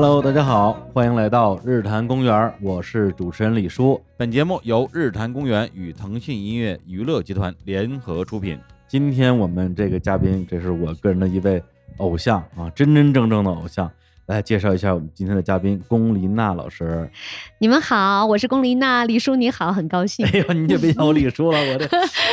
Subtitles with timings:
[0.00, 4.00] Hello，大家好，欢迎来到日坛公园，我是主持人李叔。
[4.16, 8.56] 本节目由日坛公园与腾讯音乐娱乐集团联合出品。
[8.86, 11.60] 今天我们这个嘉宾，这是我个人的一位
[11.96, 13.90] 偶像啊，真真正正的偶像。
[14.26, 17.10] 来介绍一下我们今天的嘉宾龚琳娜老师。
[17.58, 20.24] 你们好，我是龚琳娜，李叔你好，很高兴。
[20.26, 21.88] 哎呦，你就别叫我李叔了，我这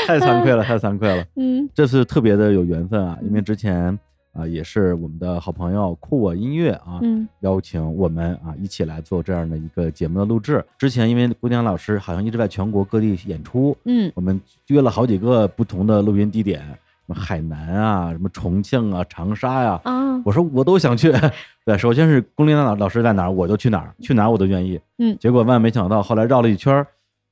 [0.06, 1.26] 太惭愧了，太惭愧了。
[1.36, 3.98] 嗯，这次特别的有缘分啊，因为之前
[4.36, 10.64] 啊也是我们的好朋友酷我音乐啊，嗯邀请我们啊一起来做这样的一个节目的录制。
[10.78, 16.76] 之前因为龚琳娜老师好像一直在全国各地演出，嗯我们约了好几个不同的录音地点，什
[17.08, 21.14] 么海南啊，什么重庆啊、长沙呀、啊，我说我都想去。
[21.66, 24.80] 对，首先是龚琳娜老老师在哪儿，我就去哪儿，去哪儿我都愿意。
[25.00, 26.86] 嗯结果万万没想到，后来绕了一圈，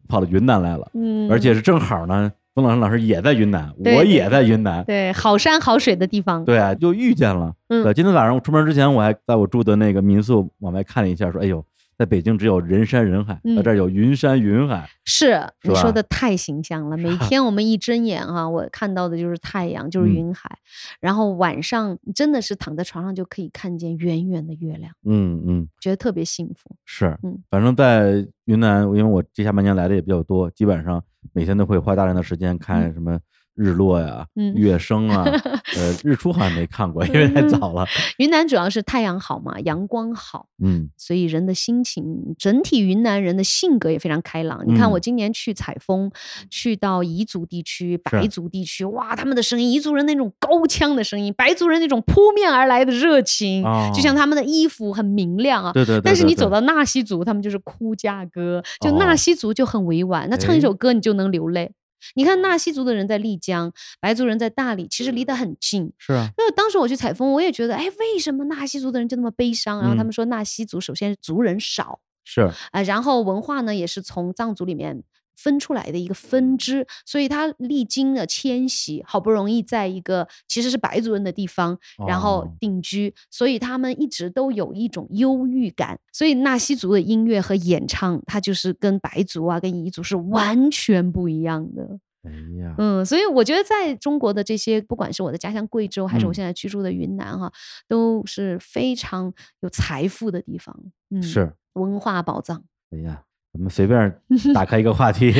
[0.07, 4.83] 跑到云南来了，嗯，而且是正好呢，龚老师老师也在云南，我也在云南。
[4.85, 6.45] 对好山好水的地方。
[6.45, 7.53] 对啊，就遇见了。
[7.69, 11.65] 嗯对，今天早上我出门之前，我还在我住的那个民宿往外看了一下，说：“哎呦，
[11.97, 14.87] 在北京只有人山人海，嗯在这儿有云山云海。
[15.05, 15.31] 是
[15.61, 16.95] 是你说的太形象了。
[16.97, 20.57] 每天我们一睁眼哈、我看到的就是太阳，就是嗯云海，
[20.99, 26.75] 然后晚上真的是躺在床上就可以看见圆圆的月亮，嗯嗯，觉得特别幸福。
[26.85, 33.19] 是，嗯反正在云南，因为我这下半年来的也比较多，基本上每天都会花大量的时间看什么
[33.55, 35.23] 日落呀、嗯月升啊，
[35.77, 37.85] 呃，日出好像没看过，因为太早了。
[38.17, 44.63] 云南主要是太阳好嘛，阳光好，嗯所以人的心情，整体云南人的性格也非常开朗。
[44.65, 46.11] 你看，嗯我今年去采风，
[46.49, 55.71] 去到彝族地区、白族地区，哇，他们的声音，彝族人那种高腔的声音，白族人那种扑面而来的热情，哦就像他们的衣服很明亮啊。
[55.73, 61.71] 对对对但是你走到纳西族，他们就是哭嫁歌，就哦纳西族就很委婉，那唱一哎首歌你就能流泪。
[62.15, 65.91] 你看纳西族的人在丽江，白族人在大理，其实离得很近。
[65.97, 69.79] 是啊，那当时我去采风，我也觉得，哎，为什么纳西族的人就那么悲伤？
[69.81, 75.03] 然后他嗯们说，纳西族首先族人少是，啊、然后文化呢也是从藏族里面
[75.35, 81.77] 分出来的一个分支，所以它历经了迁徙，好不容易在一个其实是白族人的地方，
[82.07, 85.99] 然后哦定居，所以他们一直都有一种忧郁感。
[86.11, 91.99] 所以纳西族的音乐和演唱，它就是跟白族啊、跟彝族是完全不一样的。
[92.23, 97.51] 哎呀，嗯，所以我觉得在中国的这些，不管是我的家乡贵州，还是我嗯现在居住的云南哈，
[97.85, 100.73] 都是非常有财富的地方。
[101.09, 102.63] 嗯，是，文化宝藏。
[102.91, 104.11] 哎呀，咱们随便
[104.53, 105.31] 打开一个话题，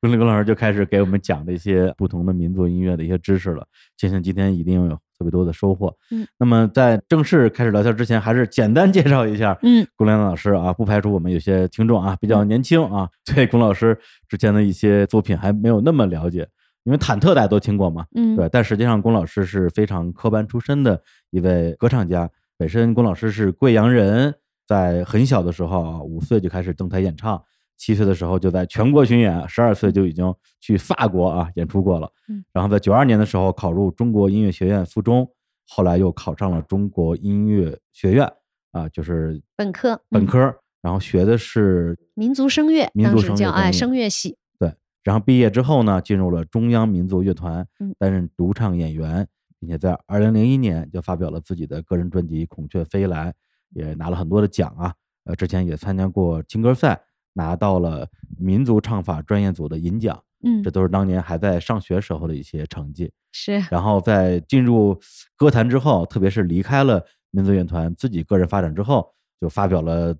[0.00, 3.66] 龚立龚老师就开始给我们讲这些不同的民族音乐的一些知识了。
[3.98, 4.88] 相信今天一定有
[5.18, 5.94] 特别多的收获。
[6.10, 16.48] 嗯，那么在正式开始聊天之前，还是简单介绍一下，嗯，龚亮老师啊，不排除我们有些听众啊比较年轻啊，对龚老师之前的一些作品还没有那么了解。
[16.84, 20.98] 因为忐忑大家都听过嘛，嗯，对，但实际上龚老师是非常科班出身的
[21.30, 22.28] 一位歌唱家。
[22.56, 24.34] 本身龚老师是贵阳人，
[24.70, 27.42] 在很小的时候啊，五岁就开始登台演唱，
[27.76, 32.08] 七岁的时候就在全国巡演，十二岁就已经去法国啊演出过了。
[32.28, 35.28] 嗯然后在九二年的时候考入中国音乐学院附中，
[35.66, 38.32] 后来又考上了中国音乐学院
[38.70, 40.38] 啊，就是本科嗯本科，
[40.80, 44.38] 然后学的是民族声乐，民族当时叫哎声乐哎声乐系。
[44.56, 44.72] 对，
[45.02, 49.26] 然后毕业之后呢，进入了中央民族乐团嗯，担任独唱演员，
[49.58, 53.30] 并且在二零零一年就发表了自己的个人专辑《孔雀飞来》，
[53.70, 54.94] 也拿了很多的奖啊。
[55.24, 57.00] 呃，之前也参加过青歌赛，
[57.34, 58.08] 拿到了
[58.38, 63.12] 民族唱法专业组的银奖，嗯这，都是当年还在上学时候的一些成绩。
[63.32, 64.98] 是然后在进入
[65.36, 70.16] 歌坛之后，特别是离开了民族乐团，自己个人发展之后，就发表了，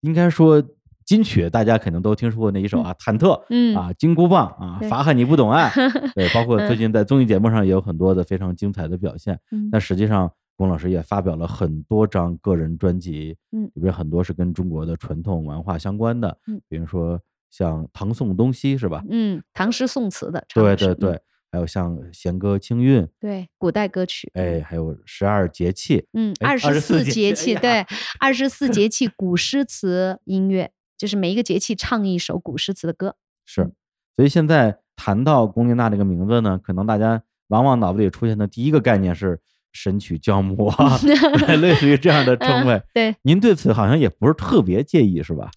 [0.00, 0.62] 应该说
[1.04, 5.70] 金曲，大家肯定都听说过那一首啊，忐忑，嗯啊，金箍棒啊，法海你不懂爱，
[6.14, 9.38] 对，包括最嗯近在综艺节目上也有很多的非常精彩的表现。
[9.50, 17.18] 嗯但实际上，龚老师也发表了很多张个人专辑，嗯里边很多是跟中国的传统文化相关的，嗯比如说
[17.48, 19.02] 像唐宋东西是吧？
[19.08, 21.18] 嗯，唐诗宋词的唱对对对，
[21.50, 24.30] 还有像弦歌清韵，对，古代歌曲。
[24.34, 27.86] 哎，还有十二节气，嗯，哎二十四节节气，对，
[28.20, 33.16] 二十四节气古诗词音乐，就是每一个节气唱一首古诗词的歌。
[33.46, 33.72] 是，
[34.14, 39.40] 所以现在谈到龚琳娜这个名字呢，可能大家往往脑子里出现的第一个概念是
[39.72, 40.98] 神曲教母啊，
[41.60, 42.84] 类似于这样的称谓嗯。
[42.94, 45.50] 对，您对此好像也不是特别介意，是吧？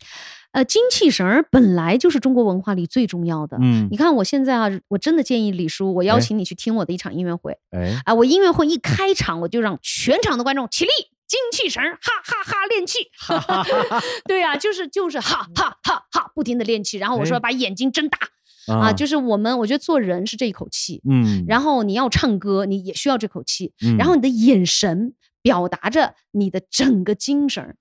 [0.53, 3.57] 呃，精气神儿本来就是中国文化里最重要的。
[3.59, 8.13] 嗯你，看我现在啊，我真的建议李叔，我邀哎请你去听我的一场音乐会哎，啊！
[8.13, 10.91] 我音乐会一开场，我就让全场的观众起立，
[11.27, 12.99] 精气神儿，哈哈哈练气。
[14.29, 16.99] 对呀、就是就是哈哈哈哈，不停的练气。
[16.99, 18.19] 然后我说哎把眼睛睁大
[18.67, 27.75] 啊，就是我们我觉得做人是这一口气，嗯，然后你要唱歌，你也需要这口气，嗯然后你的眼神表达着你的整个精神。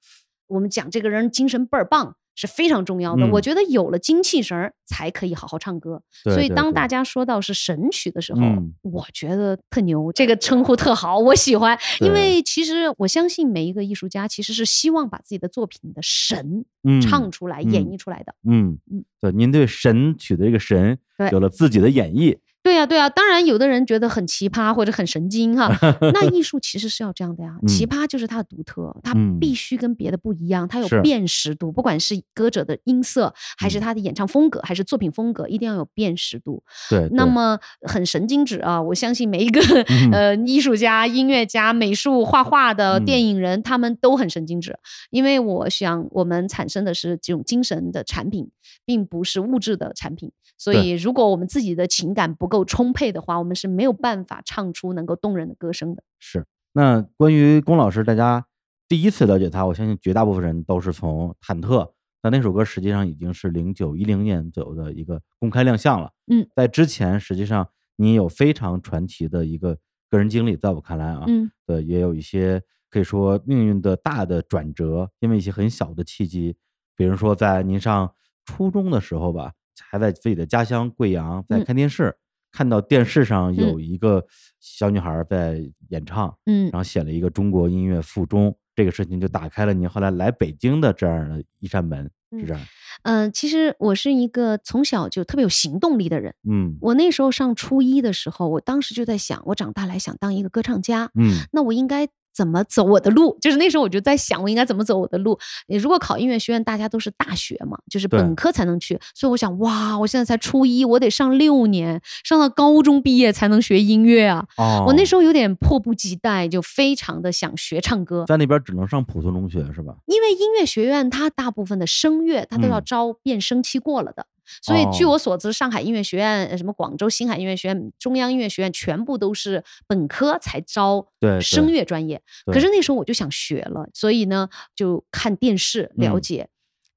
[0.49, 3.25] 我们讲这个人精神倍儿棒是非常重要的。
[3.27, 6.03] 嗯我觉得有了精气神儿，才可以好好唱歌。
[6.25, 11.79] 对对对所以当大家说到是神曲的时候，嗯我觉得特牛，这个称呼特好，我喜欢。
[12.01, 18.35] 因为其实我相信每一个艺术家其实是希望把自己的作品的神嗯唱出来、演嗯绎出来的。
[18.49, 20.99] 嗯嗯，对，您对神曲的这个神
[21.31, 22.37] 有了自己的演绎，
[22.73, 25.71] 对呀、对呀、当然有的人觉得很奇葩或者很神经哈，
[26.15, 27.55] 那艺术其实是要这样的呀。
[27.69, 36.63] 奇嗯葩就是它的独特，它嗯必须跟别的不一样，它有辨识度，不管是歌者的音色，还是嗯他的演唱风格，还是作品风格，一定要有辨识度。
[36.89, 38.81] 对，那么很神经质啊！
[38.81, 44.79] 我相信每一个、嗯呃艺术家、音乐家、美术、画画的、嗯电影人，他们都很神经质，
[45.11, 48.49] 因为我想我们产生的是这种精神的产品，
[48.87, 50.33] 并不是物质的产品。
[50.57, 56.03] 所以，如果我们自己的情感不够充沛的话，我们是没有办法唱出能够动人的歌声的。
[56.19, 56.45] 是。
[56.75, 58.47] 那关于龚老师，大家
[58.89, 61.85] 第一次了解他，我相信绝大部分人都是从《忐忑》，
[62.23, 66.11] 那那首歌实际上已经是零九一零年左右的一个公开亮相了。
[66.31, 69.77] 嗯，在之前，实际上你有非常传奇的一个
[70.09, 76.57] 个人经历，在我看来啊，嗯对，也有一些可以说命运的大的转折，因为一些很小的契机，
[76.97, 78.15] 比如说在您上
[78.47, 82.17] 初中的时候吧，还在自己的家乡贵阳在嗯看电视，
[82.53, 84.25] 看到电视上有嗯一个
[84.61, 92.11] 小女孩在演唱，嗯然后写了一个中国音乐附中，这个事情就打开了您后来来北京的这样的一扇门，是
[92.43, 92.63] 嗯这样。
[93.03, 96.35] 呃，其实我是一个从小就特别有行动力的人。
[96.49, 101.11] 嗯我那时候上初一的时候，我当时就在想，我长大来想当一个歌唱家。
[101.15, 103.37] 嗯那我应该怎么走我的路？
[103.41, 105.39] 就是那时候我就在想，我应该怎么走我的路。
[105.67, 114.47] 你如果考音乐学院，大家都是大学嘛，就是本科才能去，所以我想，哇，我现在才初一，我得上六年，上到高中毕业才能学音乐啊！
[114.57, 118.25] 哦，我那时候有点迫不及待，就非常的想学唱歌。
[118.27, 119.95] 在那边只能上普通中学是吧？
[120.07, 124.27] 因为音乐学院它大部分的声乐它都要嗯招变声期过了的，
[124.63, 132.23] 所以据哦我所知，上海音乐学院、呃什么广州星海音乐学院、中央音乐学院全部都是本科才招对声乐专业。
[132.47, 136.49] 可是那时候我就想学了，所以呢就看电视了嗯解。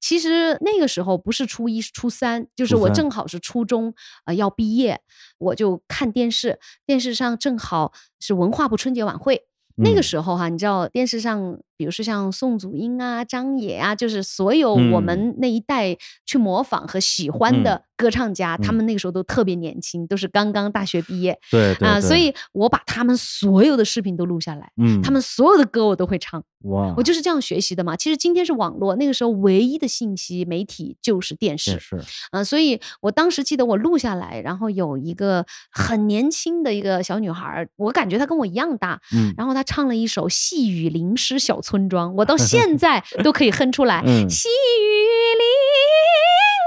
[0.02, 3.94] 其实那个时候不是初一，是初三，就是我正好是初中，
[4.26, 5.02] 呃要毕业，
[5.40, 9.48] 我就看电视，电视上正好是文化部春节晚会。
[9.78, 15.04] 那个嗯时候哈、你知道电视上，比如说像宋祖英啊、张也啊，就是所有我嗯。
[15.04, 18.76] 们那一代去模仿和喜欢嗯的歌唱家，他嗯。
[18.76, 27.96] 们那个时候都特别年轻，都是刚刚大学毕业对对啊，所以我把他们所有的视频都录下来，嗯，他们所有的歌我都会唱，哇，我就是这样学习的嘛。
[27.96, 32.02] 其实今天是网络，那个时候唯一的信息媒体就是电视，是
[32.32, 39.34] 啊，所以我当时记得我录下来，然后有一个很年轻的一个小女孩，我感觉她跟我一样大，嗯。
[39.38, 44.04] 然后她唱了一首《细雨淋湿小村庄》，我到 现在都可以哼出来。
[44.06, 45.46] 嗯细雨淋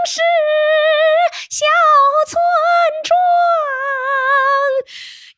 [0.07, 0.21] 湿
[1.51, 1.65] 小
[2.27, 2.41] 村
[3.05, 3.17] 庄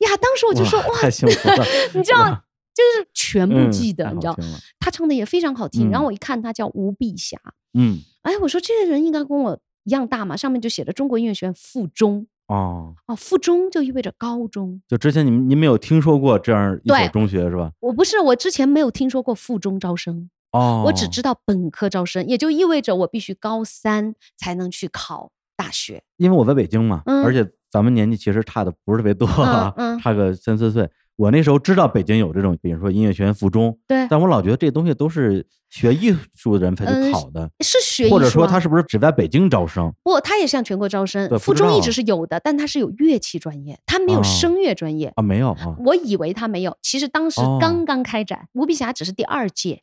[0.10, 1.64] 呀，当时我就说哇，太幸福了，
[1.94, 2.42] 你知道，
[2.74, 5.90] 就是全部嗯记得，太你知道好，听了她唱的也非常好听。
[5.90, 7.38] 然嗯后我一看，他叫吴碧霞，
[7.78, 12.26] 嗯哎，我说这个人应该跟我一样大嘛，上面就写着中国音乐学院附中。
[12.50, 14.82] 哦，哦，附中就意味着高中。
[14.88, 17.70] 就之前你们您没有听说过这样一所中学是吧？
[17.78, 26.02] 我不是，我之前没有听说过附中招生，哦，我只知道本科招生，也就意味着我必须高三才能去考大学。
[26.16, 30.90] 因为我在北京嘛，嗯而且咱们年纪其实差的不是特别多，嗯嗯差个三四岁。
[31.20, 39.92] 我那时候知道北京有这种，比如说音乐学院附中，对，但我老觉得这东西都是学艺术的人才去嗯考的，是学艺术、啊，或者说他是不是只在北京招生？
[40.02, 41.38] 不，他也向全国招生对。
[41.38, 45.12] 附中一直是有的，但他是有乐器专业，他没有哦声乐专业。
[45.14, 45.22] 啊？
[45.22, 45.76] 没有啊？
[45.84, 49.82] 我以为他没有，其实当时哦刚刚开展，吴碧霞只是第二届。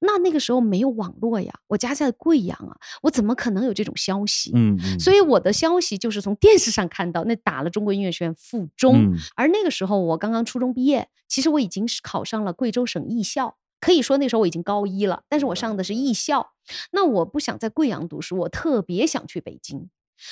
[0.00, 4.52] 那那个时候没有网络呀，我家在贵阳啊，我怎么可能有这种消息？
[4.54, 16.52] 嗯嗯，所以我的消息就是从电视上看到，那打了中国音乐学院附中，嗯而那个时候我刚刚初中毕业，其实我已经是考上了贵州省艺校，可以说那时候我已经高一了，但是我上的是艺校。
[16.92, 19.90] 那我不想在贵阳读书，我特别想去北京，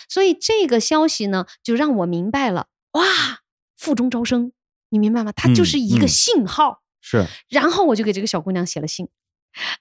[0.08, 3.02] 所以这个消息呢，就让我明白了，哇，
[3.76, 4.52] 附中招生，
[4.88, 5.32] 你明白吗？
[5.32, 6.80] 它就是一个信号。
[7.04, 9.08] 是然后我就给这个小姑娘写了信。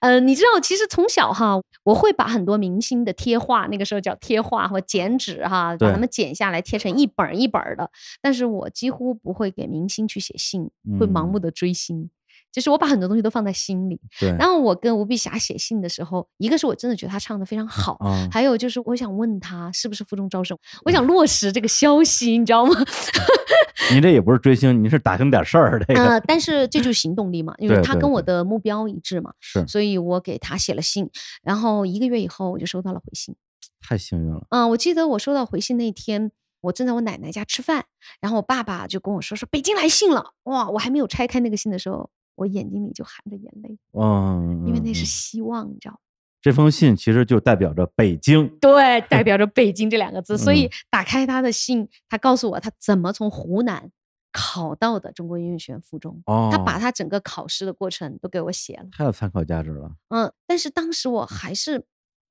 [0.00, 7.90] 呃，你知道，其实从小哈，我会把很多明星的贴画，那个时候叫贴画或剪纸哈，把它们剪下来贴成一本儿一本儿的。
[8.20, 12.10] 但是我几乎不会给明星去写信，会盲嗯目的追星。
[12.52, 13.98] 就是我把很多东西都放在心里。
[14.20, 22.74] 对，然后我跟吴碧霞写信的时候，一个是我真的觉得她唱的非常好，啊，还有就是我想问她是不是附中招生，我想落实这个消息，你知道吗？
[23.90, 31.10] 您这也不是追星，您是打听点事儿，这个、呃，但是这就是行动力嘛，因为对对她跟我的目标一致嘛，是所以我给她写了信，
[31.42, 33.34] 然后一个月以后我就收到了回信。
[33.80, 34.46] 太幸运了。
[34.50, 36.30] 嗯，我记得我收到回信那天，
[36.60, 37.86] 我正在我奶奶家吃饭，
[38.20, 40.70] 然后我爸爸就跟我说说北京来信了，哇！
[40.70, 45.98] 我还没有拆开那个信的时候，我眼睛里就含着眼泪，嗯，因为那是希望，你知道吗？
[46.40, 48.48] 这封信其实就代表着北京。
[48.60, 50.36] 对，代表着北京这两个 字。
[50.36, 53.90] 所以嗯打开他的信，他告诉我他怎么从湖南
[54.32, 58.86] 考到的中国音乐学院附中，哦，他把他整个考试的过程都给我写了。
[58.90, 59.94] 太有参考价值了。
[60.08, 61.84] 嗯，但是当时我还是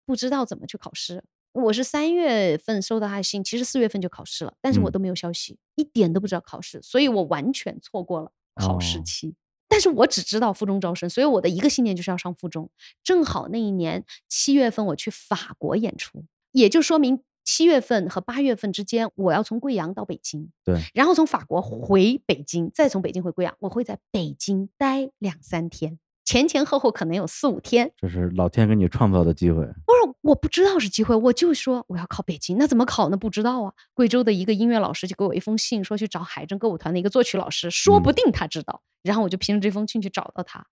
[0.05, 1.23] 不知道怎么去考试。
[1.53, 9.35] 我是三月份收到他的信，其实四月份就考试了，但是我嗯都没有消息，一点都不知道考试，所以我完全错过了考试哦期。
[9.71, 12.69] 但是我只知道附中招生，所以我的一个信念就是要上附中。
[13.01, 27.91] 正好那一年七月份我去法国演出，也就说明七月份和八月份之间，我要从贵阳到北京，对，然后从法国回北京，再从北京回贵阳，我会在北京待两三天，前前后后可能有四五天。
[27.97, 29.65] 这是老天给你创造的机会。
[29.85, 33.17] 不是，我不知道是机会，我就说我要考北京，那怎么考呢？
[33.17, 33.73] 不知道啊。
[33.93, 38.81] 贵州的一个音乐老师就给我一封信，说去找海政歌舞团的一个作曲老师，说不嗯定他知道。
[39.03, 40.65] 然后我就凭着这封信去找到他，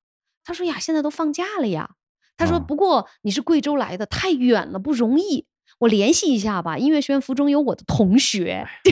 [0.43, 1.95] 他说呀，现在都放假了呀。
[2.37, 5.45] 他说啊不过你是贵州来的，太远了，不容易。
[5.79, 8.91] 我联系一下吧，音乐学院附中有我的同学，就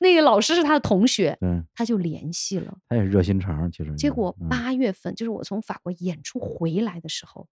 [0.00, 2.76] 那个老师是他的同学，对，他就联系了。
[2.88, 3.94] 他也是热心肠，其实。
[3.94, 7.46] 结果嗯八月份，就是我从法国演出回来的时候，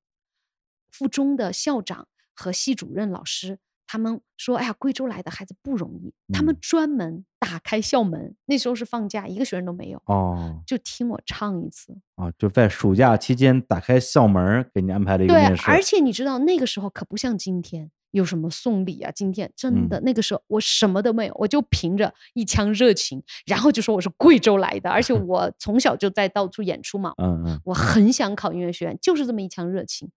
[0.90, 11.98] 附中的校长和系主任老师他们说：“哎呀，贵州来的孩子不容易。”他们嗯专门打开校门，那时候是放假，一个学生都没有，哦就听我唱一次。
[12.14, 15.70] 啊，就在暑假期间打开校门，给你安排了一个对面，试。
[15.70, 30.10] 而且你知道那个时候可不像今天有什么送礼啊，今天真的、那个时候我什么都没有，我就凭着一腔热情，然后就说我是贵州来的，而且 我从小就在到处演出嘛，嗯嗯，我很想考音乐学院，就是这么一腔热情。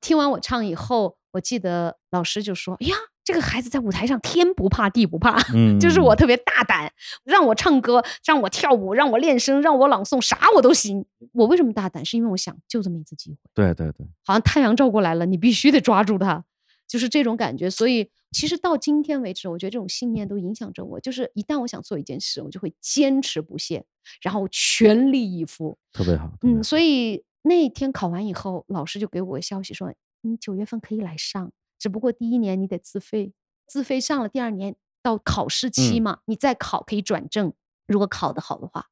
[0.00, 2.94] 听完我唱以后，我记得老师就说：“哎呀，
[3.24, 6.92] 这个孩子在舞台上天不怕地不怕，嗯， 就是我特别大胆，
[7.24, 11.06] 让我唱歌，让我跳舞，让我练声，让我朗诵，啥我都行。
[11.32, 12.04] 我为什么大胆？
[12.04, 16.44] 是因为我想就这么一次机会，对对对，好像太阳照过来了，你必须得抓住它，
[16.92, 17.70] 就是这种感觉。
[17.70, 21.00] 所以其实到今天为止，我觉得这种信念都影响着我。
[21.00, 23.86] 就是一旦我想做一件事，我就会坚持不懈，
[24.20, 25.78] 然后全力以赴。
[25.90, 26.30] 特别好。
[26.42, 33.32] 嗯，所以那天考完以后，老师就给我消息说，你九月份可以来上，只不过第一年你得自费，
[33.66, 37.54] 自费上了，第二年到考试期嗯嘛，你再考可以转正，
[37.86, 38.88] 如果考得好的话，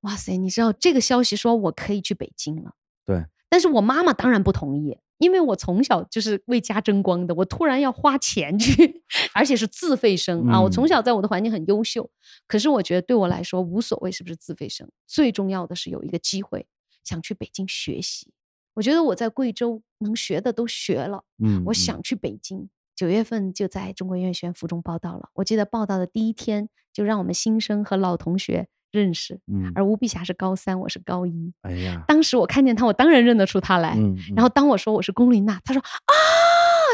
[0.00, 2.74] 哇塞，你知道这个消息说我可以去北京了，
[3.04, 4.98] 对，但是我妈妈当然不同意。
[5.18, 9.02] 因为我从小就是为家争光的，我突然要花钱去，
[9.34, 10.60] 而且是自费生啊！
[10.60, 12.10] 我从嗯小在我的环境很优秀，
[12.46, 16.66] 可是我觉得对我来说无所谓是不是自费生，最重要的是有一个机会
[17.02, 18.30] 想去北京学习。
[18.74, 22.68] 我觉得我在贵州能学的都学了，嗯，嗯我想去北京。
[22.94, 25.28] 九月份就在中国音乐学院附中报道了。
[25.34, 31.52] 我记得报道的第一天就让我们新生和老同学认识，嗯，而吴碧霞是高三，我是高一。
[31.62, 33.94] 哎呀，当时我看见她，我当然认得出她来。
[33.96, 36.12] 嗯，然后当我说我是龚琳娜，她说啊，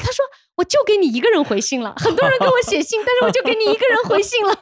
[0.01, 0.25] 她说
[0.57, 4.53] 我就给你一个人回信了，很多人给我写信，但是我就给你一个人回信了。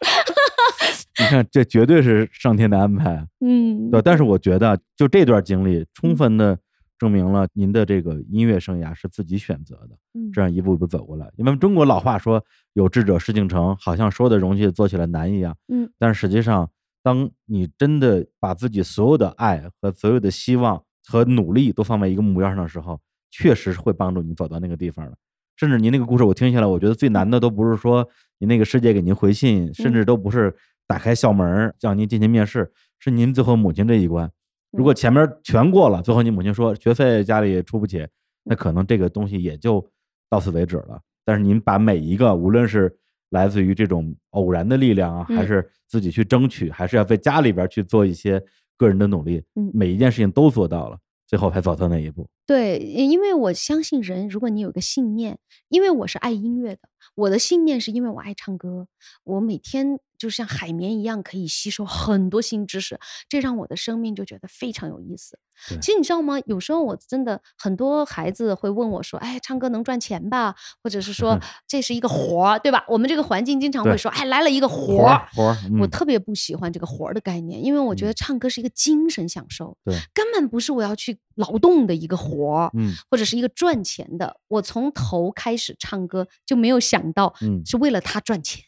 [1.20, 3.26] 你看这绝对是上天的安排啊。
[3.40, 6.58] 嗯，对，但是我觉得就这段经历，充嗯分的
[6.98, 11.30] 证明了您的这个音乐生涯是自己选择的，嗯这样一步一步走过来。
[11.36, 12.42] 因为中国老话说
[12.74, 15.56] “有志者事竟成”，好像说的容易，做起来难一样。
[15.68, 16.70] 嗯，但实际上，
[17.02, 25.16] 当你真的把自己所有的爱和所有的希望和努力都放在一个目标上的时候，确实是会帮助你走到那个地方的。
[25.56, 30.54] 甚至您那个故事我听下来，我觉得最难的都不是说您那个师姐给您回信，甚至都不是
[30.86, 34.30] 打开校门儿让您进行面试，是您最后母亲这一关。
[34.70, 38.06] 如果前面全过了，最后你母亲说学费家里出不起，
[38.44, 39.86] 那可能这个东西也就
[40.28, 41.00] 到此为止了。
[41.24, 42.96] 但是您把每一个，无论是
[43.30, 48.40] 来自于这种偶然的力量啊，还嗯是自己去争取，还是要在家里边去做一些
[48.76, 52.28] 个人的努力，嗯每一件事情都做到了，最后才走到那一步。
[52.46, 56.80] 对，因为我相信人，如果你有个信念，因为我是爱音乐的，
[57.14, 58.88] 我的信念是因为我爱唱歌，
[59.22, 65.38] 我每天就像海绵一样可以吸收很多新知识，这让我的生命就觉得非常有意思。
[65.80, 66.38] 其实你知道吗？
[66.46, 72.84] 有时候我真的很多孩子会问我说：“哎，唱歌能赚钱吧？”或者是说 这是一个活儿，对吧？
[72.88, 75.14] 我们这个环境经常会说：“哎，来了一个活活儿。
[75.14, 82.70] 儿活儿，我嗯特别不喜欢这个活儿的概念，因为我觉得嗯唱歌是一个精神享受，对根本不是我要去劳动的一个活儿。
[82.74, 88.64] 嗯或者是一个赚钱的，我从头开始唱歌就没有想到嗯是为了他赚钱。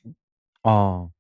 [0.63, 1.11] 哦，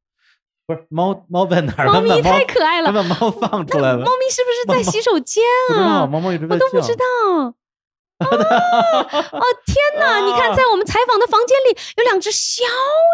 [0.67, 1.87] 不是猫猫在哪儿？
[1.87, 4.13] 猫咪太可爱了，咱把猫 放出来了猫。
[4.19, 5.43] 咪是不是在洗手间
[5.77, 6.07] 啊？
[6.07, 7.55] 猫猫一直在我都不知叫道。
[8.23, 10.21] 哦哦天哪！
[10.21, 12.63] 你看，在我们采访的房间里有两只小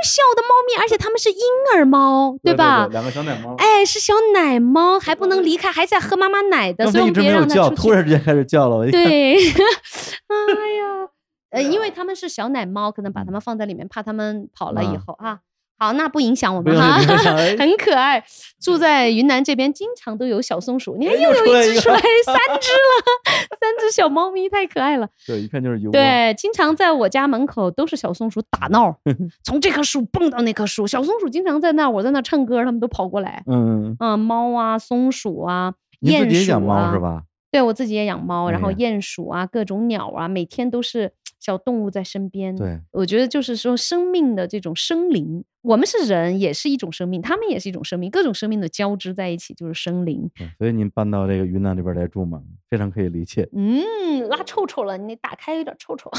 [0.04, 1.38] 小的猫咪，而且它们是婴
[1.74, 2.86] 儿猫，对吧？
[2.90, 3.54] 两个小奶猫。
[3.56, 7.74] 哎，是小奶猫，还不能离开，还在喝妈妈奶的，所以我们别没有，让它出去。
[7.76, 8.86] 突然之间开始叫了。
[8.90, 9.34] 对，
[10.28, 10.36] 哎
[10.76, 11.08] 呀，
[11.52, 15.38] 呃，因为他们是小奶猫，可能把它们放在里面，怕它们跑了以啊后啊。
[15.78, 16.98] 好，那不影响我们哈
[17.58, 18.22] 很可爱。
[18.60, 20.96] 住在云南这边，经常都有小松鼠。
[20.96, 23.28] 你看，哎又有一只出来， 三只了，
[23.60, 25.08] 三只小猫咪，太可爱了。
[25.26, 25.90] 对，一看就是油。
[25.90, 28.94] 对，经常在我家门口都是小松鼠打闹，
[29.44, 30.86] 从这棵树蹦到那棵树。
[30.86, 33.42] 小松鼠经常在那儿，我在那儿唱歌，它们都跑过来。
[33.46, 37.22] 嗯，嗯，嗯，猫啊，松鼠啊，鼹鼠己养猫啊是吧？
[37.50, 42.54] 对我自己也养猫，然后鼹鼠啊，各种鸟啊，每天都是小动物在身边。
[42.54, 50.30] 对，我觉得就是说生命的这种生灵，我们是人，也是一种生命，他们也是一种生命，各种生命的交织在一起就是生灵。
[50.56, 53.46] 所以您搬到这个云南这边来住嘛，非常可以理解。
[53.52, 56.18] 嗯，拉臭臭了，你打开有点臭臭， 就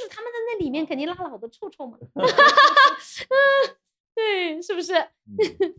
[0.00, 1.98] 是他们在那里面肯定拉了好多臭臭嘛。
[2.16, 2.24] 嗯，
[4.14, 4.94] 对，是不是？
[4.94, 5.04] 嗯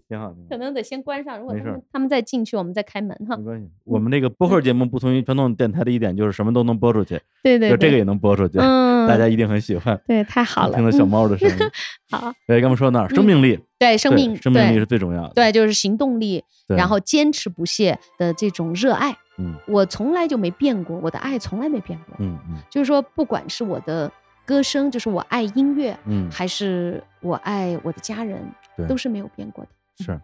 [0.08, 0.58] 挺好，可。
[0.58, 3.44] 能得先关上，如果他们他们再进去，我们再开门哈没。
[3.44, 10.00] 关系，我们这个播客节目不同于传统电台的一点就是什么都能播出去，对对对，就这个也能播出去，嗯，大家一定很喜欢。
[10.08, 11.58] 对，太好了，听到小嗯猫的声音，
[12.12, 13.10] 好，对，刚刚说到哪儿？
[13.14, 15.34] 生嗯命力，对生命，生命力是最重要的。
[15.34, 19.56] 对，就是行动力，对，然后坚持不懈的这种热爱，嗯。
[19.68, 22.16] 我从来就没变过，我的爱从来没变过。
[22.20, 22.58] 嗯嗯。
[22.70, 24.12] 就是说，不管是我的
[24.46, 28.42] 歌声，就是我爱音乐，嗯，还是我爱我的家人，
[28.78, 28.88] 对。
[28.88, 29.70] 都是没有变过的。
[30.04, 30.20] 是。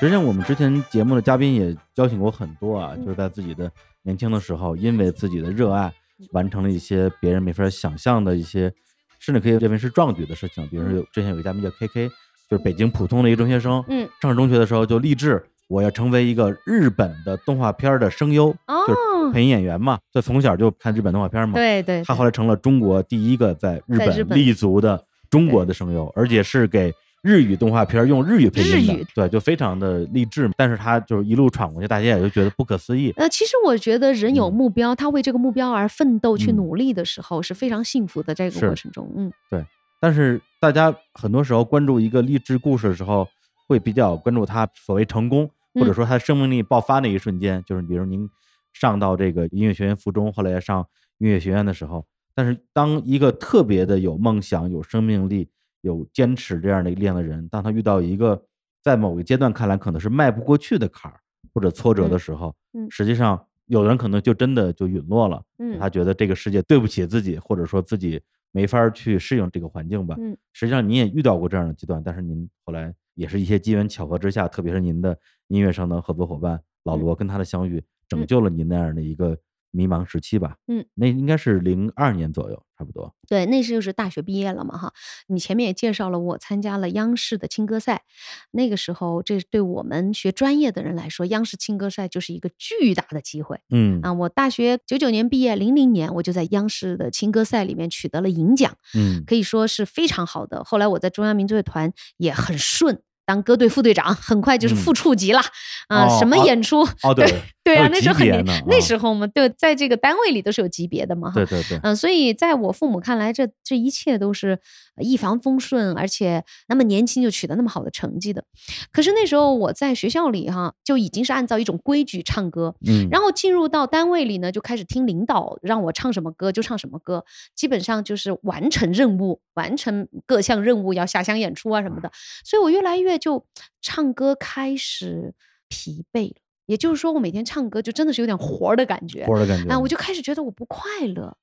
[0.00, 3.70] 实际上，我们之前节目的嘉宾也邀请过很多啊，就是在自己的
[4.02, 5.92] 年轻的时候，因为自己的热爱，
[6.32, 8.72] 完成了一些别人没法想象的一些，
[9.18, 10.66] 甚至可以认为是壮举的事情。
[10.68, 12.08] 比如说有之前有个嘉宾叫 KK，
[12.48, 21.56] 就是北京普通的一个中学生，嗯，上中学的时候就立志我要成为一个日本的动画片的声优，就是哦，配音演员嘛，就从小就看日本动画片嘛。
[21.56, 26.90] 对对，对他后来成了中国第一个在日本立足的中国的声优，而且是给
[27.22, 30.50] 日语动画片用日语配音的，对，就非常的励志。
[30.56, 33.12] 但是他就是一路闯过去，大家也就觉得不可思议。
[33.16, 38.34] 呃，其实我觉得人有嗯目标，他为这个目标而奋斗去嗯努力的时候，是非常幸福的。
[38.34, 39.64] 这个过程中，嗯，对
[40.00, 43.28] 但是大家很多时候关注一个励志故事的时候，
[43.68, 48.26] 会比较关注他所谓成功，或者嗯说他生命力爆发那一瞬间，就是比如您
[48.72, 50.86] 上到这个音乐学院附中，后来上
[51.18, 52.06] 音乐学院的时候。
[52.34, 55.48] 但是当一个特别的有梦想、有生命力、
[55.82, 58.42] 有坚持这样的力量的人，当他遇到一个
[58.82, 61.20] 在某个阶段看来可能是迈不过去的坎儿
[61.52, 62.86] 或者挫折的嗯时候，嗯。
[62.90, 68.20] 实际上有的人可能就真的就陨落了，嗯他觉得这个世界对不起自己，或者说自己
[68.52, 70.16] 没法儿去适应这个环境吧。
[70.18, 70.36] 嗯。
[70.52, 75.16] 实际上您也遇到过这样的阶段，但是您后来也是一些机缘巧合之下，特别是您的
[75.48, 77.00] 音乐上的合作伙伴老嗯。
[77.00, 79.36] 罗跟他的相遇，拯救了您那样的一个
[79.70, 80.56] 迷茫时期吧？
[80.68, 83.14] 嗯，那应该是零二年左右，差不多。
[83.28, 84.92] 对，那时就是大学毕业了嘛哈。
[85.28, 88.02] 你前面也介绍了，我参加了央视的青歌赛，
[88.50, 94.12] 那个时候这对我们学专业的人来说，央视青歌赛就是一个巨大的机会嗯啊。
[94.12, 100.64] 我大学九九年毕业，零零年我就在央视的青歌赛里面取得了银奖，嗯可以说是非常好的。
[100.64, 103.00] 后来我在中央民族乐团也很顺。
[103.26, 105.38] 当歌队副队长，很快就是嗯副处级了，
[105.86, 106.80] 啊、哦什么哦演出？
[107.04, 111.34] 哦，对对啊，那时候很年那时候嘛，对，在这个单位里都是有级别的嘛，哈。
[111.34, 114.58] 对对对，嗯，所以在我父母看来，这这一切都是
[114.96, 118.42] 呃一帆风顺，而且那么年轻就取得那么好的成绩的。
[118.90, 132.10] 可是那时候我在学校里哈，就已经是按照一种规矩唱歌，嗯，然后进入到单位里呢，就开始听领导让我唱什么歌就唱什么歌，基本上就是完成任务，完成各项任务，要下乡演出啊什么的。
[132.42, 133.44] 所以我越来越就
[133.82, 135.34] 唱歌开始
[135.68, 136.36] 疲惫了。
[136.70, 139.26] 也就是说，我每天唱歌就真的是有点活儿的感觉。
[139.26, 141.36] 活儿的感觉啊，我就开始觉得我不快乐，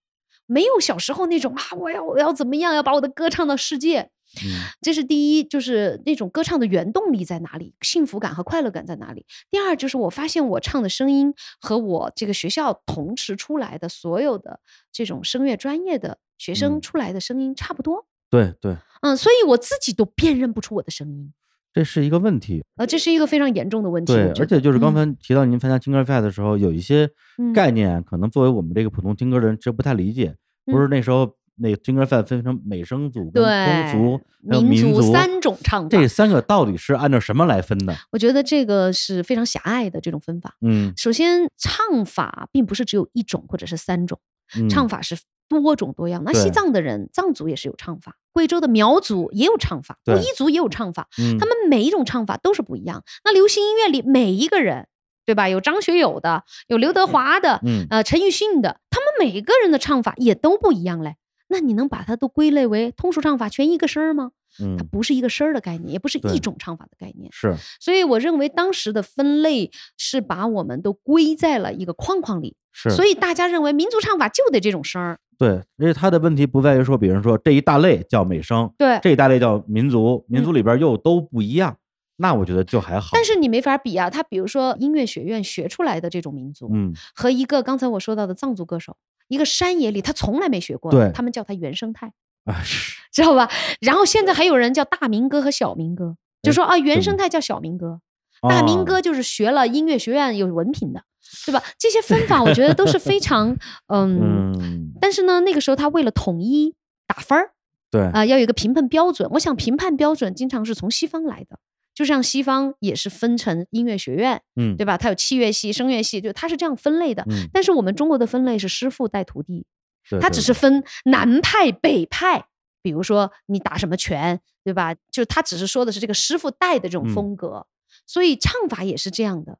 [0.45, 4.09] 没有小时候那种啊，我要我要怎么样，要把我的歌唱到世界。
[4.41, 4.47] 嗯
[4.81, 9.25] 这是第一，就是那种歌唱的原动力在哪里，幸福感和快乐感在哪里。
[9.51, 14.61] 第二，就是我发现我唱的声音和我这个学校同时出来的所有的
[14.93, 18.05] 这种声乐专业的学生嗯出来的声音差不多。
[18.29, 21.33] 对对，嗯，所以我自己都辨认不出我的声音，
[21.77, 22.63] 这是一个问题。
[22.75, 24.13] 啊，这是一个非常严重的问题。
[24.13, 30.35] 对而且就是刚嗯才提到您参加听歌赛的时候，有一些嗯概念，可能作为我们这个普通听歌的人，其实不太理解。
[30.65, 37.95] 不是那时候那个听歌赛分成美声组、跟通对俗还有民民族三种唱法，这三个到底是按照什么来分的？
[38.11, 40.55] 我觉得这个是非常狭隘的这种分法。
[40.61, 44.19] 嗯，首先，唱法并不是只有一种或者是三种，
[44.57, 45.15] 嗯唱法是
[45.49, 46.23] 多种多样。
[46.25, 53.03] 那西藏的人，藏族也是有唱法，贵州的苗族也有唱法，布依族也有唱法，嗯他们每一种唱法都是不一样。
[53.23, 54.87] 那流行音乐里每一个人，
[55.25, 55.49] 对吧？
[55.49, 61.15] 有张学友的，有刘德华的，嗯呃，陈奕迅的，他们每个人的唱法也都不一样嘞。
[61.49, 64.31] 那你能把它都归类为通俗唱法，全一个声儿吗？
[64.59, 67.29] 它嗯不是一个声儿的概念，也不是一种唱法的概念。
[67.31, 75.17] 是所以我认为当时的分类是把我们都归在了一个框框里，是，所以大家认为民族唱法就得这种声儿。
[75.35, 81.75] 对，而且他的问题不在于说，比如说这一大类叫美声，对，这一大类叫民族，民族里边又都不一样，
[82.17, 83.09] 那我觉得就还好。
[83.13, 88.95] 但是你没法比啊，他比如说音乐学院学出来的这种民族，嗯，和一个刚才我说到的藏族歌手，
[89.27, 92.13] 一个山野里他从来没学过的，对他们叫他原生态，
[92.45, 93.49] 啊是，知道吧？
[93.81, 98.01] 然后现在还有人叫大民歌和小民歌，就哎说啊，原生态叫小民歌，
[98.47, 101.03] 大民哦歌就是学了音乐学院有文凭的，
[101.45, 101.63] 对吧？
[101.77, 103.55] 这些分法我觉得都是非常
[103.87, 107.51] 嗯嗯，但是呢，那个时候他为了统一打分儿
[107.89, 109.29] 对，啊、要有一个评判标准。
[109.33, 111.59] 我想评判标准经常是从西方来的，
[111.93, 114.97] 就像西方也是分成音乐学院，嗯，对吧？
[114.97, 117.23] 它有器乐系、声乐系，就它是这样分类的。
[117.29, 119.65] 嗯，但是我们中国的分类是师傅带徒弟，
[120.09, 122.47] 对对它只是分南派、北派。
[122.83, 124.95] 比如说你打什么拳，对吧？
[125.11, 127.65] 就他只是说的是这个师傅带的这种嗯风格，
[128.05, 129.57] 所以唱法也是这样的，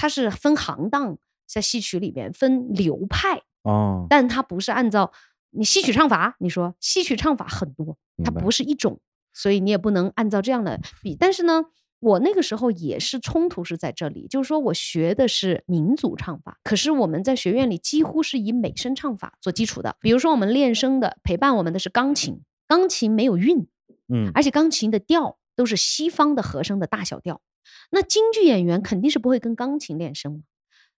[0.00, 3.42] 它是分行当，在戏曲里面分流派。
[3.64, 5.12] 哦，但它不是按照
[5.50, 8.98] 你戏曲唱法，你说戏曲唱法很多，它不是一种，
[9.34, 11.14] 所以你也不能按照这样的比。
[11.14, 11.66] 但是呢，
[11.98, 19.96] 我那个时候也是冲突是在这里，就是说我学的是民族唱法，可是我们在学院里几乎是以美声唱法做基础的。
[20.00, 23.66] 比如说我们练声的陪伴我们的是钢琴，钢琴没有韵，
[24.08, 27.42] 嗯，而且钢琴的调都是西方的和声的大小调。
[27.90, 30.40] 那京剧演员肯定是不会跟钢琴练声嘛，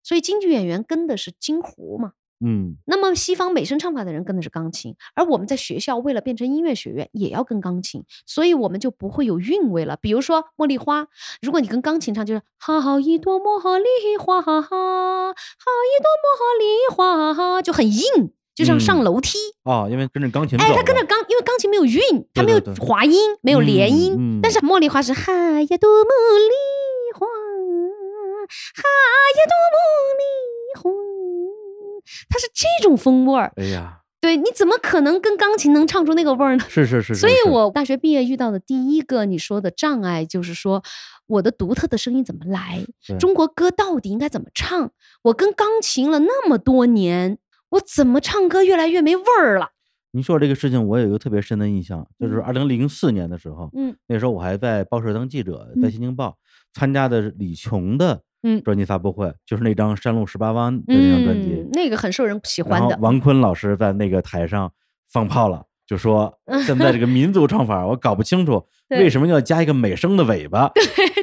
[0.03, 2.13] 所以京剧演员跟的是京胡嘛。
[2.45, 9.97] 嗯，那么西方美声唱法的人跟的是钢琴，而我们在学校为了变成音乐学院也要跟钢琴，所以我们就不会有韵味了。
[9.97, 11.05] 比如说《茉莉花》，
[11.41, 19.39] 如果你跟钢琴唱，就是好一朵茉莉花，好一朵茉莉花，就很硬，就像上嗯楼梯。
[19.65, 22.01] 哦，因为跟着钢琴走哎，了，它跟着钢，因为钢琴没有韵，
[22.35, 24.17] 它没有对对滑音，没有连嗯音。
[24.19, 28.83] 嗯但是茉莉花是哈呀朵茉莉花，哈
[29.37, 29.79] 呀朵茉
[30.19, 30.23] 莉
[30.81, 30.91] 花，
[32.29, 33.53] 它是这种风味儿。
[33.57, 36.65] 哎呀，对，你怎么可能跟钢琴能唱出那个味儿呢？
[36.69, 40.83] 是是是，所以我大学毕业遇到的第一个你说的障碍，就是说
[41.27, 42.85] 我的独特的声音怎么来？
[43.19, 44.91] 中国歌到底应该怎么唱？
[45.23, 47.39] 我跟钢琴了那么多年，
[47.73, 49.69] 我怎么唱歌越来越没味儿了？
[50.13, 56.29] 您说这个事情，我有一个特别深的印象，就是嗯二零零四年的时候，嗯那时候我还在报社当记者，在《嗯新京报》
[56.79, 62.99] 参加的李琼的嗯专辑发布会，就是那张《山路十八弯》的那张专辑嗯，，那个很受人喜欢的。
[63.01, 64.71] 王坤老师在那个台上
[65.11, 70.71] 放炮了，就说 现在这个民族唱法我搞不清楚 为什么要加一个美声的尾巴。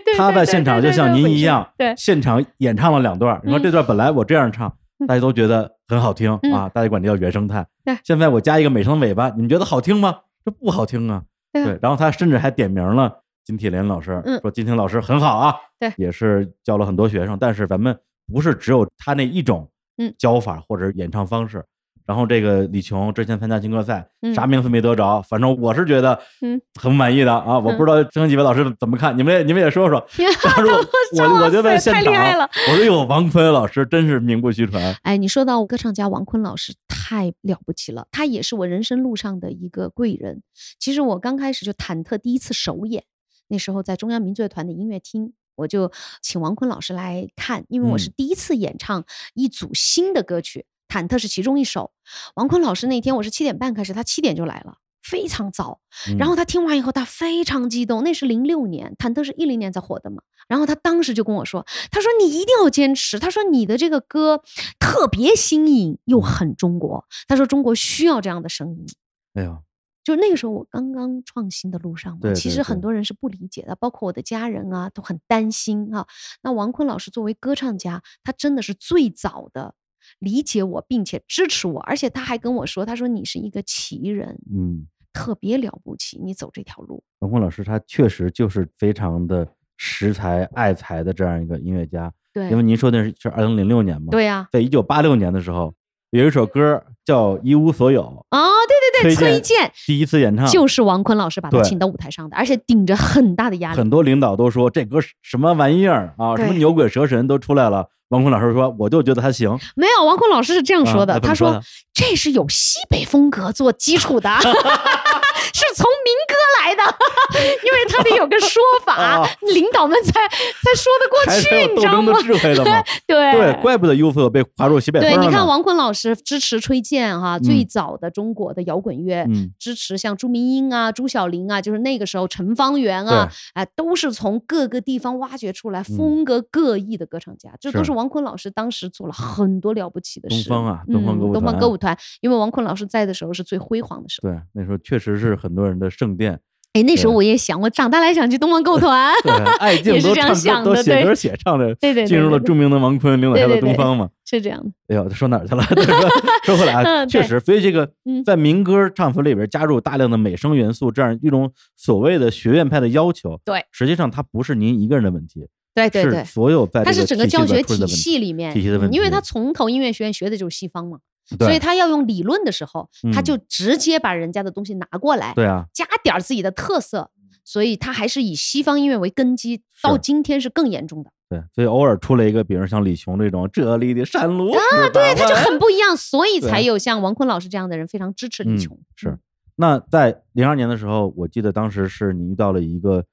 [0.04, 3.40] 对他在现场就像您一样，对现场演唱了两段。
[3.44, 4.76] 你说嗯这段本来我这样唱，
[5.08, 7.66] 大家都觉得很好听嗯啊，大家管这叫原生态。
[7.86, 10.22] 对现在我加一个美声尾巴，你们觉得好听吗？
[10.44, 11.24] 这不好听啊。
[11.52, 17.98] 对啊对，然后他甚至还点名了金铁莲老师，嗯说金婷老师很好啊，对也是教了很多学生，但是咱们
[18.32, 21.66] 不是只有他那一种嗯教法或者演唱方式。
[22.10, 27.60] 然后这个李琼之前参加金歌赛，嗯啥名次没得着，反正我是觉得嗯很满意的啊。
[27.60, 30.04] 我不知道剩下几位老师怎么看，你们也你们也说说。
[30.44, 32.50] 当时我我我就在现太场。
[32.72, 34.96] 我说哟，王坤老师真是名不虚传。
[35.04, 40.42] 哎，你说到歌唱家王坤老师太了不起了，他也是我人生路上的一个贵人。
[40.80, 43.04] 其实我刚开始就忐忑第一次首演，
[43.50, 45.92] 那时候在中央民族乐团的音乐厅，我就
[46.24, 51.92] 请王坤老师来看，因为我是嗯第一次演唱一组新的歌曲，忐忑是其中一首。
[52.36, 54.80] 王坤老师那天我是七点半开始，他七点就来了。
[55.02, 55.80] 非常早，
[56.20, 58.04] 然后他听完以后，他非常激动。
[58.04, 60.22] 那是零六年，忐忑是一零年才火的嘛。
[60.48, 63.18] 然后他当时就跟我说：“他说你一定要坚持。
[63.18, 64.44] 他说你的这个歌
[64.78, 67.06] 特别新颖又很中国。
[67.28, 68.86] 他说中国需要这样的声音。
[69.34, 69.58] 哎呦，
[70.04, 76.06] 就那个时候我刚刚创新的路上嘛，对对其实很多人是不理解的，包括我的家人啊都很担心啊。
[76.44, 79.74] 那王坤老师作为歌唱家，他真的是最早的
[80.18, 87.04] 理解我，并且支持我，而且他还跟我说：“他说你是一个奇人，嗯，特别了不起，你走这条路。
[87.20, 95.74] 王坤老师他确实就是非常的识才爱才的这样一个音乐家。”对，因为您说的是是二零零六年嘛，，对呀、在一九八六年的时候，
[96.12, 103.78] 有一首歌叫《一无所有哦，对崔崔健健》第一次演唱，就是王坤老师把他请到舞台上的，而且顶着很大的压力。
[103.78, 107.88] 很多领导都说这歌什么玩意儿啊，什么牛鬼蛇神都出来了。
[108.10, 111.62] 王坤老师说，我就觉得他行，没有，王坤老师是这样说的，他说
[111.94, 116.82] 这是有西北风格做基础的， 是从民歌来的，
[117.64, 119.30] 因为他得有个说法， 啊。
[119.54, 122.12] 领导们才才说得过去，你知道吗？
[122.12, 122.34] 斗争的？
[122.40, 122.84] 智慧的嘛。
[123.06, 123.32] 对。
[123.32, 140.48] 对，怪不得 UFO 被划入西北风对，你看王坤老师支持崔健哈、最嗯早的中国的摇滚乐，嗯支持像朱明英啊、朱晓玲啊，就是那个时候陈方圆啊，哎，都是从各个地方挖掘出来风格各异的歌唱家，这都嗯是是王坤老师当时做了很多了不起的事。
[140.48, 144.30] 东方啊东方歌舞嗯、东方团歌舞团，因为王坤老师在的时候是最辉煌的时候。
[144.30, 146.40] 对，那时候确实是很多人的圣殿。
[146.74, 149.12] 哎，那时候我也想，我长大来想去东方歌舞团。
[149.24, 154.10] 对，爱也是这样静都唱歌想的对都写歌写唱的，对对对进入了著名的王坤领导下的东方嘛。
[154.26, 154.70] 是这样的。
[154.90, 155.64] 哎呦，这说哪儿去了？
[156.46, 177.12] 说说回来啊，确实，所以这个嗯在民歌唱词里边加入大量的美声元素，这样一种所谓的学院派的要求，对，实际上它不是您一个人的问题，是对对对，所有在它是整个教学体系里面，体系的问题因为题他从头音乐学院学的就是西方嘛，对所以他要用理论的时候，他嗯就直接把人家的东西拿过来，对啊，加点儿自己的特色，
[177.44, 184.60] 所以他还是以西方音乐为根基，到今天是更严重的对，所以偶尔出来一个，比如像李琼这种这里的山路啊，
[184.92, 188.80] 对，他就很不一样，所以 才有像王坤老师这样的人非常支持李嗯琼。
[188.96, 189.18] 是。
[189.56, 193.04] 那在零二年的时候，我记得当时是你遇到了一个，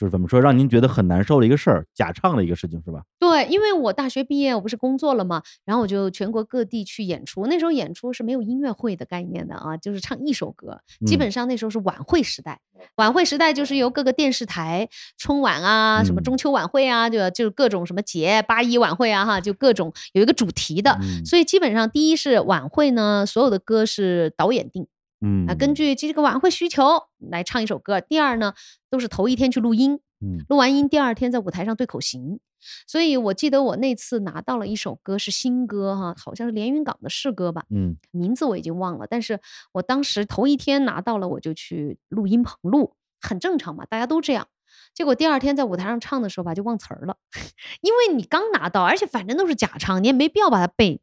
[0.00, 3.02] 就是怎么说，让您觉得很难受的一个事儿，假唱的一个事情，是吧？
[3.18, 7.44] 对，因为我大学毕业，我不是工作了嘛，然后我就全国各地去演出。
[7.44, 10.80] 那时候演出是没有音乐会的概念的啊，就是唱一首歌。
[11.06, 12.58] 基嗯本上那时候是晚会时代，
[12.96, 20.92] 晚会时代就是由各个电视台春晚啊、什么嗯中秋晚会啊，就就各种什么节八一晚会啊，哈，就各种有一个主题的。
[21.02, 24.86] 嗯所以基本上第一是晚会呢，所有的歌是导演定
[25.20, 26.82] 嗯啊，根据这个晚会需求
[27.18, 28.00] 来唱一首歌。
[28.00, 28.54] 第二呢，
[28.90, 32.40] 都是头一天去录音，嗯录完音第二天在舞台上对口型。
[32.86, 39.06] 所以我记得我那次拿到了一首歌是新歌哈，好像是连云港的市歌吧，嗯名字我已经忘了。
[39.08, 39.40] 但是
[39.72, 44.46] 我当时头一天拿到了，我就去录音棚录，很正常嘛，大家都这样。
[44.94, 47.16] 结果第二天在舞台上唱的时候吧，就忘词儿了，
[47.80, 51.00] 因为你刚拿到，而且反正都是假唱，你也没必要把它背。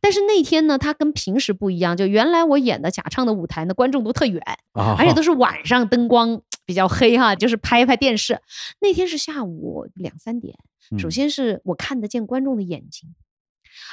[0.00, 8.40] 但是那天呢，它跟平时不一样，就原来我演的假唱的舞台呢，观众都特远，啊，而且都是晚上灯光比较黑哈，就是拍一拍电视。
[8.80, 10.56] 那天是下午两三点，
[10.98, 13.14] 首嗯先是我看得见观众的眼睛，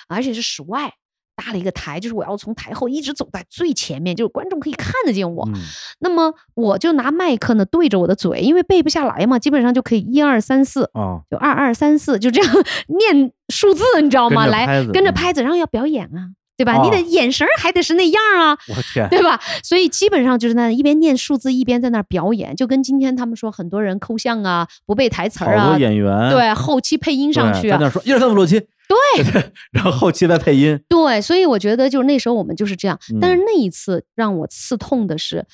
[0.07, 0.95] 而且是室外
[1.39, 5.47] 搭了一个台，就是我要从台后一直走在最前面，就是观众可以看得见我。
[5.47, 5.53] 嗯
[5.99, 12.53] 那么我就拿麦克呢对着我的嘴，因为背不下来嘛，基本上就可以一二三四，啊，就二二三四，就这样
[12.87, 14.45] 念数字，你知道吗？
[14.47, 16.73] 来跟着拍子然后要表演啊，对吧？
[16.81, 18.57] 你哦的眼神儿还得是那样啊。
[18.69, 19.39] 我天，对吧？
[19.63, 32.99] 所以基本上就是那一边念数字一边在那表演，就跟今天他们说很多人抠像啊、不背台词儿啊多，演员对，后期配音上去啊，在那说一二三四五六七，对， 然后后期再配音，对，所以我觉得就是那时候我们就是这样。
[33.21, 35.45] 但是嗯那一次让我刺痛的是，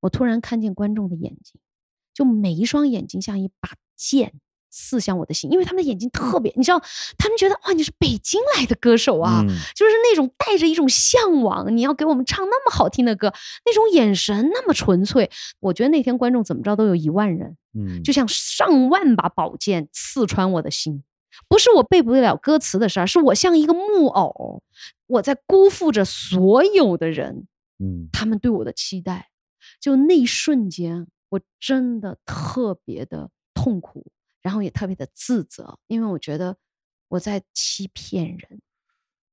[0.00, 1.60] 我突然看见观众的眼睛，
[2.14, 4.32] 就每一双眼睛像一把剑，
[4.70, 6.80] 刺向我的心，因为他们的眼睛特别，你知道，
[7.18, 13.30] 他们觉得哇，你是北京来的歌手啊，嗯就是那种带着一种向往，你要给我们唱那么好听的歌，
[13.66, 15.30] 那种眼神那么纯粹。
[15.60, 21.02] 我觉得那天观众怎么着都有一万人，嗯，就像上万把宝剑刺穿我的心。
[21.46, 24.62] 不是我背不了歌词的事儿，是我像一个木偶，
[25.06, 27.46] 我在辜负着所有的人，
[27.78, 29.30] 嗯他们对我的期待。
[29.80, 36.56] 就那一瞬间，我真的特别的痛苦，然后也特别的自责，因为我觉得
[37.08, 38.60] 我在欺骗人。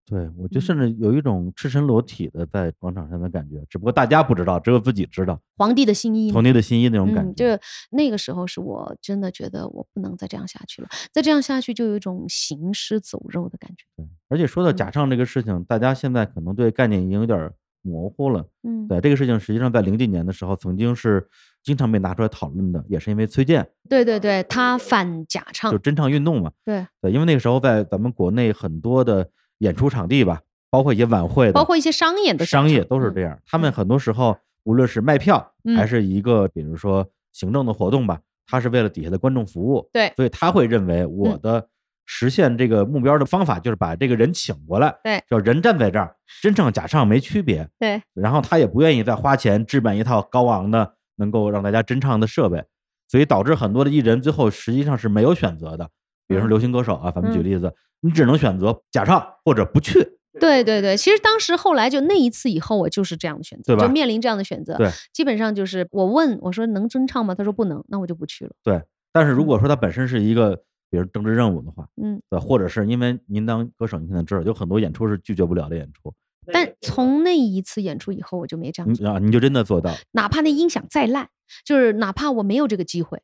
[0.05, 7.57] 对，我就甚嗯至有一种赤身裸体的在广场上的感觉，只不过大家不知道，只有自己知道，皇帝的新衣，皇帝的新衣那种感嗯，觉。
[7.57, 13.85] 就那个时候是我真的觉得我不能再这样下去了，再这样下去就有一种行尸走肉的感觉。
[13.97, 18.45] 对，而且说到假嗯唱这个事情，大家现在可能对概念已经有点模糊了。
[18.61, 21.27] 嗯，对这个事情，实际上在零几年的时候，曾经是
[21.63, 26.51] 经常被拿出来讨论的，也是因为崔健对对对，他反假唱就，真唱运动嘛。
[26.63, 29.27] 对，对，因为那个时候在咱们国内很多的
[29.65, 33.37] 演出场地吧，包括一些晚会的，包括一些商演的商业都是这样。
[33.45, 35.39] 他们很多时候，无论是卖票，
[35.75, 41.67] 还嗯是一个比如说行政的活动吧，他是为了底下的观众服务，对所以他会认为我嗯的
[42.05, 47.67] 实现这个目标的方法就是把这个人请过来，对就人站在这儿，真唱假唱没区别。
[47.79, 52.63] 对然后他也不愿意再花钱置办一套高昂的能够让大家真唱的设备，
[53.07, 55.89] 所以导致很多的艺人最后实际上是没有选择的。
[56.27, 60.17] 比如说嗯流行歌手啊，咱们举嗯例子，你只能选择假唱或者不去。
[60.39, 64.75] 对对对，其实当时后来就那一次以后，我就是这样的选择，对吧就面临这样的选择。
[64.75, 67.33] 对，基本上就是我问我说能真唱吗？
[67.33, 68.51] 他说不能，那我就不去了。
[68.61, 68.81] 对，
[69.13, 70.57] 但是如嗯果说他本身是一个，
[70.89, 76.13] 比如政治任务的话，嗯，对，或者是因为您当歌手，您可能知道有很多演出是拒绝不了的演出，
[76.51, 81.29] 但从那一次演出以后，我就没这样啊，你就真的做到，哪怕那音响再烂，
[81.63, 83.21] 就是哪怕我没有这个机会，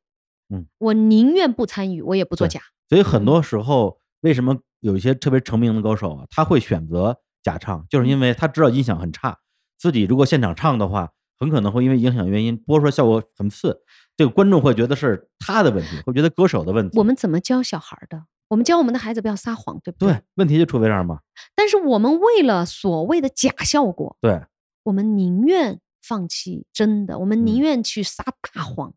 [0.51, 2.61] 嗯，我宁愿不参与，我也不作假。
[2.89, 9.37] 所以很嗯多时候，为什么有一些特别成名的歌手啊，他会选择假唱，就是因为他知道音响很差，
[9.77, 11.09] 自己如果现场唱的话，
[11.39, 13.81] 很可能会因为影响原因播出来效果很次，
[14.17, 16.97] 这个观众会觉得是他的问题，会觉得歌手的问题。
[16.97, 18.25] 我们怎么教小孩的？
[18.49, 20.11] 我们教我们的孩子不要撒谎，对不对？
[20.11, 21.21] 对问题就出在这儿嘛，
[21.55, 24.41] 但是我们为了所谓的假效果，对，
[24.83, 28.93] 我们宁愿放弃真的，我们宁嗯愿去撒大谎。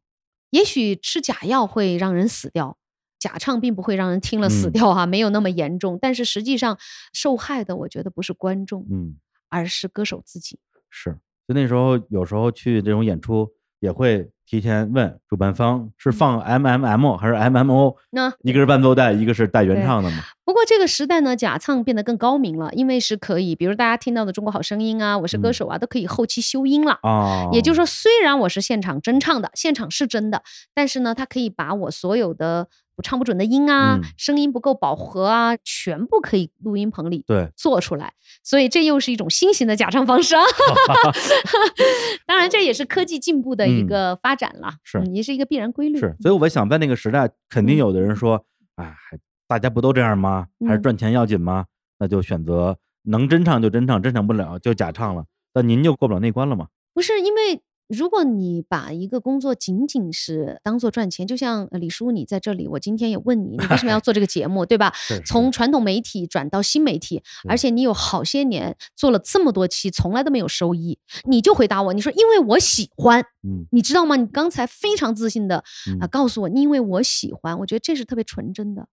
[0.55, 2.79] 也许吃假药会让人死掉，
[3.19, 5.99] 假唱并不会让人听了死嗯掉哈、没有那么严重。
[6.01, 6.79] 但是实际上
[7.13, 9.17] 受害的，我觉得不是观众，嗯。
[9.51, 10.59] 而是歌手自己。
[10.91, 11.13] 是，
[11.47, 20.17] 就那时候有时候去这种演出，也会提前问主办方是放 M M M 还是 M M O，那一个是伴奏带，一个是带原唱的嘛。
[20.45, 26.99] 不过这个时代呢，假唱变得更高明了，因为是可以，比如大家听到的《中国好声音》啊，《我是歌嗯手啊，都可以后期修音了。
[27.03, 30.43] 哦，也就是说，虽然我是现场真唱的，现场是真的，
[30.75, 38.13] 但是呢，它可以把我所有的我唱不准的音啊、嗯声音不够饱和啊，全部可以录音棚里对，做出来。
[38.43, 40.43] 所以这又是一种新型的假唱方式啊。
[42.27, 45.99] 当然，这也是科技进步的一嗯个发展了，是嗯也是一个必然规律。
[45.99, 48.45] 是，所以我想在那个时代，肯定嗯有的人说，
[48.77, 50.47] 哎，还大家不都这样吗？
[50.67, 51.67] 还是嗯赚钱要紧吗？
[51.99, 55.25] 那就选择能真唱就真唱，真唱不了就假唱了。
[55.55, 56.69] 那您就过不了那关了吗？
[56.93, 64.93] 不是因为，如果你把一个工作仅仅是当做赚钱，就像呃李叔你在这里，我今天也问你，你为什么要 做这个节目，对吧？
[65.27, 74.17] 从传统媒体转到新媒体，而且你有好些年做了这么多期，从来都没有收益，你就回答我，你说因为我喜欢，嗯你知道吗？
[74.17, 75.65] 你刚才非常自信的啊、
[76.03, 78.89] 嗯告诉我，因为我喜欢，我觉得这是特别纯真的。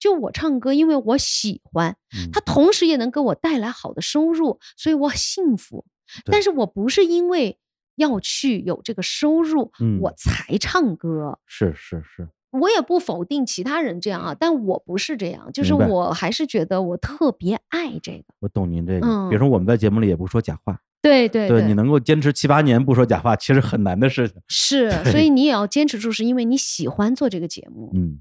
[0.00, 5.84] 就我唱歌，因为我喜欢，嗯它同时也能给我带来好的收入，所以我幸福。
[6.24, 7.58] 但是我不是因为
[7.96, 11.38] 要去有这个收入，嗯我才唱歌。
[11.46, 18.24] 是是是，我也不否定其他人这样啊，但我不是这样，就是我还是觉得我特别爱这个。
[18.40, 19.06] 我懂您这个。
[19.06, 24.40] 嗯比如说我们在节目里也不说假话，对对对你能够坚持七八年不说假话，其实很难的事情。
[24.48, 27.90] 是，所以你也要坚持住，是因为你喜欢做这个节目。
[27.94, 28.20] 嗯，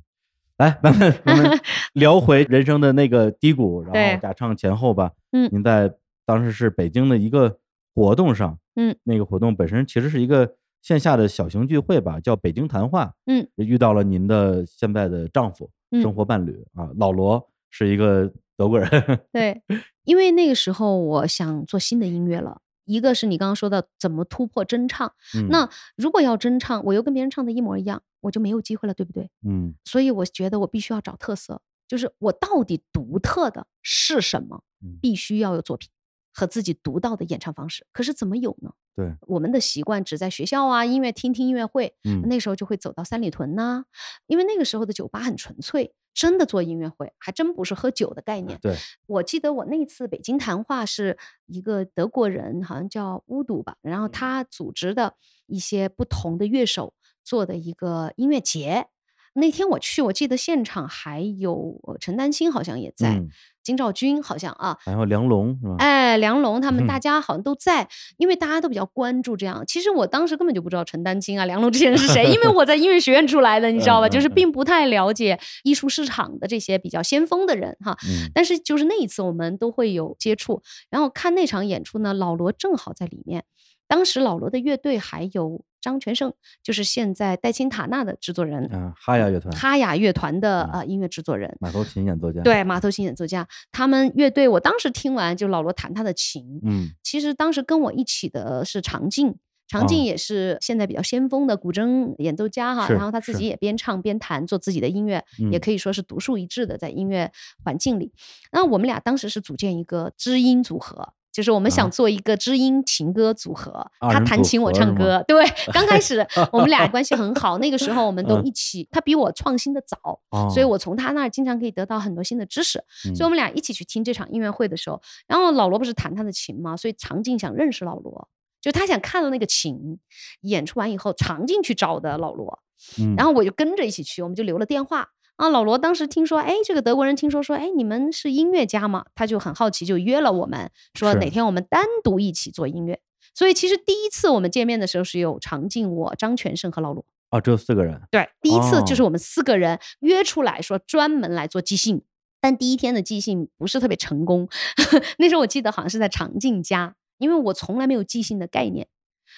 [0.58, 1.60] 来，咱们咱们
[1.94, 5.12] 聊回人生的那个低谷，然后假唱前后吧。
[5.32, 5.94] 嗯您在
[6.26, 7.60] 当时是北京的一个
[7.94, 13.14] 活动上，嗯，那个活动本身其实是一个线下的小型聚会吧，叫北京谈话。
[13.26, 18.90] 嗯，遇到了您的现在的丈夫、嗯生活伴侣啊，老罗是一个德国人。
[19.32, 19.62] 对，
[20.04, 22.62] 因为那个时候我想做新的音乐了。
[22.86, 29.28] 一个是你刚刚说的怎么突破真唱，嗯那如果要真唱，我又跟别人唱的一模一样，我就没有机会了，对不对？
[29.44, 35.90] 嗯所以我觉得我必须要找特色，就是我到底独特的是什么嗯，必须要有作品
[36.36, 37.88] 和自己独到的演唱方式。
[37.94, 38.72] 可是怎么有呢？
[38.96, 43.86] 对，我们的习惯只在学校啊，音乐厅听音乐会，嗯那时候就会走到三里屯呐、
[44.28, 48.60] 因为那个时候的酒吧很纯粹，真的做音乐会，还真不是喝酒的概念。
[48.62, 48.76] 对，
[49.08, 55.16] 我记得我那次北京谈话是一个德国人，好像叫乌杜吧，然后他组织的
[55.48, 58.88] 一些不同的乐手做的一个音乐节。
[59.34, 63.28] 那天我去，我记得现场还有呃陈丹青，好像也在，嗯
[63.66, 65.76] 金兆军好像啊，然后梁龙是吧？
[65.80, 69.64] 哎，梁龙他们嗯大家好像都在，因为大家都比较关注这样。
[69.68, 74.08] 其实我当时根本就不知道陈丹青啊、梁龙这些人是谁，因为我在音乐学院出来的，你知道吧？
[74.08, 77.98] 嗯就是嗯并不太了解艺术市场的这些比较先锋的人哈。
[78.08, 80.62] 嗯但是就是那一次我们都会有接触，
[80.92, 83.44] 然后看那场演出呢，老罗正好在里面。
[83.88, 86.34] 当时老罗的乐队还有张全胜，
[86.64, 91.56] 就是现在戴钦塔纳的制作人，嗯，哈雅乐团，哈雅乐团的嗯呃音乐制作人。
[91.60, 99.36] 马头琴演奏家，，对，马头琴演奏家，他们乐队，我当时听完就老罗弹他的琴，嗯其实当时跟我一起的是常静，
[99.68, 107.32] 常哦静也是现在比较先锋的古筝演奏家哈，是然后他自己也边唱边弹，做自己的音乐，也嗯可以说是独树一帜的在音乐
[107.64, 108.12] 环境里。
[108.52, 111.14] 那我们俩当时是组建一个知音组合。
[111.36, 115.22] 就是我们啊想做一个知音情歌组合，他弹琴我唱歌。
[115.28, 119.98] 对，刚开始 我们俩关系很好，那个时候我们都嗯一起，他比我创新的早，
[120.30, 122.82] 哦，所以我从他那儿经常可以得到很多新的知识。
[123.14, 128.30] 所以我嗯们俩一起去听这场音乐会的时候，然后老罗不是弹他的琴吗，所以常静想认识老罗，
[128.62, 130.00] 就他想看到那个琴
[130.40, 132.60] 演出完以后，常静去找的老罗，
[132.98, 135.10] 嗯，然后我就跟着一起去，我们就留了电话。
[135.38, 139.06] 啊，老罗当时听说，哎，这个德国人听说说，哎，你们是音乐家吗？
[139.16, 143.02] 他就很好奇，就约了我们，说哪天我们单独一起做音乐。
[143.34, 147.06] 所以其实第一次我们见面的时候是有常静、我、张全胜和老罗。
[147.32, 152.02] 哦，只有四个人，对，第一次就是哦我们四个人约出来说专门来做即兴，
[152.40, 154.48] 但第一天的即兴不是特别成功。
[155.20, 158.88] 那时候我记得好像是在常静家，因为我从来没有即兴的概念，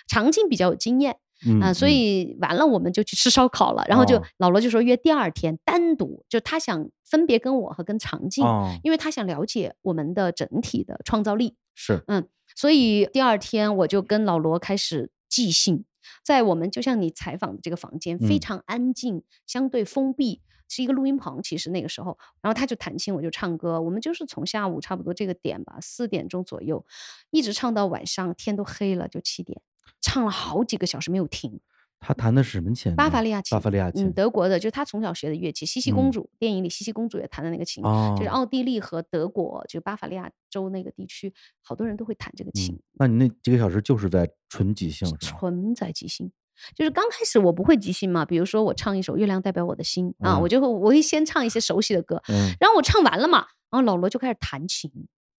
[0.08, 11.56] 常静比较有经验嗯啊、所嗯以完了我们就去吃烧烤了，然后就、哦老罗就说约第二天单独，就他想分别跟我和跟常静，哦，因为他想了解我们的整体的创造力。
[11.76, 15.86] 是，嗯所以第二天我就跟老罗开始即兴，
[16.24, 21.44] 在我们就像你采访的这个房间，非嗯常安静，相对封闭，是一个录音棚。
[21.44, 26.84] 其实那个时候，然后他就弹琴，我就唱歌，我们就是从下午差不多这个点吧，四点钟左右，
[27.30, 29.62] 一直唱到晚上天都黑了，就七点，
[30.02, 31.60] 唱了好几个小时没有停。
[32.00, 32.96] 他弹的是什么琴？
[32.96, 41.34] 巴伐利亚琴巴伐利亚琴嗯，，德国的，就是他从小学的乐器，茜茜嗯公主、电影里茜茜公主也弹的那个琴，哦，就是奥地利和德国，就巴伐利亚州那个地区，
[41.64, 42.76] 好多人都会弹这个琴。
[42.76, 45.12] 嗯，那你那几个小时就是在纯即兴？
[45.20, 46.32] 纯在即兴。
[46.76, 53.40] 就是刚开始我不会即兴嘛，比如说我唱一首《月亮代表我的心》啊，我嗯就会我会先唱一些熟悉的歌，嗯然后我唱完了嘛，
[53.72, 54.92] 然后老罗就开始弹琴，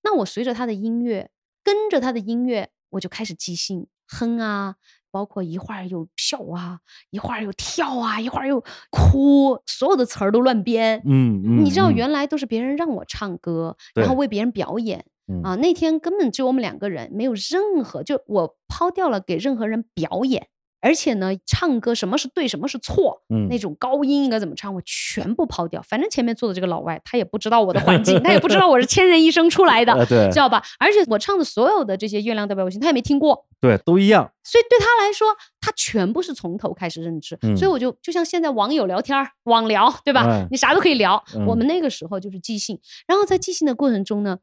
[0.02, 1.30] 那我随着他的音乐，
[1.62, 4.74] 跟着他的音乐，我就开始即兴哼啊，
[5.10, 6.78] 包括一会儿又笑啊，
[7.10, 11.02] 一会儿又跳啊，一会儿又哭，所有的词儿都乱编。
[11.04, 15.04] 嗯嗯，你知道，嗯原来都是别人让我唱歌，然后为别人表演。
[15.30, 20.48] 嗯啊，那天根本就我们两个人，没有任何，就我抛掉了给任何人表演，
[20.80, 25.82] 而且呢，唱歌什么是对，什么是错，嗯那种高音应该怎么唱，我全部抛掉。
[25.82, 30.62] 反正前面坐的这个老外，他也不知道我的环境，他也不知道我是千人一生出来的，知道吧？
[30.78, 35.26] 而且我唱的所有的这些《月亮代表我心》，他也没听过，对都一样，所以对他来说，
[35.60, 37.36] 他全部是从头开始认知。
[37.56, 40.26] 所以嗯我就就像现在网友聊天儿，网聊，对吧？
[40.28, 41.22] 哎你啥都可以聊。
[41.46, 44.38] 我嗯们那个时候就是即兴，然后在即兴的过程中呢，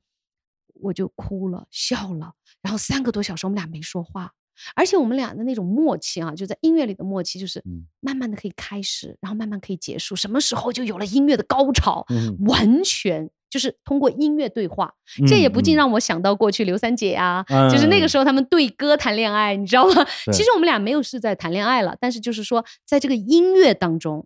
[0.82, 4.34] 我就哭了，笑了，然后三个多小时我们俩没说话。
[4.76, 10.16] 而且我们俩的那种默契啊，就在音乐里的默契，就是嗯慢慢的可以开始，然后慢慢可以结束。
[10.16, 12.06] 什么时候就有了音乐的高潮？
[12.10, 14.94] 嗯完全就是通过音乐对话，
[15.28, 20.06] 这也不禁嗯让我想到过去刘三姐呀、就是那个嗯时候他们对歌谈恋爱，你知道吗？
[20.34, 24.26] 其实我们俩没有是在谈恋爱了，但是就是说，在这个音乐当中，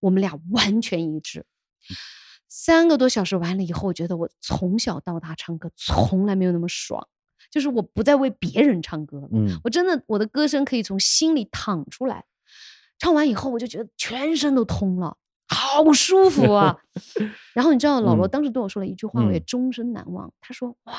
[0.00, 1.44] 我们俩完全一致。
[2.48, 7.06] 三个多小时完了以后，我觉得我从小到大唱歌从来没有那么爽，
[7.50, 12.24] 就是我不再为别人唱歌了，嗯我真的我的歌声可以从心里淌出来。
[12.98, 15.18] 唱完以后，我就觉得全身都通了，
[15.48, 16.78] 好舒服啊！
[17.54, 20.32] 然后你知道，老罗嗯当时对我说了一句话，我也嗯终身难忘。
[20.40, 20.94] 他说：“哇，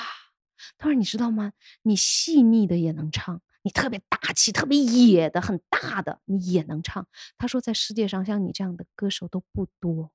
[0.77, 1.53] 他说你知道吗？
[1.81, 10.11] 你细腻的也能唱，你特别大气、特别野的、很大的你也能唱。”他说，在世界上像你这样的歌手都不多。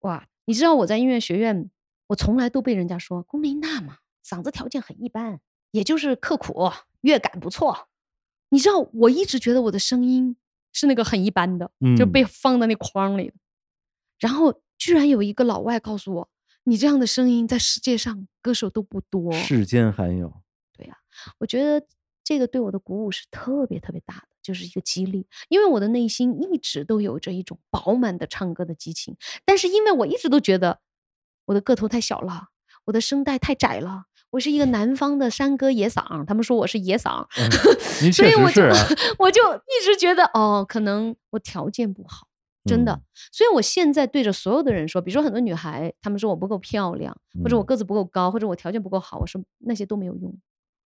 [0.00, 1.70] 哇，你知道我在音乐学院，
[2.08, 5.40] 我从来都被人家说龚琳娜嘛，嗓子条件很一般，
[5.72, 6.70] 也就是刻苦，
[7.00, 7.88] 乐感不错。
[8.50, 10.36] 你知道，我一直觉得我的声音
[10.72, 11.66] 是那个很一般的，
[11.98, 13.34] 就嗯被放在那框里的。
[14.20, 16.30] 然后居然有一个老外告诉我，
[16.64, 19.32] 你这样的声音在世界上歌手都不多。
[19.32, 20.42] 世间罕有，
[20.76, 20.96] 对呀、
[21.38, 21.84] 我觉得
[22.22, 25.26] 这个对我的鼓舞是特别特别大的，就是一个激励。
[25.48, 30.80] 因为我的内心一直都有着一种饱满的唱歌的激情，但是因为我一直都觉得
[31.46, 32.48] 我的个头太小了，
[32.84, 34.04] 我的声带太窄了。
[34.32, 37.22] 我是一个南方的山歌野嗓，他们说我是野嗓，
[38.10, 38.62] 所以我就、
[39.20, 42.26] 我就一直觉得哦，可能我条件不好，
[42.64, 42.92] 真的。
[42.92, 47.14] 嗯所以我现在对着所有的人说，比如说很多女孩，她们说我不够漂亮，
[47.44, 50.34] 或者我嗯个子不够高，或者我条件不够好，我说那些都没有用，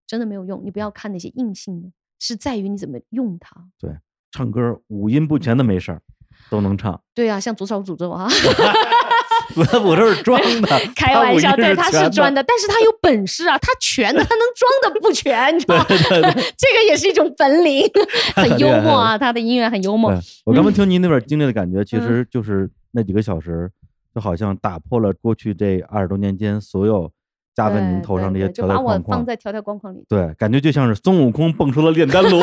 [0.07, 0.61] 真的没有用。
[0.65, 1.89] 你不要看那些硬性的，
[2.19, 3.55] 是在于你怎么用它。
[3.79, 3.91] 对
[4.31, 6.01] 唱歌五音不全的没事儿，
[6.49, 6.99] 都能唱。
[7.13, 8.27] 对啊，像左手诅咒啊，
[9.55, 15.85] 我我这是装的，开玩笑，对，他是装的，但是他有本事啊，他全的，他能装的不全，你知道吗？
[15.89, 17.85] 这个也是一种本领，
[18.35, 20.11] 很幽默啊，他的音乐很幽默。
[20.45, 23.69] 我刚刚嗯听您那边经历的感觉，其实就是那几个小时，
[24.13, 27.11] 就好像打破了过去这二十多年间所有
[27.55, 29.17] 加在您头上对这些条条对就把我框框。
[29.19, 30.03] 放在条条框框里。
[30.09, 32.41] 对，感觉就像是孙悟空蹦出了炼丹炉，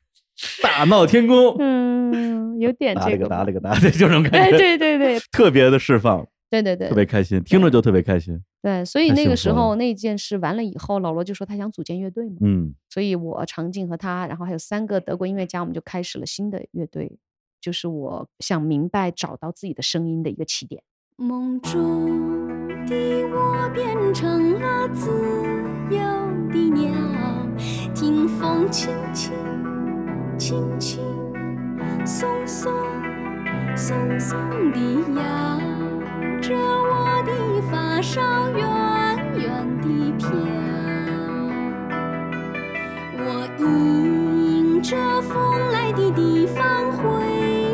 [0.62, 8.40] 大闹天宫，嗯，有点打了个这个吧，打了个打，对，就这种感哎，觉，对对对特别的释放，对对对特别开心，听着就特别开心。
[8.62, 17.18] 对，所以那个时候那件事完了以后，老罗就说他想组建乐队嘛，嗯所以我常静和他，然后还有三个德国音乐家，我们就开始了新的乐队，
[17.60, 20.82] 就是我想明白找到自己的声音的一个起点。
[21.16, 22.46] 梦中
[22.86, 22.94] 的
[23.30, 25.10] 我变成了自
[25.90, 25.98] 由
[26.52, 26.92] 的鸟，
[27.94, 29.32] 听风轻轻
[30.38, 31.00] 轻轻
[32.04, 32.72] 松松
[33.74, 34.38] 松松
[34.72, 34.80] 地
[35.14, 35.65] 摇
[36.46, 37.32] 着我的
[37.68, 38.62] 发梢，远
[39.34, 40.28] 远地飘。
[43.18, 45.34] 我迎着风
[45.72, 47.04] 来的地方挥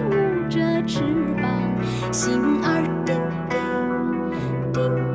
[0.09, 1.03] 舞着翅
[1.37, 1.45] 膀，
[2.11, 3.15] 心儿叮
[3.51, 3.61] 叮
[4.73, 5.12] 叮叮，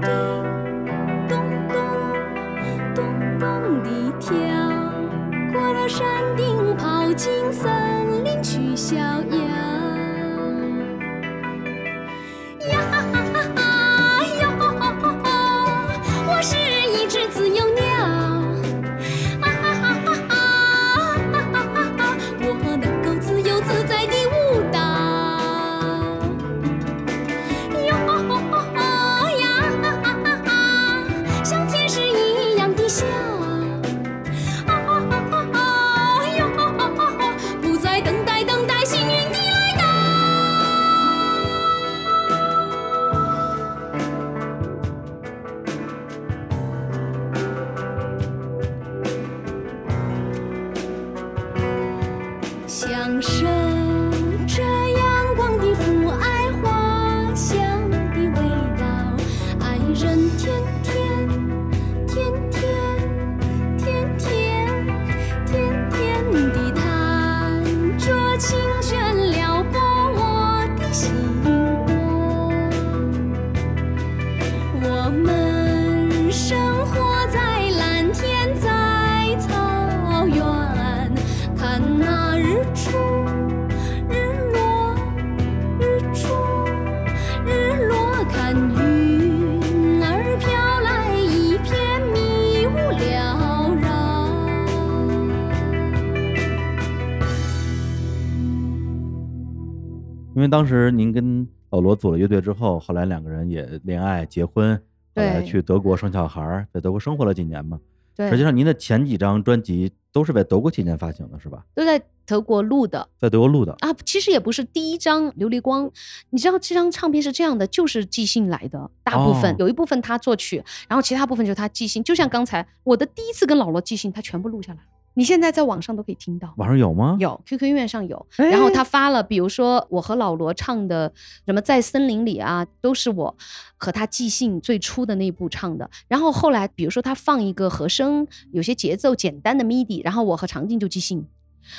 [100.48, 104.76] 为当时您跟老罗组了乐队之后，后来两个人也恋爱、结婚，
[105.14, 107.80] 后来去德国生小孩儿，在德国生活了几年嘛。
[108.16, 111.64] 对，实际上，您的前几张专辑都是在德国期间发行的，是吧？
[111.76, 113.08] 都在德国录的。
[113.16, 113.76] 在德国录的。
[113.80, 115.86] 啊，其实也不是第一张《琉璃光》，
[116.32, 122.04] 你知道这张唱片是这样的，就是即兴来的，大部分、哦有一部分他作曲，然后其他部分就是他即兴。
[122.04, 124.86] 就像刚才我的第一次跟老罗即兴，他全部录下来了，
[125.18, 126.54] 你现在在网上都可以听到。
[126.58, 127.18] 网上有吗？
[127.20, 131.12] 有 QQ 音乐上有，然后哎他发了，比如说我和老罗唱的
[131.44, 133.36] 什么在森林里啊，都是我
[133.78, 135.90] 和他即兴最初的那一部唱的。
[136.08, 141.26] 然后后来比如说他放一个和声，有些节奏简单的 MIDI，然后我和常静就即兴，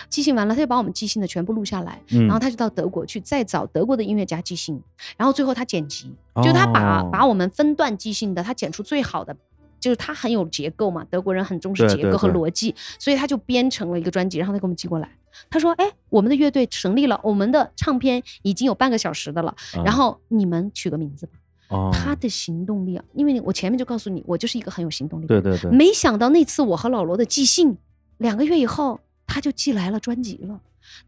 [0.09, 4.83] 即兴完了他就把我们即兴的全部录下来，嗯然后他就到德国去再找德国的音乐家即兴，
[5.17, 6.13] 然后最后他剪辑，
[6.43, 9.37] 就他把、哦把我们分段即兴的，他剪出最好的。
[9.81, 15.09] 就是他很有结构嘛，德国人很重视结构和对对对逻辑，所以他就编成了一个专辑，然后他给我们寄过来。
[15.51, 21.33] 他说：“哎，我们的乐队成立了，我们的唱片已经有半个小时的了，啊然后你们取个名字吧。
[21.69, 25.43] 哦，他的行动力啊，因为我前面就告诉你，我就是一个很有行动力的人。
[25.43, 27.77] 对对对，没想到那次我和老罗的寄信，
[28.17, 30.61] 两个月以后他就寄来了专辑了。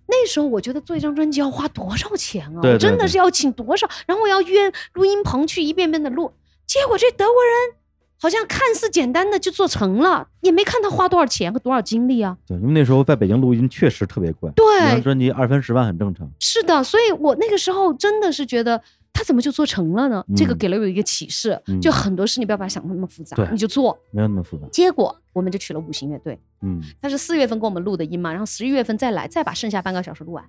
[0.06, 2.60] 那时候我觉得做一张专辑要花多少钱啊？
[2.60, 6.30] 对对我真的是要请多少，然后我要约录音棚去一遍遍的录。
[6.66, 7.79] 结果这德国人
[8.20, 12.36] 好像看似简单的就做成了，也没看他花多少钱和多少精力啊。
[12.46, 16.30] 对，因为那时候在北京录音确实特别贵，对一张专辑二三十万很正常。
[16.38, 20.22] 是的，所以我那个时候真的是觉得他怎么就做成了呢？
[20.36, 23.98] 这个嗯给了我一个启示，嗯就很多事你不要把它想的那么复杂，你就做。
[24.10, 24.66] 没有那么复杂。
[24.70, 30.44] 结果我们就取了五行乐队，嗯，他是四月份给我们录的音嘛，然后十一月份再来，再把剩下半个小时录完。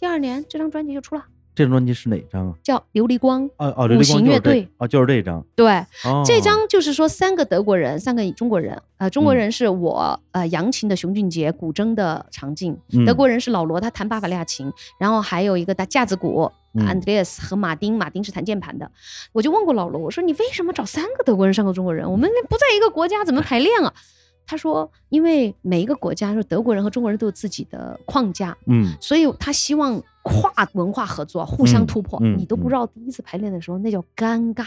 [0.00, 1.24] 第二年这张专辑就出了，
[1.56, 2.54] 这张专辑是哪张啊？
[2.62, 3.42] 叫《琉璃光》。
[3.56, 5.44] 哦哦，五行乐队哦，就是这张。
[5.56, 5.66] 对，
[6.04, 8.80] 哦，这张就是说三个德国人，三个中国人。
[8.98, 12.78] 呃，中国嗯人是我、呃扬琴的熊俊杰，古筝的常静。
[12.92, 16.52] 嗯德国人是老罗，他弹巴伐利亚琴，然后还有一个打架子鼓。
[16.74, 18.90] 嗯安德烈斯和马丁，马丁是弹键盘的。
[19.32, 22.10] 我就问过老罗，我说你为什么找三个德国人，三个中国人？
[22.10, 23.90] 我们不在一个国家，怎么排练啊？
[24.46, 32.18] 他说，因为每一个国家，说德国人和中国人都有自己的框架，嗯所以他希望跨文化合作，互相嗯突破。
[32.22, 34.66] 嗯你都不知道第一次排练的时候那叫尴尬。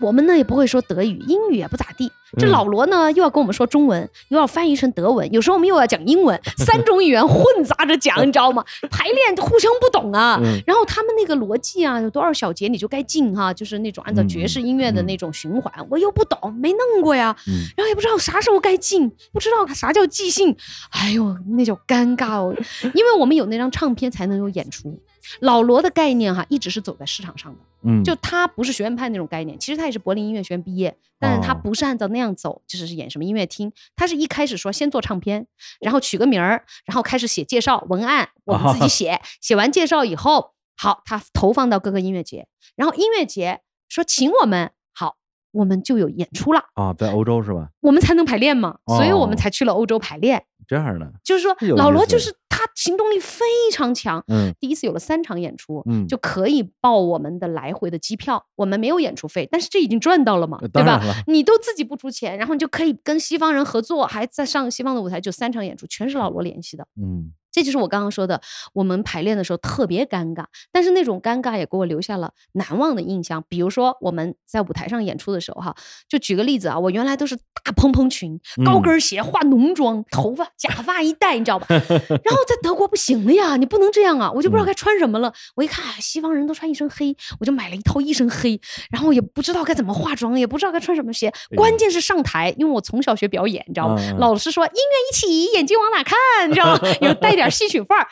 [0.00, 2.10] 我们呢也不会说德语，英语也不咋地。
[2.38, 8.64] 这嗯老罗呢又要跟我们说中文，又要翻译成德文，有时候我们又要讲英文，三种语言混杂着讲，你知道吗？
[8.90, 10.40] 排练互相不懂啊。
[10.42, 17.36] 嗯然后他们那个逻辑啊，有多少小节你就该进哈、就是那种按照爵士音乐的那种循环，我又不懂，没弄过呀。
[17.46, 20.56] 嗯然后也不知道啥时候该进，不知道啥叫即兴，
[20.90, 22.54] 哎呦，那叫尴尬哦。
[22.94, 24.98] 因为我们有那张唱片才能有演出。
[25.40, 35.46] 老罗的概念哈，一直是走在市场上的，嗯，就他不是学院派那种概念，其实他也是柏林音乐学院毕业，但是他哦不是按照那样走，就是演什么音乐厅，他是一开始说先做唱片，
[35.80, 42.46] 然后取个名儿，然后开始写介绍文案，我们自己 写，写完介绍以后，好，他投放到各个音乐节，
[42.76, 45.16] 然后音乐节说请我们，好，
[45.52, 46.64] 我们就有演出了。
[46.74, 47.68] 啊，在欧洲是吧？
[47.80, 50.44] 我们才能排练嘛，所以我们哦才去了欧洲排练。
[50.66, 58.44] 这样的，就是说，老罗就是他行动力非常强，嗯第一次有了三场演出，嗯，就可以报我们的来回的机票。
[58.56, 61.00] 我们没有演出费，但是这已经赚到了嘛，呃对吧？
[61.26, 66.86] 你都自己不出钱，然后你就可以跟西方人合作，还在上西方的舞台，就三场演出，全是老罗联系的。
[67.00, 68.40] 嗯这就是我刚刚说的，
[68.72, 73.44] 我们排练的时候特别尴尬，但是那种尴尬也给我留下了难忘的印象。
[73.48, 75.76] 比如说我们在舞台上演出的时候，哈，
[76.08, 81.66] 就举个例子啊，我原来都是大蓬蓬裙、高跟鞋、化浓妆、头发假发一戴，你知道吧？
[81.70, 85.32] 然后在德国不行了呀，你不能这样啊，我就不知道该穿什么了。
[85.54, 88.58] 我一看，哎西方人都穿一身黑，我就买了一套一身黑，
[88.90, 91.32] 然后也不知道该怎么化妆，也不知道该穿什么鞋。
[91.54, 93.96] 关键是上台，因为我从小学表演，你知道吗？
[94.18, 94.76] 老师说音乐
[95.10, 96.16] 一起，眼睛往哪看，
[96.48, 96.80] 你知道吗？
[97.02, 98.08] 有带点戏曲范儿。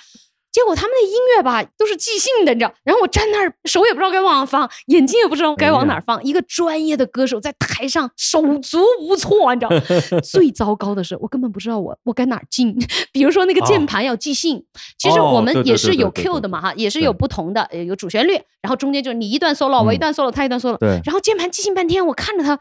[0.53, 6.21] 结果他们的音乐吧都是即兴的，你知道，然后我站那儿手也不知道该往哪放，眼睛也不知道该往哪儿放。
[6.25, 9.71] 一个专业的歌手在台上手足无措，你知道。
[10.21, 12.77] 最糟糕的是，我根本不知道我我该哪儿进。
[13.13, 14.65] 比如说那个键盘要即兴，
[14.99, 22.59] 其实哦我们也是有 Q 的嘛哈，也是有不同的，呃有主旋律，然后中间就是你一段 solo，我一嗯段 solo，他一段 solo，对然后键盘即兴半天，我看着他，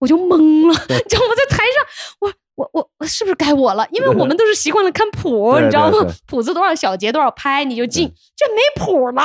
[0.00, 3.86] 我就懵了，你知道吗在台上，我我我我是不是该我了？
[3.90, 5.98] 因为我们都是习惯了看谱， 你知道吗？
[6.28, 9.22] 谱子多少小节多少拍你就进，这没谱了，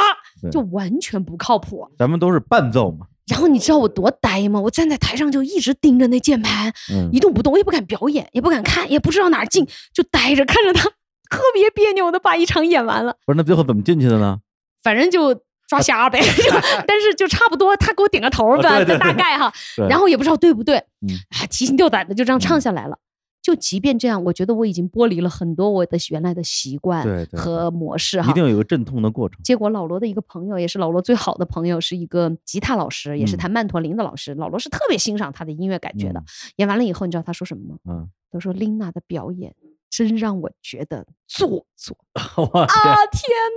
[0.52, 1.86] 就完全不靠谱。
[1.98, 4.62] 咱们都是伴奏嘛，然后你知道我多呆吗？
[4.62, 10.84] 我站在台上就一直盯着那键盘，嗯一动不动，我也不敢表演，也不敢看，也不知道哪儿进，就呆着看着他，
[11.30, 13.18] 特别别扭的把一场演完了。
[13.26, 14.38] 不是那最后怎么进去的呢？
[14.82, 15.34] 反正就
[15.68, 16.52] 抓瞎呗， 就
[16.88, 19.52] 但是就差不多，他给我点个头儿吧，啊对对大概哈，
[19.90, 21.10] 然后也不知道对不对，嗯
[21.42, 22.98] 啊，提心吊胆的就这样唱嗯下来了。
[23.46, 28.34] 就即便这样，我觉得我已经剥离了很多我的原来的习惯和模式哈一。
[28.34, 29.39] 定要有一个阵痛的过程。
[29.43, 34.34] 结果老罗的一个朋友，也是老罗最好的朋友，是一个吉他老师，也是嗯弹曼陀林的老师。
[34.34, 36.20] 老罗是特别欣赏他的音乐感觉的。
[36.20, 36.26] 嗯
[36.56, 37.78] 演完了以后，你知道他说什么吗？
[37.88, 39.54] 嗯，他说琳娜的表演
[39.91, 42.26] 真让我觉得做作， 啊！
[42.26, 42.34] 天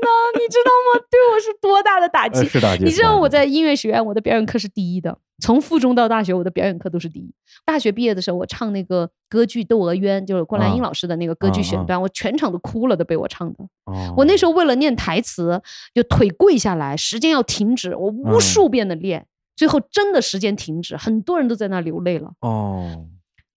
[0.03, 0.09] 哪，
[0.39, 1.01] 你知道吗？
[1.11, 2.45] 对我是多大的打击呃？
[2.45, 2.85] 是打击。
[2.85, 7.33] 你知道我在音乐学院，我的表演课是第一的，从附中到大学，我的表演课都是第一。
[7.65, 13.65] 大学毕业的时候，我唱那个歌剧《窦娥冤》，就是郭兰英啊老师的那个歌剧选段，我全场都哭了，都被我唱的。
[13.85, 15.61] 哦我那时候为了念台词，
[15.95, 22.33] 就腿跪下来，时间要停止，我无嗯数遍的练，最后真的时间停止，很多人都在那流泪了。
[22.41, 23.07] 哦，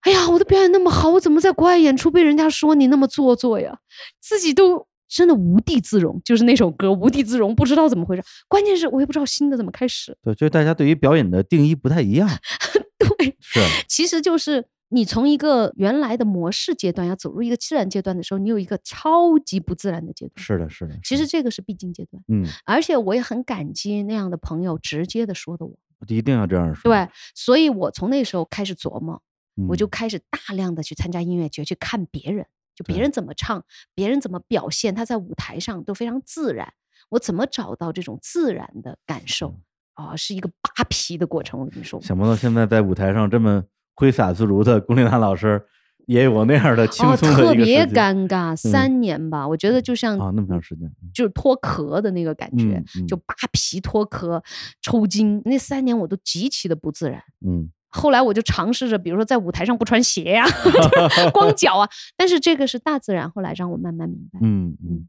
[0.02, 3.80] 哎呀，我的表演那么好，我怎么在国外演出被人家说你那么做作呀？
[4.22, 8.24] 自己都真的无地自容，就是那首歌《无地自容》，不知道怎么回事。
[8.48, 10.18] 关键是我也不知道新的怎么开始。
[10.24, 12.30] 对，就是大家对于表演的定义不太一样。
[12.98, 13.60] 对，是，
[13.90, 20.44] 其实就是你从一个原来的模式阶段要走入一个自然阶段的时候，你有一个超级不自然的阶段。
[20.44, 20.98] 是的，是的。
[21.04, 25.74] 其实这个是必经阶段，嗯，而且我也很感激那样的朋友直接的说的我。
[26.08, 26.92] 一定要这样说。
[26.92, 29.22] 对，所以我从那时候开始琢磨，
[29.68, 32.48] 我就嗯开始大量的去参加音乐节，去看别人，
[32.82, 33.64] 就别人怎么唱，
[33.94, 36.74] 别人怎么表现，他在舞台上都非常自然。
[37.10, 39.60] 我怎么找到这种自然的感受？
[39.94, 41.60] 啊、是一个扒皮的过程。
[41.60, 43.64] 我跟你说，想不到现在在舞台上这么
[43.94, 45.62] 挥洒自如的龚琳娜老师，
[46.08, 54.42] 也有那样的轻哦，松的特别尴尬，三年吧，我觉得就像啊，那么长时间，就是脱壳的那个感觉，嗯就扒皮脱壳、
[54.82, 57.22] 抽筋，那三年我都极其的不自然。
[57.46, 64.40] 嗯后来我就尝试着，比如说在舞台上不穿鞋呀、 就是光脚啊，但是这个是大自然，后来让我慢慢明白。
[64.42, 65.08] 嗯嗯。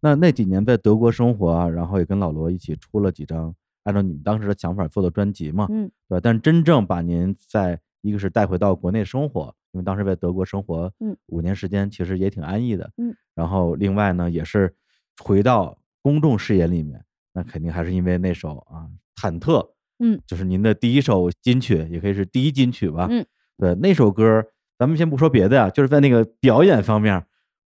[0.00, 6.20] 那那几年在德国生活啊，然后也跟老罗一起出了几张按照你们当时的想法做的专辑嘛，嗯，对吧？
[6.22, 13.14] 但真正把您在一个是带回到国内生活，因为当时在德国生活嗯五年时间，其实也挺安逸的，嗯。
[13.34, 14.74] 然后另外呢，也是
[15.22, 18.88] 回到公众视野里面，那肯定还是因为那首啊
[19.20, 19.60] 《忐忑》，
[20.00, 23.24] 嗯，就是您的第一首金曲，也可以是第一金曲吧，嗯。
[23.56, 24.42] 对，那首歌
[24.78, 27.22] 咱们先不说别的呀，就是在那个表演方面，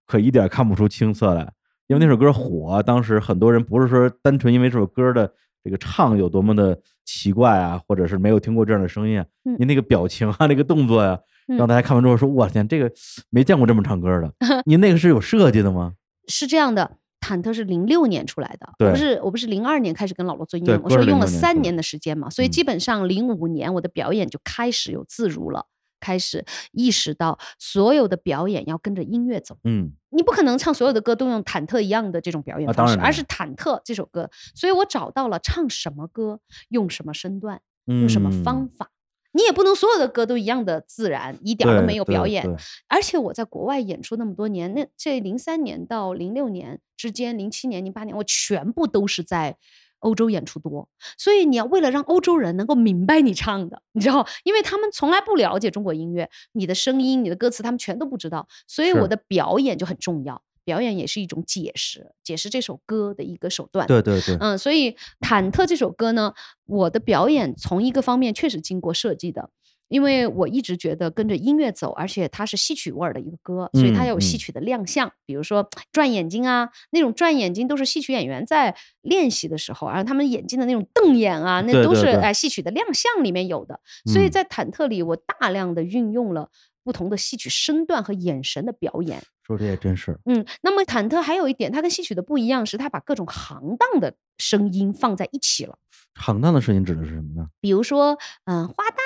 [0.07, 1.53] 可一点看不出青涩来。
[1.87, 5.33] 因为那首歌火，当时很多人不是说单纯因为这首歌的
[5.63, 12.91] 这个唱有多么的奇怪啊，或者是没有听过这样的声音啊，嗯您那个表情啊，那个动作呀、嗯让大家看完之后说：“我天，这个
[13.29, 14.33] 没见过这么唱歌的。”
[14.65, 15.93] 您那个是有设计的吗？
[16.27, 16.97] 是这样的。
[17.25, 22.51] 忐忑是零六年出来的，我不是我不是零二年开始跟老罗做音乐，我是说用了06年出来三年的时间嘛，所以嗯。
[22.51, 25.67] 基本上零五年我的表演就开始有自如了，
[25.99, 29.57] 开始意识到所有的表演要跟着音乐走。
[29.65, 29.93] 嗯。
[30.11, 38.91] 你不可能唱所有的歌都用忐忑一样的这种表演啊方式，而是忐忑这首歌，所以我找到了唱什么歌用什么身段，用什么方嗯法。
[39.37, 42.47] 你也不能所有的歌都一样的自然，一点儿都没有表演。
[42.89, 49.57] 而且我在国外演出那么多年，那这零三年到零六年之间，零七年、零八年，我全部都是在
[49.99, 50.89] 欧洲演出多。
[51.19, 60.41] 所以你要为了让欧洲人能够明白你唱的，你知道，因为他们从来不了解中国音乐，你的声音、你的歌词，他们全都不知道，所以我的表演就很重要。
[60.65, 63.87] 表演也是一种解释，解释这首歌的一个手段。
[63.87, 66.33] 对对对，嗯，所以《忐忑》这首歌呢，
[66.67, 69.51] 我的表演从一个方面确实经过设计的，
[69.89, 83.79] 因为我一直觉得跟着音乐走，而且它是戏曲味儿的一个歌，所以它嗯嗯有戏曲的亮相，比如说转眼睛啊，那种转眼睛都是戏曲演员在练习的时候，而他们眼睛的那种瞪眼啊，那都是哎戏曲的亮相里面有的。
[84.07, 86.49] 所以嗯在《忐忑》里，我大量的运用了
[86.85, 89.21] 不同的戏曲身段和眼神的表演。
[89.43, 95.79] 说这也真是，嗯，那么忐忑还有一点，它跟戏曲的不一样是，它把各种行当的声音放在一起了。
[96.15, 97.49] 行当的声音指的是什么呢？
[97.61, 99.01] 比如说，嗯、花旦、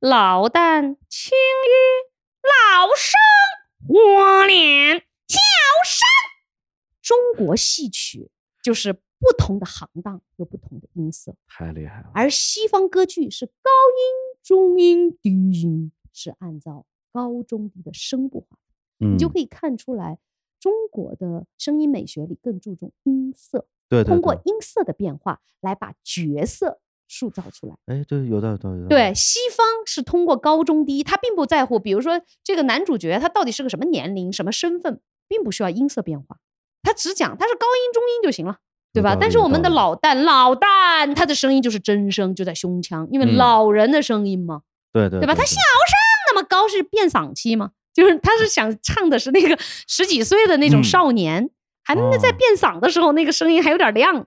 [0.00, 1.72] 老旦、青衣、
[2.42, 3.20] 老生、
[3.86, 4.96] 花脸、
[5.28, 5.38] 小
[5.84, 6.00] 生，
[7.02, 8.30] 中国戏曲
[8.62, 18.46] 就是不同的行当有不同的音色，太厉害了，而西方歌剧是高音、中音、低音是按照高中低的声部划
[18.98, 19.08] 分。
[19.08, 20.18] 嗯，你就可以看出来，
[20.58, 27.76] 中国的声音美学里更注重音色，对对通过音色的变化来把角色塑造出来。
[27.86, 28.76] 哎，对，有道理，有道理。
[28.78, 36.38] 有道对，，西方是通过高中低，他并不在乎，比如说这个男主角他到底是个什么年龄、什么身份，并不需要音色变化，
[36.82, 38.58] 他只讲他是高音、中音就行了。
[38.92, 39.16] 对吧？
[39.20, 44.62] 但是我们的老旦，老旦他的声音就是真声，就在胸腔，因为嗯老人的声音嘛。
[44.92, 45.32] 对对对吧？
[45.32, 45.99] 他小声
[46.70, 47.72] 是变嗓期吗？
[47.92, 51.50] 就是他是想唱的是那个十几岁的那种嗯少年，
[51.82, 54.26] 还能在哦变嗓的时候，那个声音还有点亮。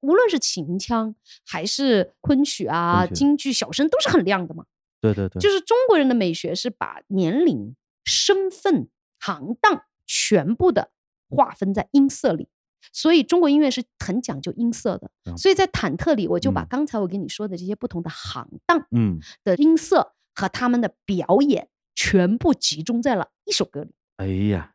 [0.00, 1.14] 无论是秦腔
[1.46, 4.64] 还是昆曲啊、曲京剧、小生，都是很亮的嘛。
[5.00, 7.74] 对对对，就是中国人的美学是把年龄、
[8.04, 8.88] 身份、
[9.18, 10.90] 行当全部的
[11.30, 12.48] 划分在音色里，
[12.92, 15.10] 所以中国音乐是很讲究音色的。
[15.26, 23.90] 嗯所以在忐忑里，我就把嗯刚才我跟你说的这些不同的行当嗯，的音色和他们的表演全部集中在了一首歌里。
[24.16, 24.72] 哎呀，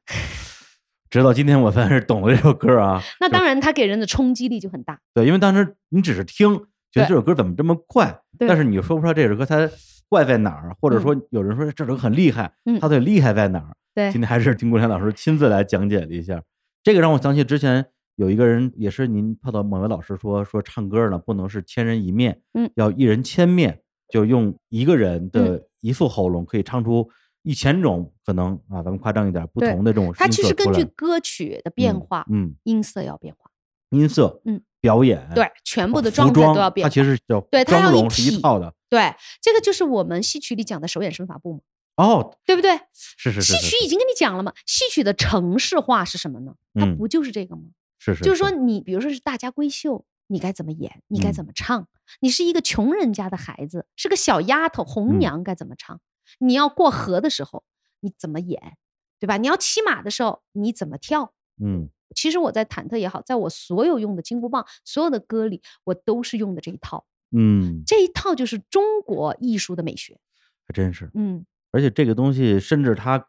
[1.09, 3.01] 直到今天我算是懂了这首歌啊。
[3.20, 4.99] 那当然，它给人的冲击力就很大。
[5.13, 6.55] 对，因为当时你只是听，
[6.91, 9.70] 觉得这首歌怎么这么怪，但是你又说不出来这首歌它
[10.07, 13.76] 怪在哪儿，或者说有人说这首歌很厉害，嗯它的厉害在哪儿？
[13.95, 16.41] 对今天还是丁国良老师亲自来讲解了一下，
[16.84, 27.10] 这个让我想起之前有一个人也是您碰到某位老师说说唱歌呢不能是千人一面，嗯要一人千面，就用一个人嗯的一副喉咙可以唱出
[27.43, 33.49] 一千种可能啊，咱们夸张一点不同的这种它其实根据歌曲的变化，嗯，音色要变化。
[33.91, 36.89] 音色，嗯，表演，对，全部的状态装都要变化。
[36.89, 38.72] 它其实叫对它要一套的。
[38.88, 41.60] 对，这个就是我们戏曲里讲的手眼身法步嘛，
[41.95, 42.80] 哦，对不对？
[42.93, 46.53] 是是是，戏曲已经跟你讲了嘛，戏曲的程式化是什么呢？
[46.76, 47.64] 它嗯不就是这个吗？
[47.97, 51.88] 是是，就是说，你比如说是大家闺秀，你该怎么演，你该嗯怎么唱？
[52.22, 56.00] 你是一个穷人家的孩子，是个小丫头，红嗯娘该怎么唱？
[56.38, 57.64] 你要过河的时候，
[58.02, 58.78] 你怎么演，
[59.20, 59.38] 对吧？
[59.38, 61.34] 你要骑马的时候，你怎么跳？
[61.62, 67.06] 嗯其实我在忐忑也好，在我所有用的金箍棒、所有的歌里，我都是用的这一套。
[67.32, 70.20] 嗯，这一套就是中国艺术的美学。
[70.66, 71.12] 还真是。
[71.14, 73.24] 嗯，而且这个东西，甚至它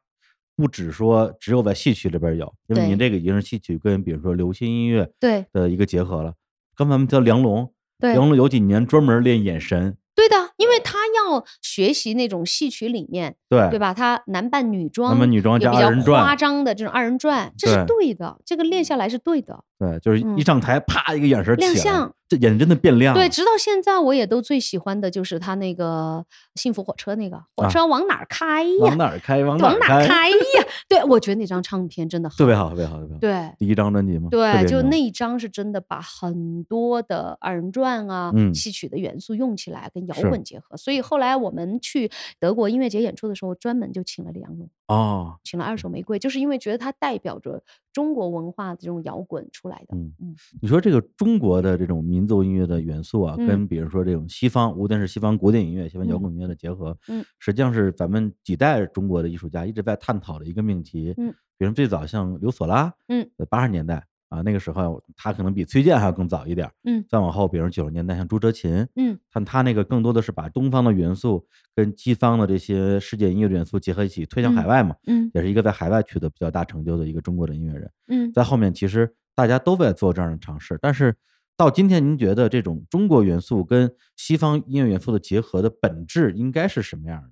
[0.56, 6.34] 不只说只有在戏曲里边有，因为对您这个已经是戏曲跟比如说流行音乐对的一个结合了。
[6.80, 13.78] 刚才我们叫梁龙，对梁龙有几年专门练眼神，对的，因为他要学习那种戏曲里面，对对？
[13.78, 13.92] 吧？
[13.92, 19.62] 他男扮女装，男扮女装加人转夸张的这种二人转，这是对的，这个练下来是对的。
[19.78, 23.20] 对，就是一嗯上台，啪一个眼神亮相，这眼睛真的变亮了。
[23.20, 26.24] 对，直到现在我也都最喜欢的就是他那个
[26.54, 28.70] 幸福火车那个火啊车往哪儿开呀？
[28.82, 30.36] 往哪儿开，往哪往儿开，呀？
[30.88, 33.18] 对，我觉得那张唱片真的特别好，特别好，特别好。
[33.18, 33.52] 对。
[33.58, 40.76] 第一张专辑嘛，对，就那一张是真的把很多的二人转啊、嗯戏曲的元素用起来，跟摇滚结合。
[40.76, 42.08] 所以后来我们去
[42.38, 47.60] 德国音乐节演出的时候，专门就请了李阳龙，哦，请了二手玫瑰，就是因为觉得它代表着
[47.92, 49.96] 中国文化的这种摇滚出来的。
[49.96, 61.14] 嗯嗯你说这个中国的这种民族音乐的元素啊，嗯跟比如说这种西方，无论是西方古典音乐、西方摇嗯滚音乐的结合，嗯，实际上是咱们几代中国的艺术家一直在探讨的一个命题。
[61.16, 66.72] 嗯，比如最早像刘索拉，嗯，八十年代啊，那个时候他可能比崔健还要更早一点儿。
[66.84, 77.90] 嗯再往后，比如九十年代像朱哲琴，嗯但他那个更多的是把东方的元素跟西方的这些世界音乐的元素结合一起，推向海嗯外嘛，嗯也是一个在海外取得比较大成就的一个中国的音乐人。
[78.06, 81.16] 嗯，在后面其实大家都在做这样的尝试，但是
[81.56, 87.30] 到今天，您觉得这种中国元素跟西方音乐元素的结合的本质应该是什么样的？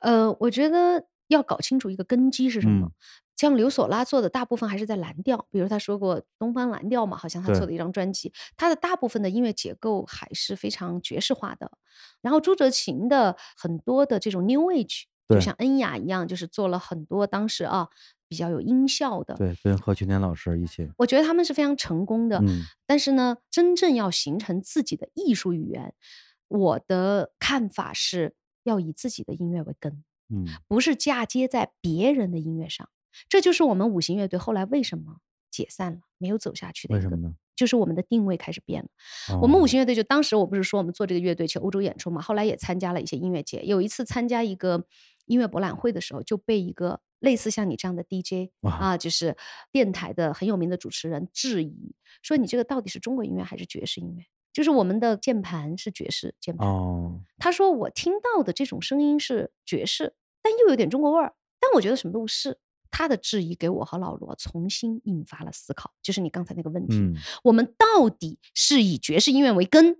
[0.00, 2.86] 呃，我觉得要搞清楚一个根基是什么。
[2.86, 2.92] 嗯
[3.38, 11.70] 像刘索拉做的大部分还是在蓝调，比如他说过东方蓝调嘛，好像他做的一张专辑，他的大部分的音乐结构还是非常爵士化的。
[12.20, 17.88] 然后朱哲琴的很多的这种 New Age，就像恩雅一样，就是做了很多当时啊
[18.26, 19.34] 比较有音效的。
[19.36, 22.40] 对，跟何群天老师一起，我觉得他们是非常成功的。
[22.40, 25.94] 嗯但是呢，真正要形成自己的艺术语言，
[26.48, 28.34] 我的看法是
[28.64, 30.02] 要以自己的音乐为根。
[30.28, 32.88] 嗯不是嫁接在别人的音乐上。
[33.28, 35.18] 这就是我们五行乐队后来为什么
[35.50, 37.34] 解散了，没有走下去的一个，为什么呢？
[37.56, 38.88] 就是我们的定位开始变了。
[39.40, 43.62] 我们哦五行乐队就当时我不是说我们做这个乐队去欧洲演出嘛，后来也参加了一些音乐节。
[43.64, 44.86] 有一次参加一个
[45.26, 49.36] 音乐博览会的时候，就被一个类似像你这样的 DJ 啊，就是
[49.72, 54.24] 电台的很有名的主持人质疑说你这个到底是中国音乐还是爵士音乐？
[54.52, 62.58] 就是我们的键盘是爵士键盘，哦，他说我听到的这种声音是爵士，但又有点中国味儿，但我觉得什么都不是。
[62.90, 67.14] 他的质疑给我和老罗重新引发了思考，就是你刚才那个问题，嗯
[67.44, 69.96] 我们到底是以爵士音乐为根，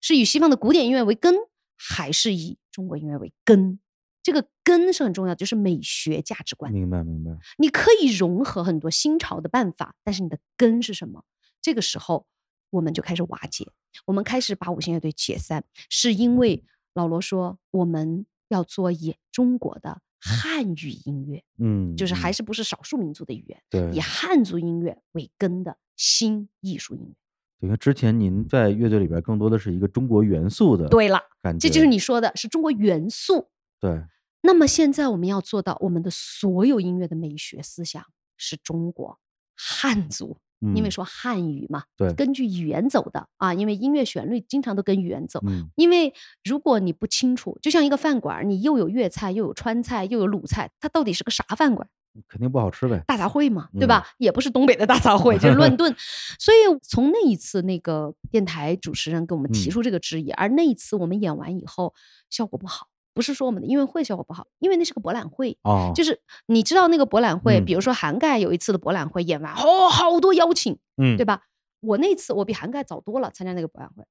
[0.00, 1.34] 是以西方的古典音乐为根，
[1.76, 3.78] 还是以中国音乐为根？
[4.22, 6.72] 这个根是很重要的，就是美学价值观。
[6.72, 11.24] 明白明白，你可以融合很多新潮的办法，但是你的根是什么？
[11.60, 12.26] 这个时候
[12.70, 13.66] 我们就开始瓦解，
[14.06, 16.62] 我们开始把五星乐队解散，是因为
[16.94, 27.14] 老罗说我们要做以中国的汉语音乐，嗯，就是还嗯是不是少数民族的语言，对以汉族音乐为根的新艺术音乐。
[27.58, 33.50] 因为之前您在乐队里边更多的是一个中国元素的对了，感觉，这就是你说的是中国元素。
[33.80, 34.04] 对，
[34.42, 38.04] 那么现在我们要做到，我们的所有音乐的美学思想
[38.36, 39.18] 是中国
[39.56, 40.38] 汉族，
[40.74, 45.40] 因为嗯说汉语嘛，对根据语言走的啊，因为音乐旋律经常都跟语言走。
[45.46, 46.12] 嗯因为
[46.44, 51.88] 如果你不清楚，就像一个饭馆儿，你又有粤菜，又有川菜，又有鲁菜，它到底是个啥饭馆？
[52.28, 54.06] 肯定不好吃呗，大杂烩嘛，对嗯吧？
[54.18, 55.94] 也不是东北的大杂烩，就是乱炖。
[56.38, 61.94] 所以从那一次，那个电台主持人给我们提嗯出这个质疑，而那一次我们演完以后
[62.28, 65.58] 效果不好，不是说我们的音乐会效果不好，因为那是个博览会。
[65.62, 71.42] 哦，就是你知道那个博览会，嗯比如说涵盖有一次的博览会演完，哦，好多邀请，嗯对吧？
[71.80, 74.04] 我那次我比涵盖早多了，参加那个博览会，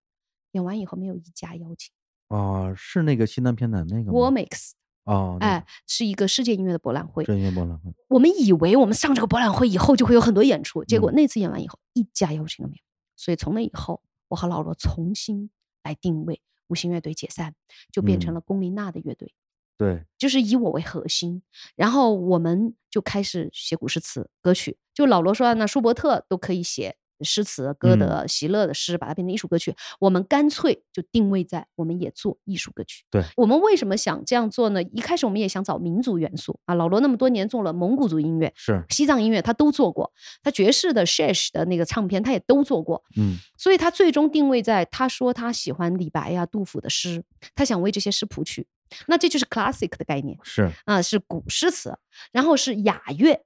[0.52, 1.92] 演完以后没有一家邀请。
[2.28, 4.72] 哦，是那个西南偏南那个吗？War Mix，
[5.06, 7.24] 哦，那哎，是一个世界音乐的博览会。
[7.24, 12.84] 专业博览会，我们以为我们上这个博览会以后就会有很多演出，结果嗯那次演完以后一家邀请都没有。
[13.16, 15.50] 所以从那以后，我和老罗重新
[15.84, 16.42] 来定位，
[16.72, 17.54] 五星乐队解散，
[17.92, 19.34] 就变成嗯了龚琳娜的乐队。
[19.78, 21.44] 对，就是以我为核心，
[21.76, 24.78] 然后我们就开始写古诗词歌曲。
[24.94, 29.76] 就老罗说啊，那舒伯特都可以写诗词，歌嗯德、席勒的诗，把它变成艺术歌曲。
[30.00, 33.04] 我们干脆就定位在我们也做艺术歌曲。
[33.10, 34.82] 对我们为什么想这样做呢？
[34.84, 38.52] 一开始我们也想找民族元素啊，老罗那么多年做了蒙古族音乐。
[38.56, 40.12] 是，西藏音乐他都做过，
[40.44, 48.68] 他爵士的 Shesh 的那个唱片他也都做过，嗯所以他最终定位在他说他喜欢李白呀、杜甫的诗，他想为这些诗谱曲。
[49.08, 50.38] 那这就是 classic 的概念。
[50.44, 51.98] 是，啊，是古诗词，
[52.34, 53.42] 然后是雅乐，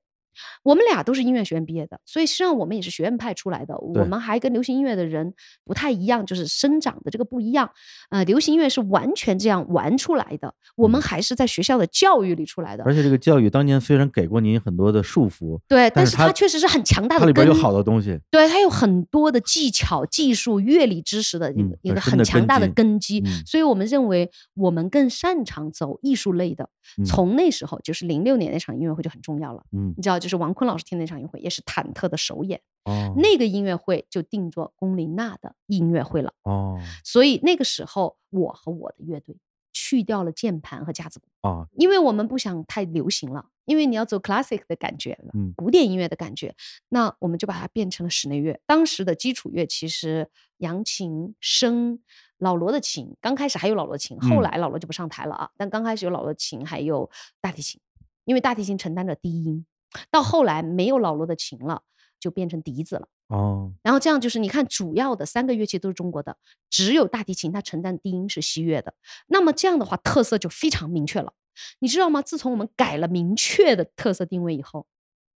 [0.64, 3.78] 我们俩都是音乐学院毕业的，所以实际上我们也是学院派出来的。
[3.78, 5.34] 我们还跟流行音乐的人
[5.64, 7.70] 不太一样，就是生长的这个不一样。
[8.10, 12.84] 呃，流行音乐是完全这样玩出来的，我们嗯还是在学校的教育里出来的。
[12.84, 17.34] 而且这个教育当年虽然给过您很多的束缚，对，但但是它确实是很强大的根。
[17.34, 18.20] 它里边有好多东西。
[18.30, 26.70] 对，它有很多的技巧、技术、乐理知识的一嗯个、一个很强大的根根基，嗯所以我们认为我们更擅长走艺术类的。
[27.00, 29.64] 嗯从那时候，就是零六年那场音乐会就很重要了。
[29.72, 32.60] 嗯你知道，就是王坤老师听那场音乐会，也是忐忑的首演。
[32.86, 36.34] 哦那个音乐会就定做龚琳娜的音乐会了。
[36.42, 39.38] 哦所以那个时候，我和我的乐队
[39.72, 45.16] 去掉了键盘和架子鼓，哦因为我们不想太流行了，因为你要走 classic 的感觉
[45.56, 46.56] 古典音乐的感觉，
[46.90, 48.60] 那我们就把它变成了室内乐。
[48.66, 52.00] 当时的基础乐其实扬琴、笙、
[52.40, 57.10] 老罗的琴，刚开始还有老罗琴，后嗯来老罗就不上台了啊，但刚开始有老罗琴，还有
[57.42, 57.80] 大提琴，
[58.26, 59.66] 因为大提琴承担着低音，
[60.10, 61.84] 到后来没有老罗的琴了，
[62.20, 63.08] 就变成笛子了。
[63.28, 66.38] 哦然后这样就是你看，主要的三个乐器都是中国的，
[66.70, 68.94] 只有大提琴它承担低音是西乐的。
[69.28, 71.34] 那么这样的话，特色就非常明确了。
[71.80, 72.22] 你知道吗？
[72.22, 74.86] 自从我们改了明确的特色定位以后，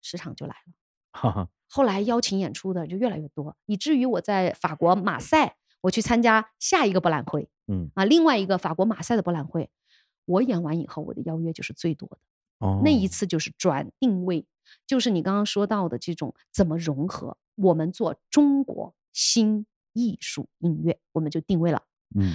[0.02, 0.72] 市场就来了。
[1.12, 9.70] 哈哈后来邀请演出的就越来越多，以至于我在法国马赛，我去参加下一个博览会嗯啊，另外一个法国马赛的博览会，
[10.24, 12.18] 我演完以后，我的邀约就是最多的。
[12.58, 14.46] 哦那一次就是转定位，
[14.86, 21.82] 就是你刚刚说到的这种怎么融合，我们做中国新艺术音乐，我们就定位了。
[22.14, 22.34] 嗯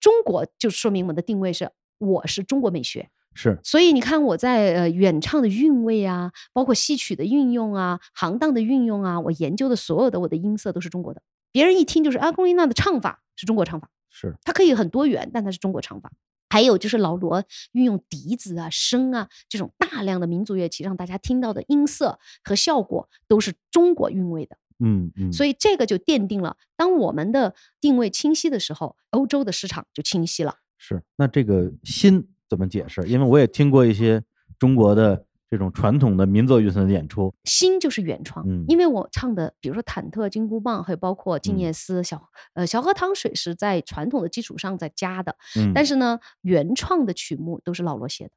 [0.00, 13.90] 中国就说明我们的定位是我是中国美学，是所以你看我在呃演唱的韵味啊，包括戏曲的运用啊，行当的运用啊，我研究的所有的我的音色都是中国的，别人一听就是阿贡丽娜的唱法是中国唱法。
[14.10, 16.10] 是它可以很多元，但它是中国唱法。
[16.48, 24.56] 还有就是老罗运用笛子啊、笙啊这种大量的民族乐器，让大家听到的音色和效果都是中国韵味的。
[24.80, 30.54] 嗯嗯，所以这个就奠定了，当我们的定位清晰的时候，欧洲的市场就清晰了。
[30.76, 33.06] 是那这个新怎么解释？
[33.08, 34.22] 因为我也听过一些
[34.56, 38.64] 中国的这种传统的民族乐团的演出，新就是原创，嗯。
[38.68, 41.58] 因为我唱的，比如说忐忑、金箍棒，还有包括静嗯。
[41.58, 42.22] 夜思、小
[42.54, 48.30] 呃小河淌水是在传统的基础上再加的，嗯，但是呢，原创的曲目都是老罗写的，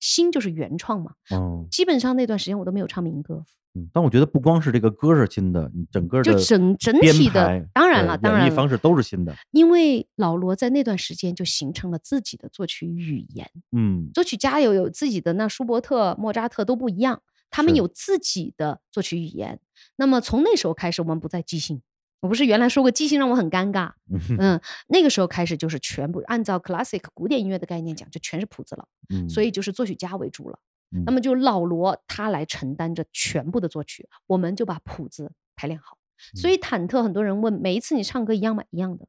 [0.00, 1.12] 新就是原创嘛。
[1.30, 1.64] 哦。
[1.70, 3.44] 基本上那段时间我都没有唱民歌，
[3.74, 19.60] 嗯，但我觉得不光是这个歌是新的，你整个就整整体的当然了当然演绎方式都是新的，因为老罗在那段时间就形成了自己的作曲语言，嗯作曲家有有自己的，那舒伯特、莫扎特都不一样，他们有自己的作曲语言。
[19.96, 21.80] 那么从那时候开始，我们不再即兴。
[22.22, 30.58] 我不是原来说过即兴让我很尴尬，嗯嗯，那个时候开始就是全部按照 classic 古典音乐的概念讲，就全是谱子了，嗯，所以就是作曲家为主了。
[30.92, 31.04] 嗯。
[31.04, 35.96] 那么就老罗他来承担着全部的作曲，我们就把谱子排练好。
[36.34, 38.62] 所以嗯忐忑，很多人问，每一次你唱歌一样吗？
[38.70, 39.06] 一样的，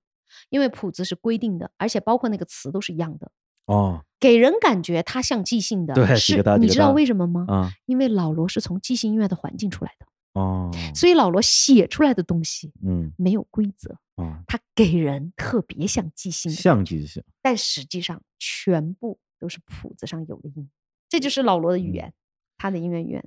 [0.49, 3.31] 因为谱子是规定的，而且包括那个词都是一样的，
[3.65, 4.05] 哦。
[4.19, 5.95] 给人感觉他像即兴的。
[5.95, 7.45] 对是个大几个大你知道为什么吗？
[7.47, 7.71] 啊。
[7.85, 10.05] 因为老罗是从即兴音乐的环境出来的，
[10.39, 13.11] 哦所以老罗写出来的东西嗯。
[13.17, 20.69] 没有规则，啊，他给人特别像即兴像即兴，但实际上全部都是谱子上有的音，
[21.11, 22.13] 这就是老罗的语嗯言，
[22.57, 23.23] 他的音乐语言。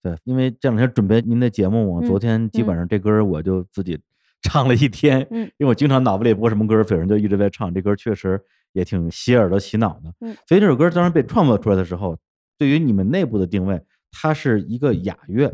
[0.00, 3.98] 对，因为这两天准备您的节目，我嗯昨天基本上这歌儿我就自己
[4.40, 8.40] 唱了一天，嗯因为我经常脑子里播什么歌儿，有人就一直在唱，这歌儿确实
[8.72, 10.14] 也挺洗耳朵洗脑的。
[10.20, 12.16] 嗯所以这首歌当时被创作出来的时候，
[12.56, 13.82] 对于你们内部的定位，
[14.12, 15.48] 它是一个雅乐，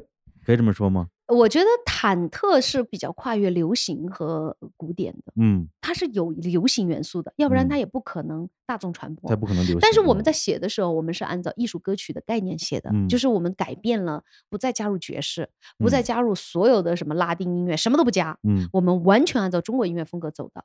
[0.45, 1.09] 可以这么说吗？
[1.31, 9.37] 我觉得忐忑是比较跨越流行和古典的，嗯，它是有流行元素的，要不然嗯它也不可能大众传播它。
[9.37, 9.79] 不可能流行。
[9.81, 20.65] 但是我们在写的时候，我们是按照艺术歌曲的概念写的，嗯就是我们改变了，不再加入爵士，不再嗯加入所有的什么拉丁音乐，什么都不加，嗯我们完全按照中国音乐风格走的。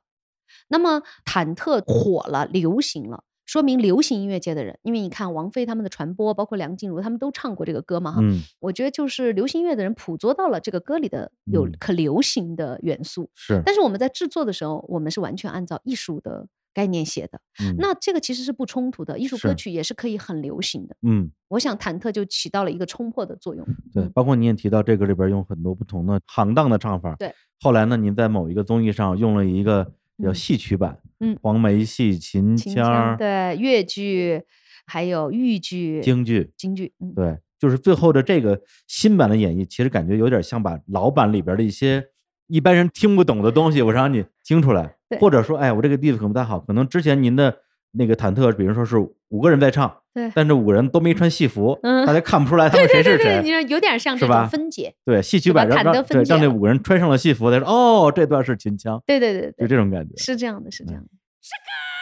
[0.68, 3.24] 那么忐忑火了，流行了。
[3.46, 17.40] 说明流行音乐界的人，因为你看王菲他们的传播，包括梁静茹他们都唱过这个歌嘛，哈、嗯我觉得就是流行音乐的人捕捉到了这个歌里的有嗯可流行的元素，是，但是我们在制作的时候，我们是完全按照艺术的概念写的。
[17.62, 20.96] 嗯那这个其实是不冲突的，艺术歌曲也是可以很流行的。
[21.02, 23.64] 嗯我想忐忑就起到了一个冲破的作用。
[23.94, 27.14] 对，嗯包括你也提到这个里边用很多不同的行当的唱法。
[27.16, 29.92] 对，后来呢，您在某一个综艺上用了一个
[30.22, 30.34] 叫嗯。
[30.34, 31.36] 戏曲版，嗯。
[31.42, 34.42] 黄梅戏、秦秦腔、对越剧，
[34.86, 42.04] 还有豫剧、京剧，京剧，嗯，对，就是最后的这个新版的演绎，其实感觉有点像把老版里边的一些
[42.46, 45.18] 一般人听不懂的东西，我让你听出来，对。
[45.18, 47.58] 或者说，哎，我这个地方可能不太好，可能之前您的
[47.96, 48.96] 那个忐忑，比如说是
[49.28, 53.62] 五个人在唱，对但这五个人都没穿戏服，嗯大家看不出来他们谁是对对对，你谁。
[53.62, 60.14] 说有点像这是吧种分解，对，戏曲版让让忐忑分解了对让这五个人穿上了戏服，他说哦，这段是秦腔，对对对就对，这种感觉。
[60.16, 61.08] 是这样的，是这样的。
[61.08, 61.14] 啊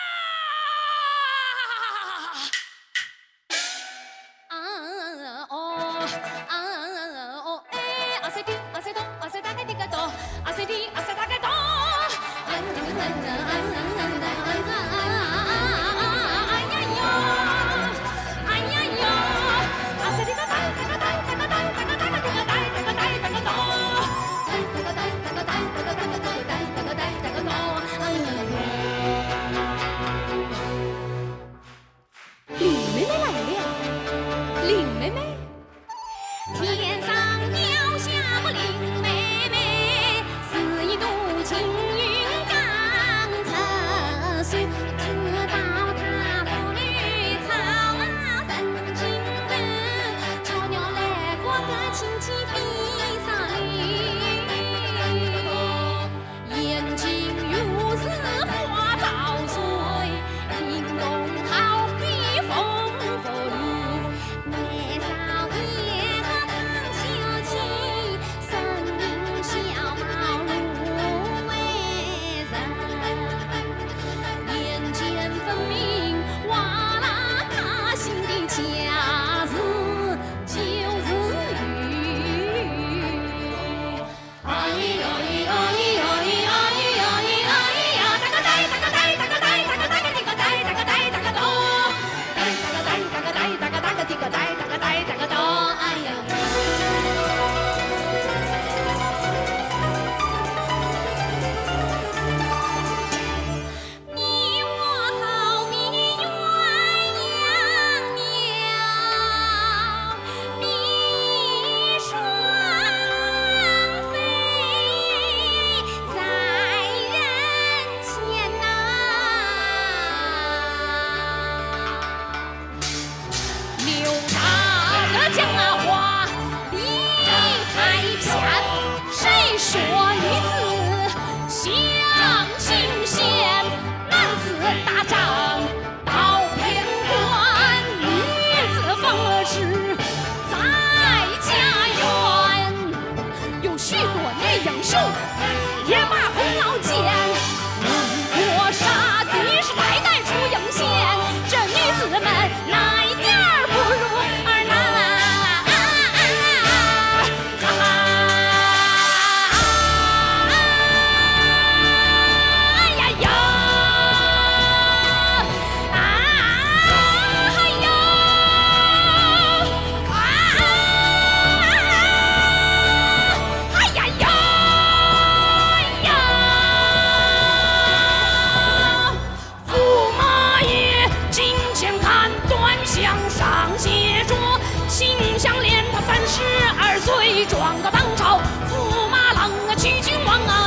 [189.85, 190.64] 欺君王啊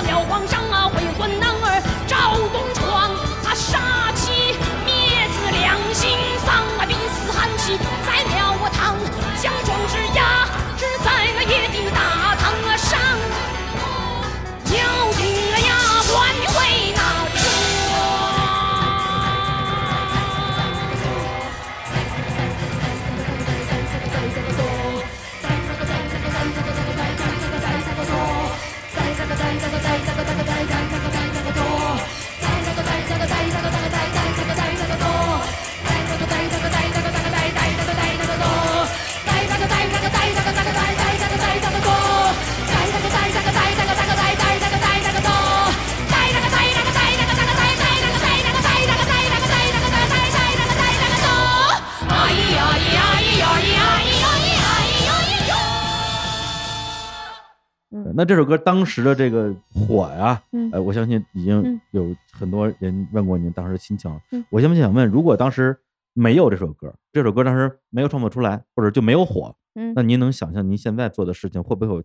[58.17, 64.11] 那这首歌当时的这个火呀，嗯呃，我相信已经嗯有很多人问过您当时的心情。
[64.31, 65.77] 嗯我现在想问，如果当时
[66.13, 72.03] 没有这首歌，这首歌当时没有创作出来，或者就没有火，嗯那您能想象您现在做的事情会不会有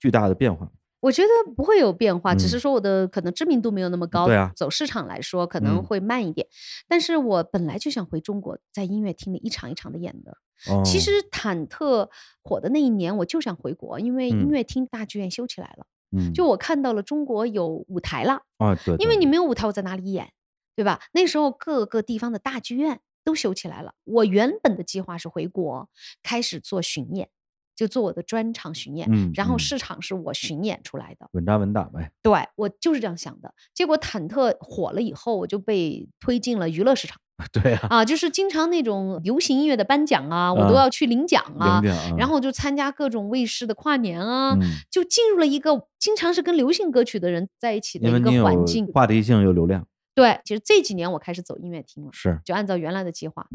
[0.00, 0.66] 巨大的变化？
[1.04, 6.48] 我觉得不会有变化，只嗯是说我的可能知名度没有那么高，对啊走市场来说可能嗯会慢一点。
[6.88, 10.38] 但是我本来就想回中国，在音乐厅里一场一场的演的。
[10.70, 12.08] 哦，其实忐忑
[12.42, 15.86] 火的那一年，我就想回国，因为音嗯乐厅大剧院修起来了，
[16.16, 18.40] 嗯，就我看到了中国有舞台了。
[18.56, 20.32] 啊，对，对因为你没有舞台，我在哪里演？
[20.74, 21.00] 对吧？
[21.12, 23.92] 那时候各个地方的大剧院都修起来了。
[24.04, 25.88] 我原本的计划是回国
[26.22, 27.28] 开始做巡演，
[27.76, 31.28] 就做我的专场巡演，嗯然后嗯市场是我巡演出来的。
[31.32, 32.10] 稳扎稳打呗。
[32.22, 33.52] 对我就是这样想的。
[33.74, 37.18] 结果忐忑火了以后，我就被推进了娱乐市场
[37.52, 44.60] 对啊，啊，就是经常那种流行音乐的颁奖啊，我都啊要去领奖啊，领奖啊然后就参加各种卫视的跨年啊，嗯
[44.90, 48.86] 就进入了一个经常是跟流行歌曲的人在一起的一个环境。
[48.86, 49.84] 话题性有流量，
[50.14, 52.10] 对，其实这几年我开始走音乐厅了。
[52.12, 53.46] 是就按照原来的计划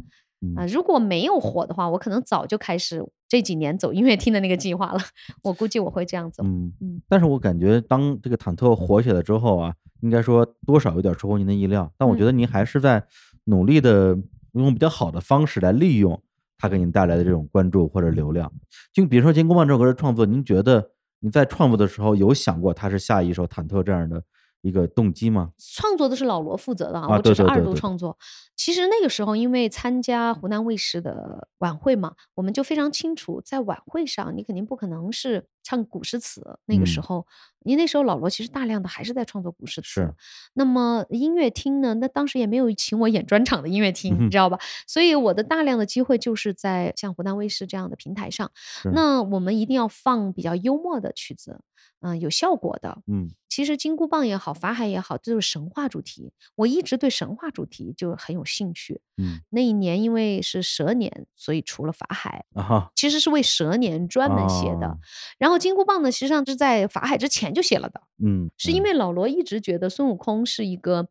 [0.55, 4.99] 啊、嗯如果没有火的话，我可能早就开始这几年走音乐厅的那个计划了。
[5.43, 6.43] 我估计我会这样走。
[6.43, 13.03] 嗯嗯但是我感觉当这个忐忑火起来之后啊，应该说多少有点出乎您的意料，但我觉嗯得您还是在
[13.45, 14.17] 努力的
[14.53, 16.21] 用比较好的方式来利用
[16.57, 18.51] 它给您带来的这种关注或者流量。
[18.93, 24.23] 就比如说《金箍棒》这首歌的创作，您觉得你在创作的时候有想过它是下一首忐忑这样的
[24.61, 25.51] 一个动机吗？
[25.57, 28.17] 创作都是老罗负责的啊，我只是二度创作。
[28.55, 36.59] 其实那个时候，因为参加湖南卫视的晚会嘛，我们就非常清楚，在晚会上你肯定不可能是唱古诗词。
[36.65, 37.27] 那个时嗯候，
[37.63, 39.87] 因为那时候老罗其实大量的还是在创作古诗词。
[39.87, 40.13] 是
[40.53, 44.59] 那么音乐厅呢，那当时也没有请我演专场的音乐厅，你知道吧？
[44.87, 48.51] 所以我的大量的机会就是在像湖南卫视这样的平台上。
[48.93, 51.61] 那我们一定要放比较幽默的曲子，
[52.01, 53.01] 嗯、有效果的。
[53.07, 56.31] 嗯其实金箍棒也好，法海也好，这就是神话主题。
[56.55, 59.01] 我一直对神话主题就很有兴趣。
[59.17, 64.87] 嗯那一年因为是蛇年，所以除了法海，啊其实是为蛇年专门写的。
[64.87, 64.99] 哦
[65.49, 71.07] 然后金箍棒呢，实际上是在法海之前就写了的，嗯，嗯是因为老罗一直觉得孙悟空是一个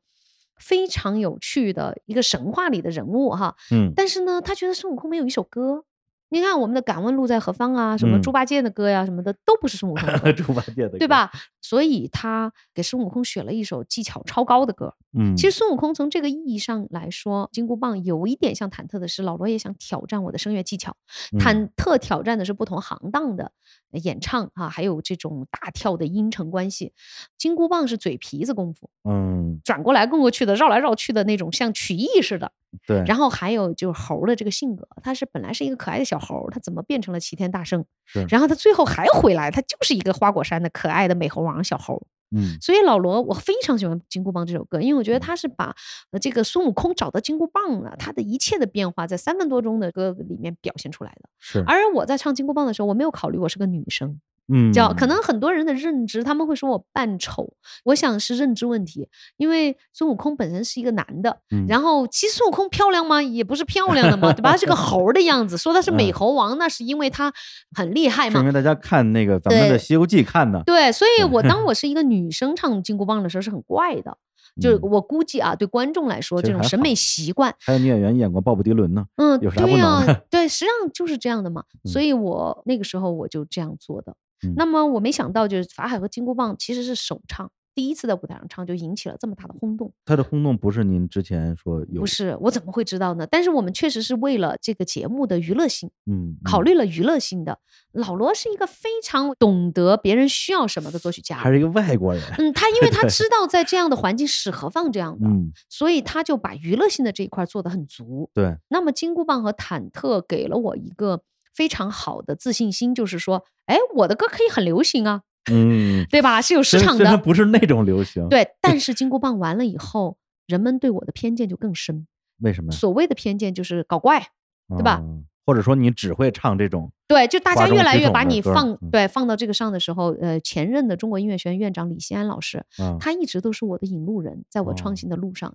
[0.61, 3.57] 非常有趣的一个神话里的人物哈。
[3.73, 5.83] 嗯但是呢，他觉得孙悟空没有一首歌。
[6.31, 10.31] 你看我们的《敢问路在何方》啊，什么嗯猪八戒的歌呀、什么的，都不是孙悟空的歌。
[10.37, 10.99] 猪八戒的歌？
[10.99, 11.33] 对吧？
[11.63, 14.95] 所以他给孙悟空选了一首技巧超高的歌。
[15.19, 20.95] 嗯，其实孙悟空从这个意义上来说，金箍棒有一点像忐忑的是，老罗也想挑战我的声乐技巧。
[21.33, 23.45] 嗯忐忑挑战的是不同行当的
[23.88, 26.93] 呃演唱啊，还有这种大跳的音程关系。
[27.37, 32.53] 金箍棒是嘴皮子功夫，嗯转过来跟过去的，绕来绕去的那种，像曲艺似的。
[32.87, 37.83] 对，然后还有就是猴儿的这个性格，他是本来是一个可爱的小猴儿，他怎么变成了齐天大圣？
[38.05, 42.03] 是然后他最后还回来，他就是一个花果山的可爱的美猴王小猴儿。
[42.31, 42.59] 嗯。
[42.61, 45.75] 所以老罗，我非常喜欢《金箍棒》这首歌，因为我觉得他是把
[46.11, 51.29] 呃这个孙悟空找到金箍棒了，他的一切的变化在三分多钟的歌里面表现出来的。
[51.39, 54.21] 是，而我在唱金箍棒的时候，我没有考虑我是个女生，
[54.53, 57.53] 嗯叫可能很多人的认知，他们会说我扮丑，
[57.85, 63.23] 我想是认知问题，因为孙悟空本身是一个男的，嗯然后其实孙悟空漂亮吗？
[63.23, 64.53] 也不是漂亮的嘛，对吧？
[64.53, 67.33] 他是个猴的样子，说他是美嗯猴王，那是因为他
[67.77, 68.47] 很厉害嘛因。
[68.47, 74.17] 为大家看那个咱们的《西游记》看的，对，所以我当我 是一个女生唱金箍棒的时候是很怪的，
[74.61, 79.05] 就我估计啊，对观众来说，这种审美习惯，还有女演员演过鲍勃迪伦呢。
[79.17, 81.65] 嗯，有啥对不能的呀， 对，实际上就是这样的嘛。
[81.85, 84.15] 所嗯以我那个时候我就这样做的。
[84.45, 89.93] 嗯那么我没想到，就是法海和金箍棒其实是首唱，第一次在舞台上唱就引起了这么大的轰动。
[90.05, 93.27] 他的轰动不是您之前说有，不是，我怎么会知道呢？
[93.31, 97.59] 但是我们确实是为了这个节目的娱乐性，嗯，考嗯虑了娱乐性的。
[97.93, 101.51] 老罗是一个非常懂得别人需要什么的作曲家还。
[101.51, 108.31] 是一个外国人，嗯，他因为他 知道在这样的环境适合放这样的，嗯，所以他就把娱乐性的这一块做得很足。
[108.35, 111.23] 对，那么金箍棒和忐忑给了我一个
[111.59, 116.41] 非常好的自信心，就是说，哎，我的歌可以很流行啊，嗯，对吧？
[116.41, 118.49] 是有市场的，虽然不是那种流行，，对。
[118.63, 122.07] 但是金箍棒完了以后，人们对我的偏见就更深。
[122.43, 122.71] 为什么？
[122.71, 124.29] 所谓的偏见就是搞怪，
[124.69, 125.05] 对吧啊？
[125.45, 135.53] 或者说你只会唱这种，对，就大家越来越把你放对放到这个上的时候，呃，前任的中国音乐学院院长李希安老师，啊，他一直都是我的引路人，在我创哦新的路上，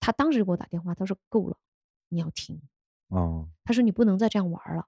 [0.00, 1.56] 他当时就给我打电话，他说够了，
[2.08, 2.60] 你要停。
[3.08, 4.86] 哦，他说你不能再这样玩儿了，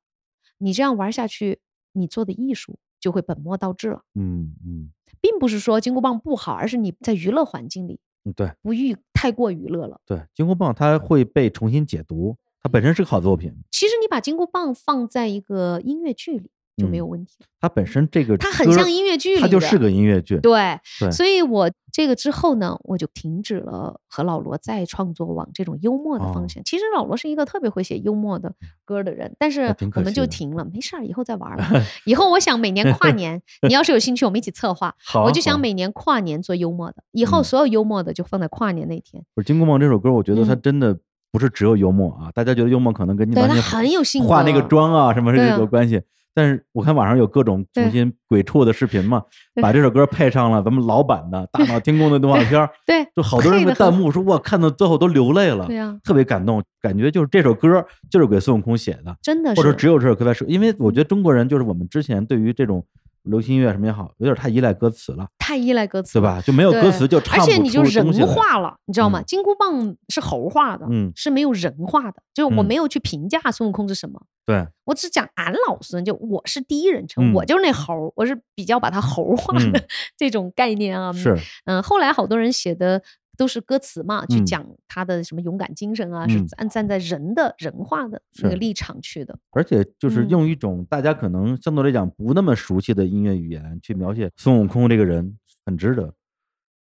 [0.59, 1.61] 你这样玩下去，
[1.93, 4.03] 你做的艺术就会本末倒置了。
[4.15, 10.01] 嗯嗯并不是说金箍棒不好，而是你在娱乐环境里嗯，对不欲太过娱乐了。
[10.05, 26.63] 对，金箍棒它会被重新解读，它本身是个好作品，其实你把金箍棒放在一个音乐剧里就没有嗯问题了，它本身这个它很像音乐剧里，它就是个音乐剧，对，对所以我这个之后呢，我就停止了和老罗再创作往这种幽默的哦方向。
[26.65, 28.53] 其实老罗是一个特别会写幽默的
[28.85, 31.71] 歌的人，但是我们就停了，没事儿，以后再玩儿吧。
[32.05, 34.95] 以后我想每年跨年， 你要是有兴趣，我们一起策划。
[35.03, 39.25] 好啊，我就想每年跨年做幽默的，以后嗯所有幽默的就放在跨年那天。
[39.35, 40.99] 不是《金箍棒》这首歌，我觉得它嗯真的
[41.33, 46.03] 不是只有幽默啊，大家觉得幽默可能跟你对他完全很有性格，化那个妆啊什么有关系，
[46.37, 49.23] 但是我看网上有各种重新鬼畜的视频嘛，
[49.63, 62.85] 把这首歌配上了咱们老版的《大闹天宫》的动画片儿，对，就好多人的弹幕说哇，看到最后都流泪了对，啊，特别感动，感觉就是这首歌就是给孙悟空写的，真的是，或者只有这首歌在说，因为我觉得中国人就是我们之前对于这种
[63.23, 66.43] 流行音乐什么也好，有点太依赖歌词了，太依赖歌词，对吧？
[66.43, 69.21] 就没有歌词就唱不而且你就人化了，你知道吗？
[69.21, 74.21] 嗯金箍棒是猴化的，嗯是没有人化的，就是我嗯没有去评价孙悟空是什么。
[74.47, 77.73] 对，我只讲俺老孙，就我是第一人称，嗯我就是那。
[77.73, 79.83] 猴儿，我是比较把他猴化的、嗯
[80.17, 81.13] 这种概念啊。
[81.13, 81.37] 是，
[81.67, 83.03] 嗯，后来好多人写的
[83.37, 84.47] 都是歌词嘛，去嗯。
[84.47, 86.47] 讲他的什么勇敢精神啊，是嗯。
[86.47, 88.73] 站站在人的人化的那个立。
[88.73, 89.37] 场去的。
[89.51, 90.29] 而且就是嗯。
[90.29, 96.15] 用一种大家可能相对来讲不那么熟悉的音乐语言去描写孙悟空这个人，很值得。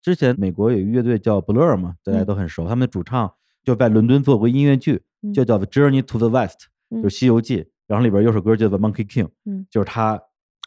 [0.01, 2.26] 之前美国有一个乐队叫 Blur 嘛，大家嗯。
[2.26, 3.32] 都很熟，他们的主唱
[3.64, 5.34] 就在伦敦做过音乐剧，嗯。
[5.34, 10.21] 就叫《The Journey to the West》，嗯就是《西游记》，然后里边有首歌叫做《Monkey King》，嗯就是他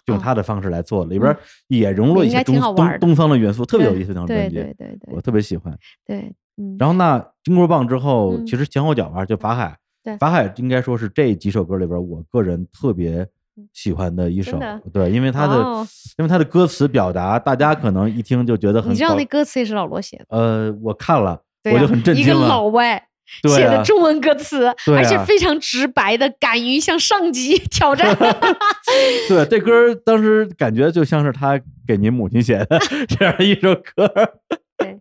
[0.07, 1.37] 用哦他的方式来做的，里边嗯
[1.67, 4.09] 也融入了一些东挺好玩的东东方的元素，特别有意思。
[4.09, 5.77] 那张对专辑，对对对我特别喜欢。
[6.05, 13.27] 对，嗯，然后那金箍棒之后，嗯其实前后脚吧，就法海，对法海应该说是这几首歌里边我个人特别
[13.73, 15.87] 喜欢的一首的，对，因为他的、哦
[16.17, 21.41] 因为他的歌词表达，大家可能一听就觉得很高你知道那歌词也是老罗写的，呃，我看了，
[21.71, 23.08] 我就很震一个惊了，老外。
[23.41, 24.65] 对 写的啊中文歌词，
[24.95, 28.15] 而且非常直白的，敢于向上级 挑战。
[29.27, 34.11] 对，这歌当时感觉就像是他给您母亲写的这样一首歌。
[34.77, 34.99] 对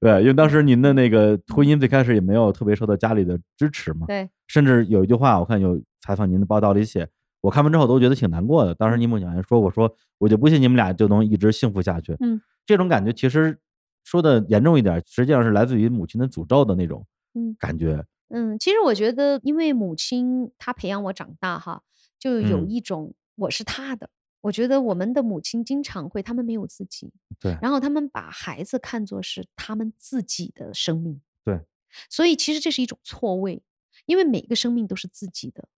[0.00, 7.08] 对，因为当时您的那个婚姻最开始也没有特别受到家里的支持嘛，对，甚至有一句话，我看有采访您的报道里写，
[7.40, 8.72] 我看完之后都觉得挺难过的。
[8.74, 12.16] 当时您母亲还说我，说我就不信你们俩就能一直幸福下去。
[12.20, 13.58] 嗯，这种感觉其实
[14.04, 17.04] 说的严重一点，实际上是来自于母亲的诅咒的那种
[17.34, 18.04] 嗯感觉。
[18.28, 21.82] 嗯，其实我觉得，因为母亲她培养我长大哈，
[22.18, 24.10] 就有嗯一种我是她的。
[24.40, 31.60] 我觉得我们的母亲经常会，他们没有自己，对然后他们把孩子看作是他们自己的生命，对，
[32.08, 33.62] 所以其实这是一种错位，
[34.06, 35.68] 因为每个生命都是自己的。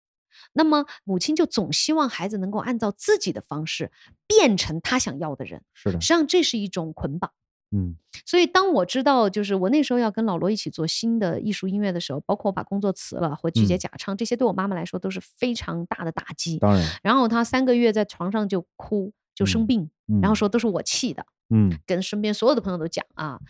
[0.53, 3.91] 那么母亲就总希望孩子能够按照自己的方式
[4.27, 7.33] 变成他想要的人，是的实际，上这是一种捆绑。
[7.73, 7.97] 嗯。
[8.27, 13.79] 所以当我知道，就是我那时候要跟老罗一起做新的艺术音乐的时候，包括我把工作辞了或拒绝嗯。
[13.79, 16.59] 假唱，这些对我妈妈来说都是非常大的打击。
[16.59, 19.91] 当然，然后她三个月在床上就哭，就生嗯病，
[20.21, 21.71] 然后说都是我气的，嗯。
[21.87, 23.41] 跟身边所有的朋友都讲啊。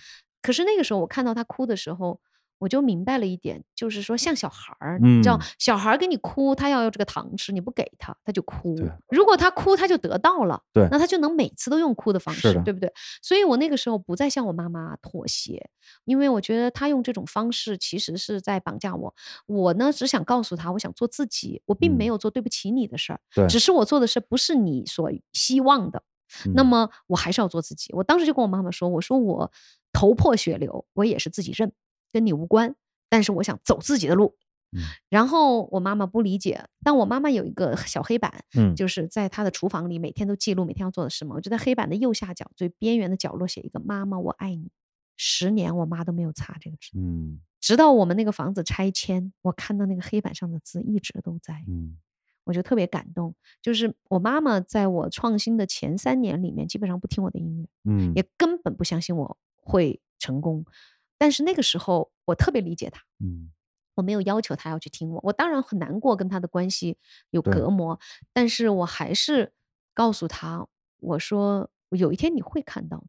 [0.42, 2.20] 可是那个时候我看到她哭的时候，
[2.61, 8.77] 我就明白了一点，就是说像小孩儿，你知道嗯，小孩儿给你哭，他要有这个糖吃，你不给他，他就哭。
[9.09, 12.93] 如果他哭，他就得到了，对那他就能每次都用哭的方式，对不对？
[13.23, 15.70] 所以我那个时候不再向我妈妈妥协，
[16.05, 19.15] 因为我觉得他用这种方式其实是在绑架我。
[19.47, 26.03] 我呢，只想告诉他，我想做自己，我并没嗯有做对不起你的事儿，对只是我做的事不是你所希望的。
[26.55, 27.93] 那嗯么我还是要做自己。
[27.93, 29.51] 我当时就跟我妈妈说：“我说我
[29.93, 31.73] 头破血流，我也是自己认，
[32.12, 32.74] 跟你无关。
[33.09, 34.37] 但是我想走自己的路。
[34.73, 41.35] 嗯然后我妈妈不理解，但我妈妈有一个小黑板，嗯就是在她的厨房里每天都记录每天要做的事嘛。
[41.35, 44.70] 我就在黑板的右下角最边缘的角落写一个“妈妈，我爱你”。
[45.19, 51.65] 十年我妈都没有擦这个字，嗯直到我们那个房子拆迁，我看到那个黑板上的字一直都在。
[51.66, 51.99] 嗯
[52.45, 53.35] 我就特别感动。
[53.61, 60.65] 就是我妈妈在我创新的前三年里面，基本上不听我的音乐，嗯也根本不相信我会成功。
[61.20, 63.52] 但是那个时候，我特别理解他，嗯
[63.97, 66.97] 我没有要求他要去听我，我当然很难过，跟他的关系
[67.28, 68.01] 有隔膜，
[68.32, 69.52] 但是我还是
[69.92, 70.66] 告诉他，
[71.01, 73.09] 我说有一天你会看到的，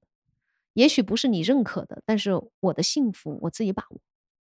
[0.74, 4.02] 也许不是你认可的，但是我的幸福我自己把握。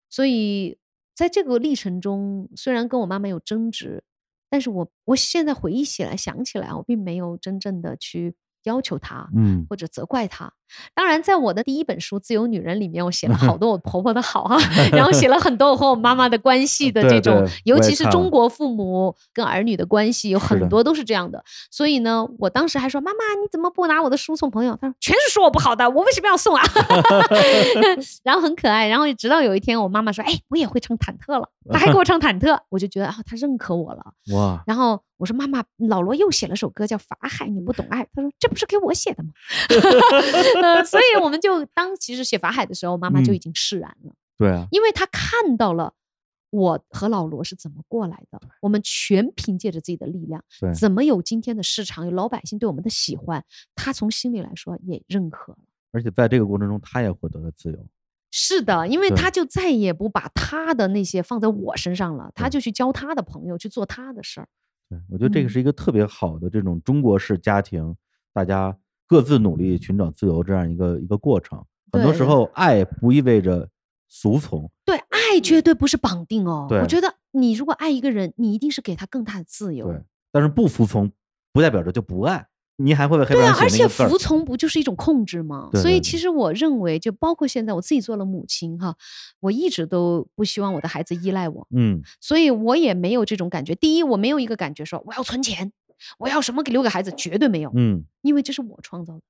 [0.10, 0.80] 所以
[1.14, 4.04] 在这个历程中，虽然跟我妈妈有争执，
[4.50, 10.52] 但是我我现在回忆起来、想起来，我并没有真正的去要求她，嗯或者责怪她。
[10.94, 14.56] 当然，在我的第一本书《自由女人》里面，我写了好多我 婆婆的好啊，
[14.94, 21.44] 然后写了很多我和我妈妈的关系的这种对，尤其是中国父母跟儿女的关系，有很多都是这样的。
[21.72, 26.64] 所以呢，我当时还说：“妈妈，你怎么不拿我的书送朋友？”她说：“全是说我不好的，我为什么要送啊？”
[28.24, 28.88] 然后很可爱。
[28.88, 34.14] 然后直到有一天，我妈妈说：“哎，我也会唱忐忑了。”她还给我唱忐忑，我就觉得啊，她认可我了。
[34.36, 39.32] 哇然后我说：“妈妈，老罗又写了首歌叫《法海》，你不懂爱。”他说：“这不是给我写的吗？”
[40.64, 45.94] 呃所以我们就当其实写法海的时候，妈妈就嗯已经释然了，对啊因为她看到了
[46.50, 53.44] 我和老罗是怎么过来的，我们全凭借着自己的力量，对怎么有今天的市场，有老百姓对我们的喜欢，
[53.76, 55.60] 她从心里来说也认可了。
[55.92, 57.78] 而且在这个过程中，他也获得了自由。
[58.32, 64.48] 是的，因为对他就再也不把他的那些放在我身上了，他就去交他的朋友，去做他的事儿。
[64.90, 67.96] 对，我觉得这个嗯是一个特别好的这种中国式家庭，
[68.34, 68.76] 大家
[69.08, 71.64] 各自努力寻找自由这样一个一个过程。
[71.92, 73.68] 很多时候，爱不意味着
[74.10, 74.70] 服从。
[74.86, 76.68] 对，爱绝对不是绑定哦。
[76.70, 79.86] 我觉得你如果爱一个人，你一定是给他更大的自由。
[79.88, 80.02] 对，
[80.32, 81.12] 但是不服从
[81.52, 82.46] 不代表着就不爱。
[82.80, 85.68] 你还会为黑板上，对啊而且写那个字儿服从不就是一种控制吗？
[85.72, 88.96] 对对对所以其实我认为，就包括现在我自己做了母亲哈，
[89.42, 93.76] 我一直都不希望我的孩子依赖我，嗯所以我也没有这种感觉。
[93.76, 95.72] 第一，我没有一个感觉说我要存钱，
[96.18, 99.22] 我要什么给留给孩子，绝对没有，嗯因为这是我创造的。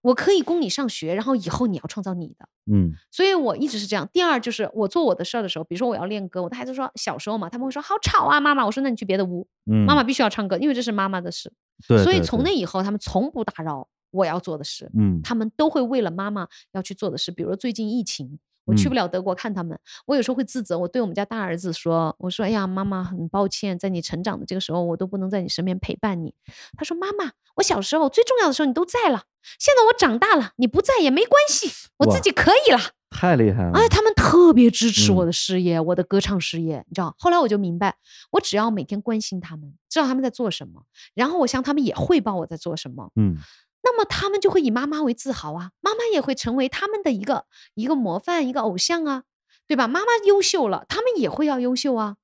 [0.00, 2.48] 我可以供你上学，然后以后你要创造你的。
[2.70, 4.08] 嗯所以我一直是这样。
[4.12, 8.64] 第二就是我做我的事儿的时候，比如说我要练歌，我的孩子说小时候嘛，他们会说好吵啊，妈妈。
[8.64, 11.52] 我说那你去别的屋，嗯，妈妈必须要唱歌，因为这是妈妈的事。
[11.86, 17.30] 对，所以从那以后，他们从不打扰我要做的事，嗯他们都会为了妈妈要去做的事。
[17.30, 18.38] 比如最近疫情。
[18.70, 20.78] 我去嗯不了德国看他们，我有时候会自责。
[20.78, 26.34] 我对我们家大儿子说：“我说，哎呀，妈妈很抱歉，在你成长的这个时候，我都不能在你身边陪伴你。”
[26.76, 29.22] 他说：“妈妈，我小时候最重要的时候你都在了，
[29.58, 32.78] 现在我长大了，你不在也没关系，我自己可以了。”
[33.10, 33.70] 太厉害了。
[33.74, 37.14] 而且他们特别支持我嗯的事业，我的歌唱事业，你知道。
[37.18, 37.96] 后来我就明白，
[38.32, 43.36] 我只要每天关心他们，知道他们在做什么，然后我向他们也汇报我在做什么，嗯
[43.80, 49.22] 那么他们就会以妈妈为自豪啊，妈妈也会成为他们的一个一个模范，一个偶像啊，
[49.66, 49.86] 对吧？
[49.86, 52.16] 妈妈优秀了，他们也会要优秀啊。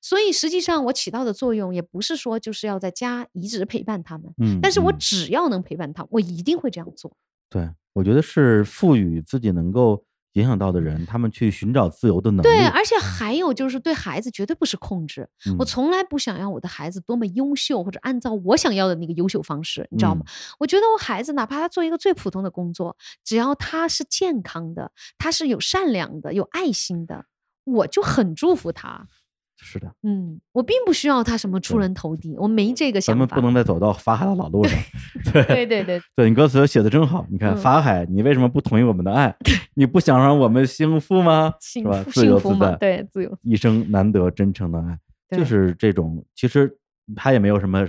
[0.00, 7.14] 所以实际上我起到的作用也不是说就是要在家一直陪伴他们，嗯，但是我嗯只要能陪伴他们，我一定会这样做。
[7.48, 10.02] 对，我觉得是赋予自己能够
[10.36, 12.42] 影响到的人，他们去寻找自由的能力。
[12.42, 20.22] 对，而且还有就是对孩子绝对不是控制，我嗯从来不想要我的孩子多么优秀，或者按照我想要的那个优秀方式，你知道吗？
[20.26, 27.26] 嗯我觉得我孩子哪怕他做一个最普通的工作，只要他是健康的，他是有善良的、有爱心的，
[27.64, 29.06] 我就很祝福他。
[29.58, 33.42] 是的，嗯，我并不需要他什么出人头地，我没这个想法咱们。
[33.42, 34.78] 不能再走到法海的老路上。
[35.32, 39.34] 对对对对对你歌词写的真好，你看嗯法海，你为什么不同意我们的爱？
[39.74, 41.54] 你不想让我们幸福吗？
[41.60, 42.02] 幸是吧？
[42.04, 44.98] 福自由幸福嘛，自在，对自由，一生难得真诚的爱，
[45.36, 46.24] 就是这种。
[46.34, 46.70] 其实
[47.14, 47.86] 他也没有什么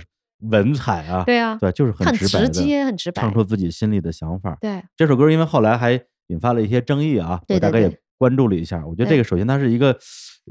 [0.50, 3.32] 文采啊，对啊，对，就是很直白的直接，很直白唱。
[3.32, 4.56] 出自己心里的想法。
[4.60, 8.84] 对这首歌因为后来还引发了一些争议啊，对对我大概也关注了一下。
[8.86, 9.96] 我觉得这个首先它是一个，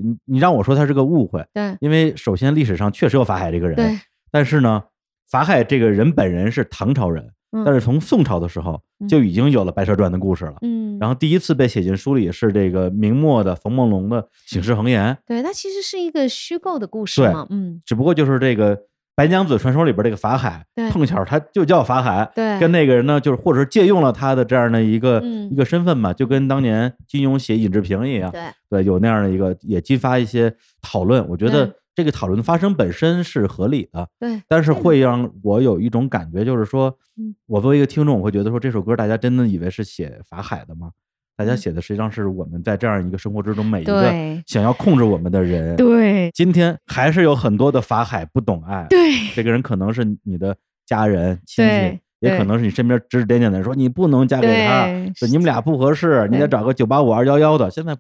[0.03, 3.99] 你你让我说他是个误会，对因为首先历史上确实有法海这个人，对，
[4.31, 4.83] 但是呢，
[5.29, 10.55] 法海这个人本人是唐朝人，嗯但是从宋朝的时候嗯就已经有了《白蛇传》的故事了。
[10.61, 18.77] 嗯，然后第一次被写进书里是这个明末的冯梦龙的《醒世恒言》，对，它其实是一个虚构的故事对嘛，嗯，只不过就是这个
[19.17, 30.53] 白娘子传说里边这个法海，碰巧他就叫法海，对跟那个人呢，就是或者是借用了他的这样的一个、嗯一个身份嘛，就跟当年金庸写尹志平一样，对，对，有那样的一个也激发一些
[30.83, 31.27] 讨论。
[31.27, 40.91] 我觉得这个讨论的发生本身是合理的，对，但是会让我有一种感觉，就是说嗯，我作为一个听众，我会觉得说这首歌大家真的以为是写法海的吗？
[41.37, 44.11] 大家嗯写的实际上是我们在这样一个生活之中每一个
[44.47, 45.75] 想要控制我们的人。
[45.75, 48.97] 对今天还是有很多的法海不懂爱，对
[49.35, 54.85] 这个人可能是你的家人亲戚也可能是你身边指指点点的人说你不能嫁给他
[55.19, 57.69] 对，你们俩不合适，你得找个九八五二幺幺的。
[57.69, 57.95] 现在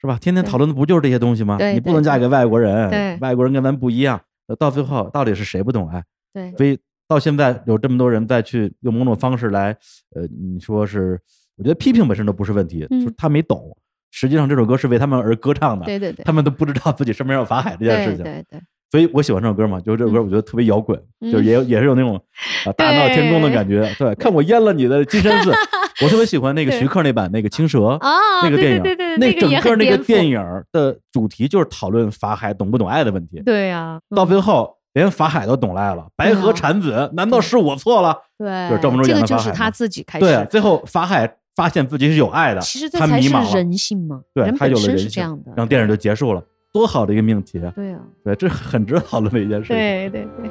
[0.00, 0.18] 是吧？
[0.18, 1.58] 天天讨论的不就是这些东西吗？
[1.58, 4.20] 对你不能嫁给外国人对，外国人跟咱不一样。
[4.48, 6.02] 呃到最后到底是谁不懂爱？
[6.32, 9.76] 对所以到现在有这么多人再去用某种方式来，
[10.14, 11.20] 呃，你说是，
[11.62, 13.76] 我觉得批评本身都不是问题，嗯就是他没懂。
[14.10, 18.24] 实际上这首歌是为他们而歌唱的，对对对，他们都不知道自己身边有法海这件事情。
[18.24, 18.60] 对对对，
[18.90, 22.20] 所以我喜欢这首歌嘛，就是这首歌嗯我觉得特别摇滚，嗯就是也有也是有那种
[22.66, 23.88] 啊大闹天宫的感觉。
[23.96, 25.52] 对，看我淹了你的金山寺，
[26.04, 28.10] 我特别喜欢那个徐克那版那个青蛇啊，
[28.42, 30.38] 那个电影，对对对，那整个那个电影
[30.72, 33.40] 的主题就是讨论法海懂不懂爱的问题。
[33.46, 38.14] 对呀，到嗯最后连法海都懂爱了，白河产子，难道是我错了？
[38.36, 40.46] 对，就是赵文卓这演个就是他的法海嘛自己开对。
[40.50, 46.42] 最后法海发现自己是有爱的，其实这才是他迷茫了，人性嘛，对人本身他有了人性是这样的，然后电影就结束了，
[46.72, 47.72] 多好的一个命题啊！
[47.76, 49.76] 对啊，对，这很值得讨论的一件事情。
[49.76, 50.48] 对对对。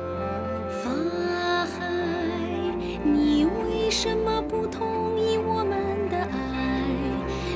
[0.84, 1.88] 法海，
[3.04, 6.86] 你为什么不同意我们的爱？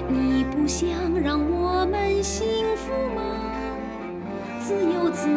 [0.10, 0.90] 你不想
[1.22, 3.22] 让我们幸福吗？
[4.60, 5.30] 自由自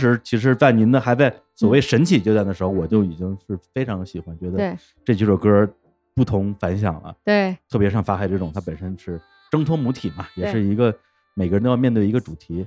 [0.00, 5.68] 时其实，在您的还在所谓神起阶段的时候，我就已经是非常喜欢，觉得这几首歌
[6.14, 7.14] 不同凡响了。
[7.24, 7.56] 对。
[7.68, 9.20] 特别像法海这种，它本身是
[9.50, 10.94] 挣脱母体嘛，也是一个
[11.34, 12.66] 每个人都要面对一个主题。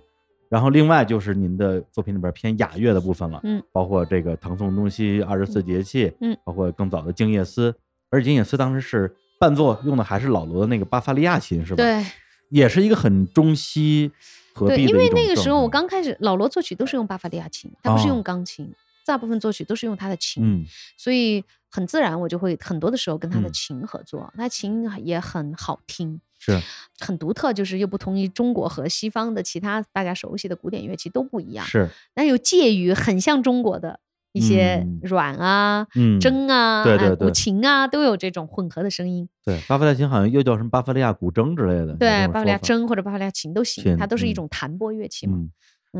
[0.49, 7.73] 然后另外就是您的作品里边偏雅乐的部分了，嗯，包括这个唐宋东西二十四节气，嗯，包括更早的静夜思，
[8.11, 12.05] 而静夜思当时是伴奏用的还是老罗的那个巴伐利亚琴，是吧？，对。
[12.49, 14.11] 也是一个很中西
[14.53, 18.73] 合对，因为那个时候我刚开始，老罗作曲都是用巴伐利亚琴，他不是哦用钢琴，
[19.05, 20.43] 大部分作曲都是用他的琴。
[20.43, 20.65] 嗯。
[20.97, 23.53] 所以很自然，我就会很多的时候跟他的嗯。
[23.53, 26.61] 琴合作，他琴也很好听，是。
[26.99, 31.89] 很独特，就是又不同于中国和西方的其他大家熟悉的古典乐器都不一样，是。
[32.13, 33.99] 但又介于很像中国的
[34.33, 39.29] 一些软啊、嗯筝啊、对对对哎古琴啊，都有这种混合的声音。
[39.45, 45.37] 对巴伐利亚琴好像又叫什么巴伐利亚古筝之类的，对，巴伐利亚筝或者巴伐利亚琴都行，它都是一嗯种弹拨乐器嘛。
[45.37, 45.51] 嗯，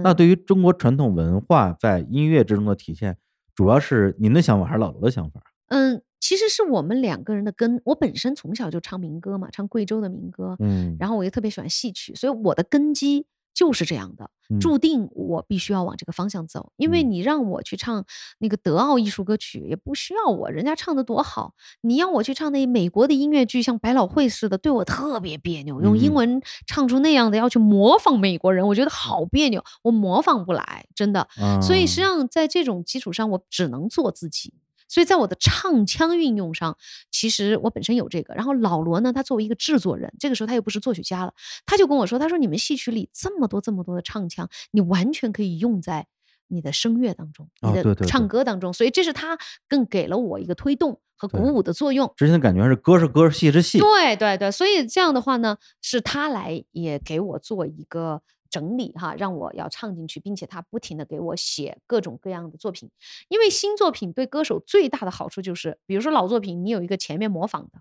[0.03, 3.15] 那嗯对于中国传统文化在音乐之中的体现，
[3.55, 5.41] 主要是您的想法还是老罗的想法？
[5.67, 7.81] 嗯，其实是我们两个人的根。
[7.85, 16.71] 我本身从小就唱民歌嘛，唱贵州的民歌，嗯，然后我又特别喜欢戏曲，所以我的根基就是这样的，嗯注定我必须要往这个方向走。
[16.75, 18.03] 因为嗯你让我去唱
[18.39, 21.53] 那个德奥艺术歌曲，也不需要我，人家唱的多好。
[21.81, 25.81] 你要我去唱那美国的音乐剧，像百老汇似的，对我特别别扭。
[25.81, 31.27] 用英嗯文唱出那样的，要去模仿美国人，我觉得好别扭，我模仿不来，真的。
[31.61, 34.53] 所以实际啊上在这种基础上，我只能做自己。
[34.87, 36.77] 所以在我的唱腔运用上，
[37.11, 38.33] 其实我本身有这个。
[38.33, 41.33] 然后老罗呢，他作为一个制作人，这个时候他又不是作曲家了，
[41.65, 46.07] 他就跟我说：“他说你们戏曲里这么多这么多的唱腔，你完全可以用在
[46.47, 48.71] 你的声乐当中，你的唱歌当中。
[48.73, 49.37] 所以这是他
[49.67, 52.11] 更给了我一个推动和鼓舞的作用。
[52.15, 58.21] 之前的感觉是歌是歌，戏是戏，对对对，所以这样的话呢，是他来也给我做一个
[58.53, 62.87] 整理哈，让我要唱进去，并且他不停的给我写各种各样的作品，
[63.29, 67.79] 因为新作品对歌手最大的好处就是，比如说老作品，你有一个前面模仿的，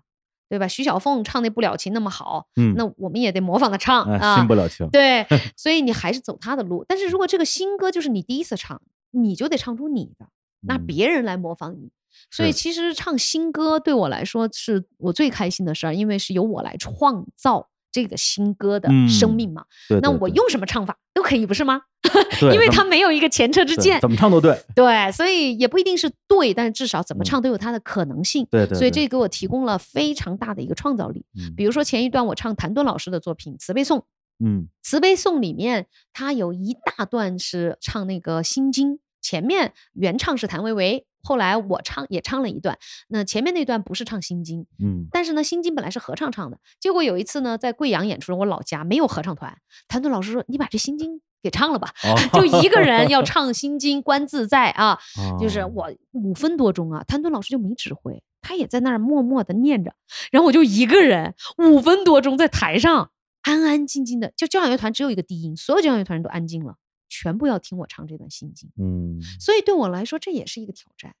[0.49, 0.67] 对吧？
[0.67, 5.23] 徐小凤唱那不了情那么好，嗯，那我们也得模仿的唱哎，啊新，不了情，对，
[5.55, 6.83] 所以你还是走他的路。
[6.87, 8.81] 但是如果这个新歌就是你第一次唱，
[9.11, 10.27] 你就得唱出你的，
[10.61, 11.91] 那嗯别人来模仿你。
[12.29, 19.63] 所以其实唱新歌对我来说是我最开心的事儿，因为是由我来创造这个新歌的生嗯命嘛。
[19.87, 21.83] 对，对对那我用什么唱法都可以，不是吗？
[22.41, 24.01] 因为怎么它没有一个前车之鉴。
[24.01, 28.45] 怎么唱都对，对，所以也不一定是对，但是至少怎么嗯唱都有它的可能性。
[28.51, 31.23] 对对，所以这给我提供了非常大的一个创造力。
[31.39, 33.99] 嗯比如说前一段我唱谭盾老师的作品《慈悲颂》，
[34.43, 42.77] 嗯慈悲颂里面，它有一大段是唱那个心经，前面原唱是谭维维，后来我唱也唱了一段。
[43.07, 54.99] 那前面那段不是唱心经，嗯但是呢，心经本来是合唱唱的，结果有一次呢，在贵阳演出，我老家没有合唱团，谭盾老师说：“你把这心经给唱了吧。”哦就一个人要 唱心经，观自在啊，
[55.39, 59.93] 就是哦我五分多钟啊，谭盾老师就没指挥，他也在那儿默默的念着，
[60.31, 63.11] 然后我就一个人五分多钟在台上
[63.43, 66.75] 安安静静的，就交响乐团只有一个低音，所有交响乐团人都安静了，
[67.13, 69.21] 全部要听我唱这段心经，嗯。
[69.39, 71.15] 所以对我来说这也是一个挑战。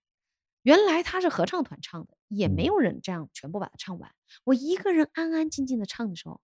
[0.63, 2.65] 原来他是合唱团唱的，也没嗯。
[2.65, 4.09] 有人这样全部把它唱完，
[4.45, 6.41] 我一个人安安静静的唱的时候，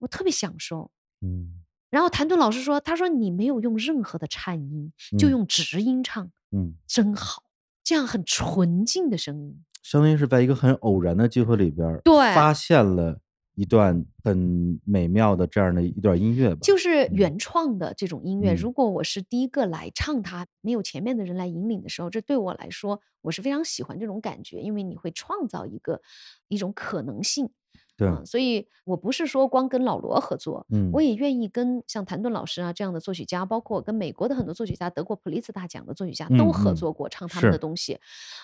[0.00, 0.90] 我特别享受。
[1.22, 1.62] 嗯。
[1.88, 5.30] 然后谭盾老师说：“他说你没有用任何的颤音，就嗯。
[5.30, 7.44] 用直音唱，嗯，真好，
[7.82, 9.64] 这样很纯净的声音。
[9.82, 12.14] 相当于是在一个很偶然的机会里边儿，对。
[12.34, 13.20] 发现了
[13.56, 16.58] 一段很美妙的这样的一段音乐吧。
[16.62, 26.00] 就是嗯原创的这种音乐，嗯如果我是第一个来唱它，没有前面的人来引领的时候，这对我来说，我是非常喜欢这种感觉，因为你会创造一个
[26.46, 27.50] 一种可能性。
[27.98, 37.98] 对，嗯，所以我不是说光跟老罗合作，嗯，我也愿意跟像谭盾老师啊这样的作曲家，包括跟美国的很多作曲家，得过普利兹大奖的作曲家嗯都合嗯作过，唱他们的东西。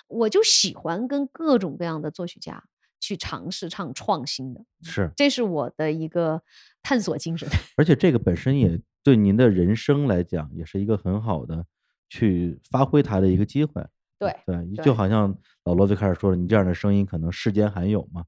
[0.07, 2.63] 我就喜欢跟各种各样的作曲家
[3.03, 6.41] 去尝试唱创新的，是，这是我的一个
[6.81, 7.45] 探索精神。
[7.75, 11.65] 而且这个本身也对您的人生来讲，也是一个很好的
[12.07, 13.85] 去发挥它的一个机会。
[14.17, 18.23] 对对，就好像老罗最开始说的，你这样的声音可能世间罕有嘛。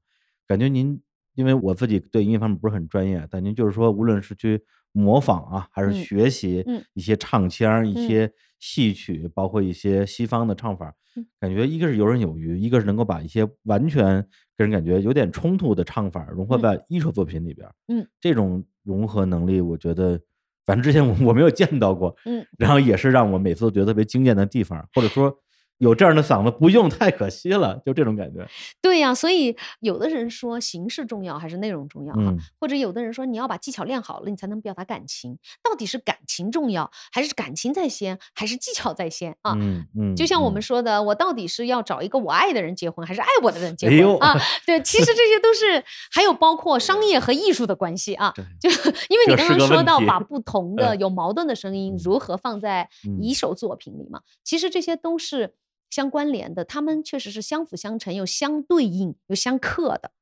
[0.46, 1.00] 感觉您，
[1.32, 4.62] 因为我自己对音乐方面不是很专业，但您就是说，无论是去
[4.92, 10.94] 模仿啊，还是嗯学习嗯一些唱腔儿、一嗯些戏曲，包括一些西方的唱法嗯，
[11.40, 14.22] 感觉一个是游刃有余，一个是能够把一些完全
[14.56, 16.60] 给人感觉有点冲突的唱法融合嗯。
[16.62, 17.74] 在艺术作品里边儿。
[17.88, 20.20] 嗯，这种融合能力，我觉得，
[20.64, 25.36] 反正之前我我没有见到过，嗯，然后也是让我每次都觉得特别惊艳的地方，或者说
[25.78, 28.46] 有这样的嗓子不用太可惜了，就这种感觉。
[28.80, 35.38] 对呀、所以有的人说形式重要还是内容重要哈，嗯或者有的人说你要把技巧练好了，你才能表达感情。
[35.62, 39.52] 到底是感情重要，还是感情在先，还是技巧在先啊？
[39.56, 44.34] 嗯嗯，就像我嗯们说的，我到底是要找一个我爱的人结婚，还是爱我的人结婚啊？
[44.66, 48.32] 对，其实这些都是 还有包括商业和艺术的关系啊。
[48.60, 55.54] 就因为你刚刚说到把不同的嗯有矛盾的声音嗯如何放在嗯一首作品里嘛，其实这些都是
[55.90, 60.12] 相关联的，他们确实是相辅相成，又相对应又相克的。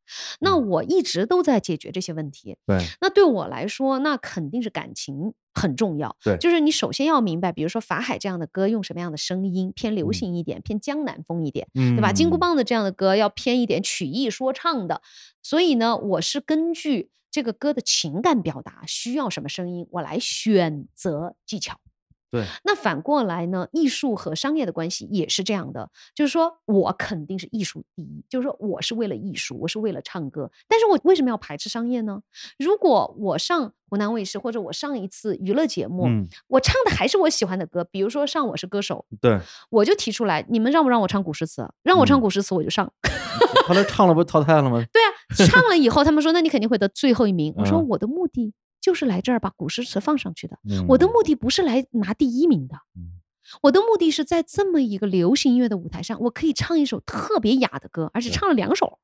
[0.40, 2.56] 那嗯我一直都在解决这些问题。
[2.66, 6.14] 对，那对我来说，那肯定是感情很重要。
[6.22, 12.12] 对就是你首先要明白，比如说法海这样的歌用什么样的声音，偏流嗯行一点，偏江南风一点，嗯，对吧？
[12.12, 15.00] 金箍棒的这样的歌要偏一点曲艺说唱的。
[15.42, 21.80] 所以呢，我是根据这个歌的情感表达需要什么声音，我来选择技巧。
[22.34, 32.20] 对，那反过来呢，艺术和商业的关系也是这样的，就是说我肯定是艺术第一，就是说我是为了艺术，我是为了唱歌，但是我为什么要排斥商业呢？
[32.58, 39.38] 如果我上湖南卫视或者我上一次娱乐节目，嗯，我唱的还是我喜欢的歌，比如说上《我是歌手》，对，
[39.70, 41.64] 我就提出来，你们让不让我唱古诗词？
[41.84, 42.92] 让我唱嗯古诗词我就上。
[43.66, 44.82] 后来唱了不淘汰了吗？
[44.92, 47.54] 对啊，唱了以后他们说那你肯定会得最后一名。
[47.56, 48.52] 我说嗯我的目的
[48.84, 50.58] 就是来这儿把古诗词放上去的。
[50.88, 53.22] 我的嗯目的不是来拿第一名的，嗯
[53.62, 58.98] 我的目的是在这么一个流行音乐的舞台上，我可以唱一首特别雅的歌，而且唱了两首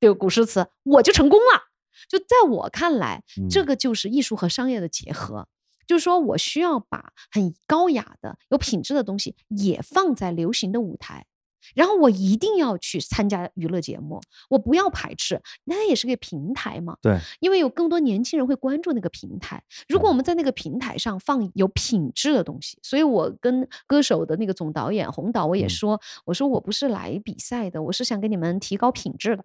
[0.00, 1.64] 对古诗词，我就成功了。
[2.08, 5.46] 就在我看来，这嗯个就是艺术和商业的结合。
[5.86, 11.26] 就是说我需要把很高雅的、有品质的东西也放在流行的舞台，
[11.74, 14.20] 然后我一定要去参加娱乐节目，
[14.50, 16.96] 我不要排斥，那也是个平台嘛。
[17.02, 19.62] 对，因为有更多年轻人会关注那个平台。
[19.88, 29.44] 如果我们在那个平台上放有品质的东西，所以我跟歌手的那个总导演洪导我也嗯说，我说我不是来比赛的，我是想给你们提高品质的。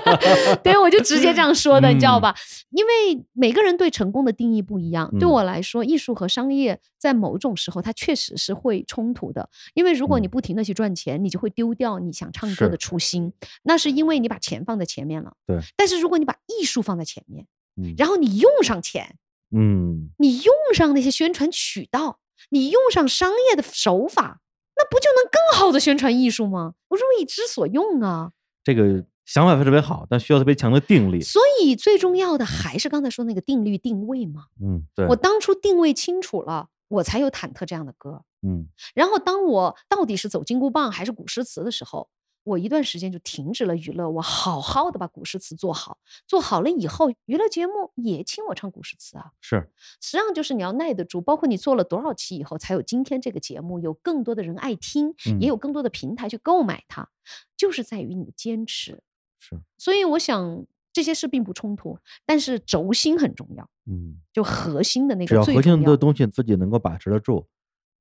[0.62, 2.34] 对，我就直接这样说的，你知道嗯吧？
[2.70, 5.10] 因为每个人对成功的定义不一样。
[5.18, 13.32] 对嗯我来说，艺术和商业在某种时候它确实是会冲突的，因为如果你嗯不停的去赚钱，你就会丢掉你想唱歌的初心，
[13.64, 15.32] 那是因为你把钱放在前面了。
[15.44, 17.46] 对，但是如果你把艺术放在前面，
[17.76, 19.16] 嗯然后你用上钱，
[19.50, 22.20] 嗯，你用上那些宣传渠道，
[22.50, 24.40] 你用上商业的手法，
[24.76, 26.74] 那不就能更好的宣传艺术吗？
[26.86, 28.32] 不是为之所用啊！
[28.62, 31.20] 这个想法特别好，但需要特别强的定力。
[31.20, 34.46] 所以最重要的还是刚才说那个定律定位嘛。
[34.62, 38.24] 嗯，对，我当初定位清楚了，我才有忐忑这样的歌。
[38.42, 42.08] 嗯然后当我到底是走金箍棒还是古诗词的时候，
[42.44, 45.98] 我一段时间就停止了娱乐，我好好的把古诗词做好，
[46.28, 49.32] 做好了以后，娱乐节目也请我唱古诗词啊。
[49.40, 49.68] 是，
[50.00, 57.08] 实际上就是你要耐得住，包括你做了多少期以后，才有今天这个节目，有更多的人爱听，嗯也有更多的平台去购买它，
[57.56, 59.02] 就是在于你的坚持。
[59.40, 60.64] 是，所以我想
[60.96, 65.94] 这些事并不冲突，但是轴心很重要，嗯，就核心的那个最重要核心的。
[65.94, 67.46] 东西自己能够把持得住，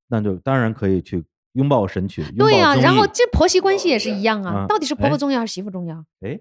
[0.07, 1.22] 那就当然可以去
[1.55, 6.05] 拥抱神曲，对呀、然后这婆媳关系也是一样啊，啊到底是婆哎婆重要还是媳妇重要？
[6.22, 6.39] 哎，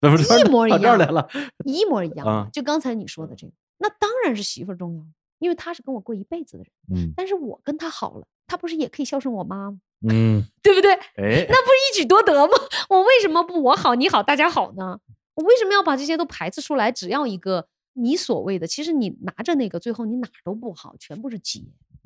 [0.00, 1.28] 怎么一模一样来样了？
[1.66, 5.04] 一模一样就刚才你说的这个，那当然是媳妇重要，
[5.40, 6.72] 因为她是跟我过一辈子的人。
[6.94, 9.78] 嗯但是我跟她好了，她不是也可以孝顺我妈吗？
[10.08, 10.90] 嗯， 对不对？
[10.94, 12.54] 哎，那不是一举多得吗？
[12.88, 14.98] 我为什么不我好你好大家好呢？
[15.34, 16.92] 我为什么要把这些都排斥出来？
[16.92, 21.62] 只要一个你所谓的，其实你拿着那个，最后你哪儿都不好，全部是结。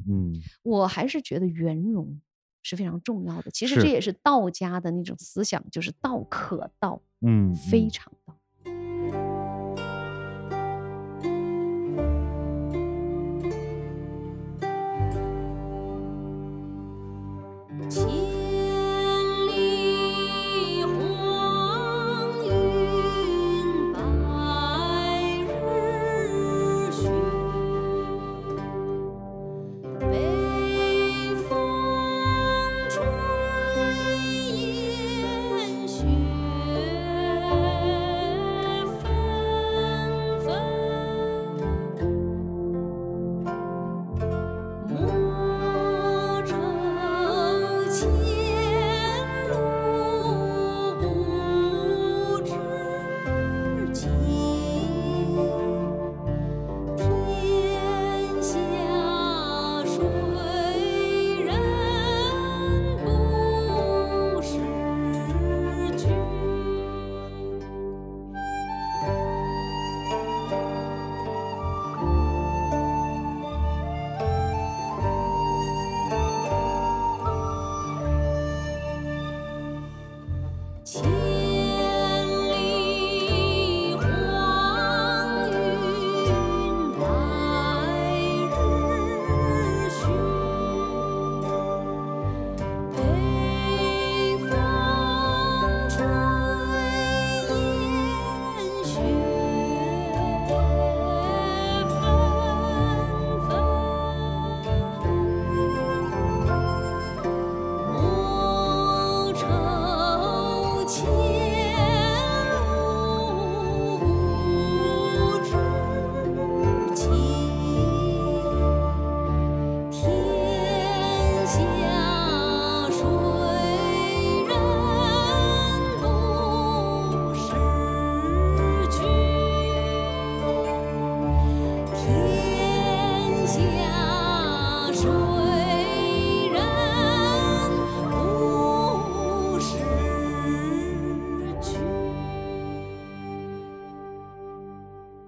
[0.09, 2.21] 嗯我还是觉得圆融
[2.63, 3.51] 是非常重要的。
[3.51, 8.39] 其实这也是道家的那种思想，就是道可道，嗯，非嗯常道。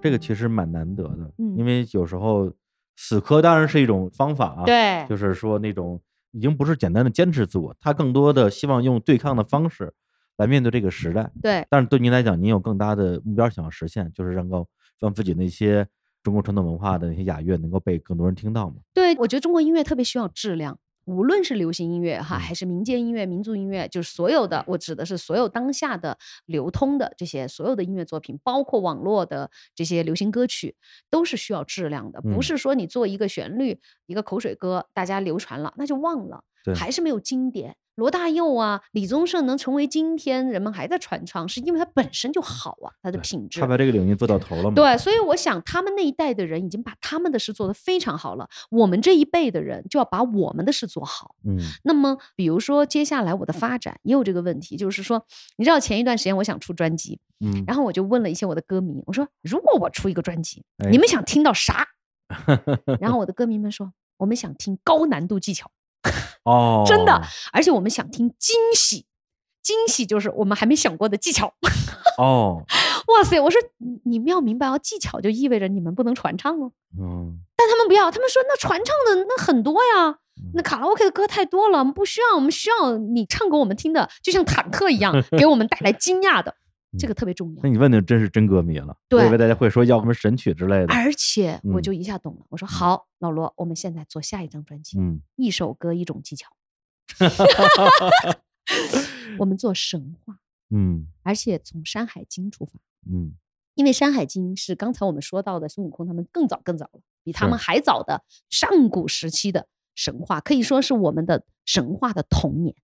[0.09, 2.51] 这个其实蛮难得的，嗯因为有时候
[2.95, 9.93] 死磕当然是一种方法啊，，对，就是说那种已经不是简单的坚持自我，他更多的希望用对抗的方式
[10.37, 11.29] 来面对这个时代。
[11.43, 14.67] 对，但是对您来讲，您有更大的目标想要实现，就是能够
[14.99, 15.87] 让自己那些
[16.23, 18.77] 中国传统文化的那些雅乐能够被更多人听到嘛。
[18.95, 20.79] 对，我觉得中国音乐特别需要质量，
[21.09, 22.39] 无论是流行音乐哈，嗯。
[22.39, 30.75] 还是民间音乐、民族音乐，就是所有的，我指的是所有当下的流通的这些所有的音乐作品，包括网络的这些流行歌曲，
[31.09, 32.33] 都是需要质量的，嗯。
[32.33, 37.75] 不是说你做一个旋律、一个口水歌，大家流传了那就忘了对，还是没有经典。
[37.95, 43.67] 罗大佑啊，李宗盛能成为今天人们还在传唱，是因为他本身就好啊，他的品质他。
[43.67, 51.35] 把这个领域做到头了嘛？，对，所以我想他们那一代的人已经把他们的事做得非常好了，我们这一辈的人就要把我们的事做好。
[51.45, 55.25] 嗯那么，比如说接下来我的发展也有这个问题，就是说，
[55.57, 61.85] 你知道前一段时间我想出专辑，嗯，然后我就问了一些我的歌迷，我说如果我出一个专辑，哎你们想听到啥？
[63.01, 65.69] 然后我的歌迷们说，我们想听高难度技巧，
[66.43, 67.21] 哦，真的，
[67.51, 69.05] 而且我们想听惊喜。
[69.61, 71.53] 惊喜就是我们还没想过的技巧。
[72.17, 72.63] 哦，
[73.07, 73.39] 哇塞！
[73.39, 76.71] 我说你你们要明白哦，技巧就意味着你们不能传唱哦。
[76.99, 80.17] 嗯，但他们不要，他们说那传唱的那很多呀，
[80.55, 86.55] 那卡拉 OK 的歌太多了，我们不需要，我们需要你唱给我们听的，就像坦克一样，给我们带来惊讶的，
[86.97, 87.69] 这个特别重要那。
[87.69, 90.93] 你问的真是真歌迷了，我对以为大家会说要什么神曲之类的。
[90.93, 96.49] 而且我嗯就一下懂了，我说好，老罗，我们现在做下一张专辑，嗯，一首歌一种技巧，
[99.37, 100.39] 我们做神话，
[100.71, 102.79] 嗯而且从《山海经》出发，
[103.09, 103.33] 嗯
[103.75, 112.75] 因为《山海经》是刚才我们说到的孙悟空他们更早更早了，比他们还早的上古时期的神话，可以说是我们的神话的童年。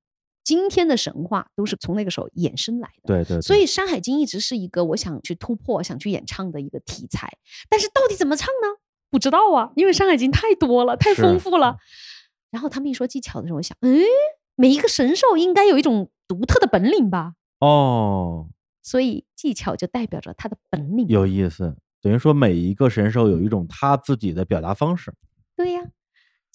[0.45, 3.07] 今天的神话都是从那个时候衍生来的。
[3.07, 7.27] 对对，所以《山海经》一直是一个我想去突破、想去演唱的一个题材，
[7.67, 8.79] 但是到底怎么唱呢？
[9.09, 11.77] 不知道啊，因为《山海经》太多了，太丰富了。
[12.51, 14.03] 然后他们一说技巧的时候，我想，诶，
[14.55, 17.33] 每一个神兽应该有一种独特的本领吧？
[17.59, 18.47] 哦，
[18.83, 21.07] 所以技巧就代表着他的本领。
[21.07, 25.11] 有意思，等于说每一个神兽有一种他自己的表达方式。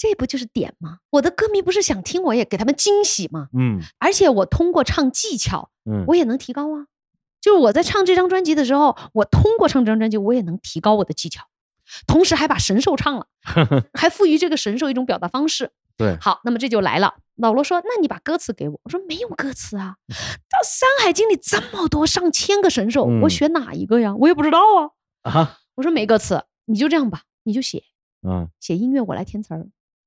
[0.00, 1.00] 这不就是点吗？
[1.10, 3.48] 我的歌迷不是想听，我也给他们惊喜吗。
[3.52, 6.86] 嗯而且我通过唱技巧，嗯，我也能提高啊。
[7.42, 11.44] 就是我在唱这张专辑的时候，我通过唱这张专辑，我也能提高我的技巧，
[12.06, 13.26] 同时还把神兽唱了，
[13.92, 15.72] 还赋予这个神兽一种表达方式。
[15.98, 17.16] 对，好，那么这就来了。
[17.36, 20.14] 老罗说：“那你把歌词给我。”我说：“没有歌词啊，到
[20.64, 24.14] 《山海经》里这么多上千个神兽，我嗯选哪一个呀？
[24.16, 25.30] 我也不知道啊。
[25.30, 27.82] 啊，”我说：“没歌词，你就这样吧，你就写
[28.26, 29.66] 嗯写音乐，我来填词儿。”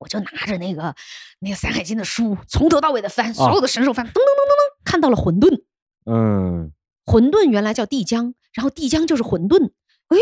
[0.00, 0.94] 我就拿着那个
[1.38, 5.62] 那个《山海经》的书，从头到尾的翻，所有的神兽翻，噔噔噔噔噔，看到了混沌。
[6.06, 6.72] 嗯
[7.06, 9.70] 混沌原来叫地江，然后地江就是混沌。
[10.08, 10.16] 哎，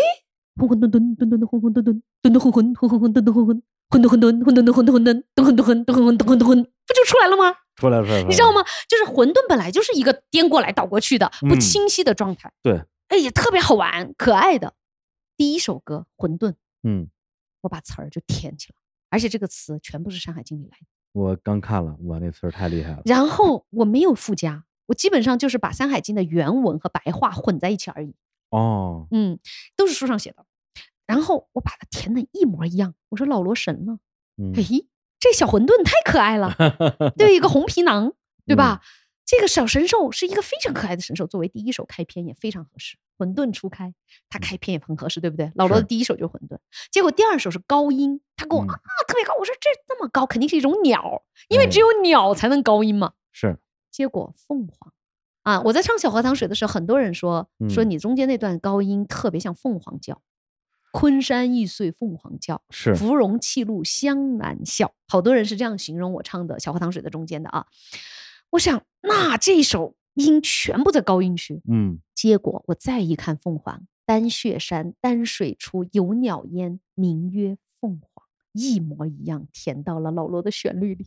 [0.57, 7.55] 混混沌沌沌沌沌混混沌沌沌沌混混混混混沌沌混混混沌混沌混沌沌混沌混沌噔混沌混噔混混噔混沌混，不就出来了吗？
[7.77, 8.51] 出来了出来了，你知道？
[8.53, 8.63] 吗？
[8.89, 14.75] 就是混沌本来就是一个颠过来倒过去的不嗯清晰的状态，对，哎，也特别好玩，可爱的。
[15.37, 16.51] 第一首歌《混沌》，
[16.83, 17.09] 嗯，
[17.61, 18.78] 我把词儿就填起来，
[19.11, 20.87] 而且这个词全部是《山海经》里来的。
[21.13, 23.03] 我刚看了，我，那词儿太厉害了。
[23.05, 28.15] 然后我没有附加，我基本上就是把《山海经》的原文和白话混在一起而已。
[28.51, 29.39] 哦，嗯，
[29.77, 30.45] 都是书上写的。
[31.07, 32.95] 然后我把它填的一模一样。
[33.09, 33.99] 我说老罗神了，
[34.37, 34.87] 嗯嘿，
[35.19, 36.55] 这小混沌太可爱了，
[37.17, 38.13] 对，一个红皮囊，
[38.47, 38.83] 对吧？
[39.25, 42.97] 这个小神兽是一个非常可爱的神兽，作为第一首开篇也非常合适。
[43.19, 43.93] 混沌初开，
[44.31, 45.51] 他开篇也很合适，对不对？
[45.57, 46.57] 老罗的第一首就是混沌，
[46.91, 48.75] 结果第二首是高音，他给我、嗯啊
[49.09, 53.15] 特别高，我说这那么高肯定是一种鸟，因为嗯只有鸟才能高音嘛。
[53.33, 53.59] 是，
[53.91, 54.93] 结果凤凰
[55.43, 60.23] 啊，我在唱小荷塘水的时候，很多人说说嗯你中间那段高音特别像凤凰叫，
[60.93, 64.95] 昆山易碎凤凰叫，是芙蓉泣露香难笑。
[65.09, 67.67] 好多人是这样形容我唱的小荷塘水的中间的啊。
[68.51, 71.63] 我想，那这首音全部在高音区。
[71.69, 81.07] 嗯结果我再一看凤凰，丹穴山丹水出有鸟焉，名曰凤凰，一模一样填到了老罗的旋律里。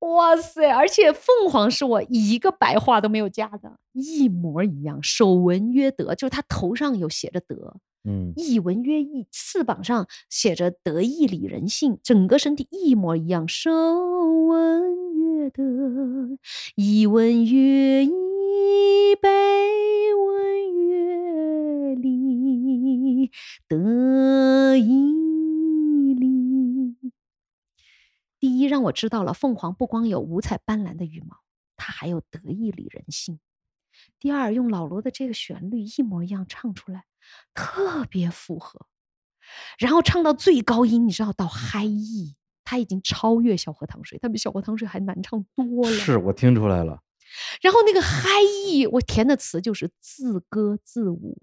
[0.00, 0.68] 哇塞！
[0.72, 5.00] 而且凤凰是我一个白话都没有加的，一模一样。
[5.00, 13.46] 手文曰德，就是它头上有写着德，嗯一文曰义，翅膀上写着“德义礼仁信”，整个身体一模一样。
[13.46, 15.62] 手文曰德，
[16.74, 18.10] 一文曰义，
[19.20, 19.28] 背
[20.14, 23.30] 文曰礼，
[23.66, 26.96] 德义礼。
[28.38, 31.38] 第一，让我知道了凤凰不光有五彩斑斓的羽毛，
[31.76, 33.40] 它还有德义礼仁信。
[34.20, 37.04] 第二，用老罗的这个旋律一模一样唱出来，
[37.52, 38.86] 特别符合。
[39.78, 45.96] 然后唱到最高音，你知道到嗨意，他已经超越小河淌水，他比小河淌水还难唱多了。
[45.96, 47.02] 是我听出来了，
[47.60, 51.36] 然后那个嗨意，我填的词就是自歌自舞，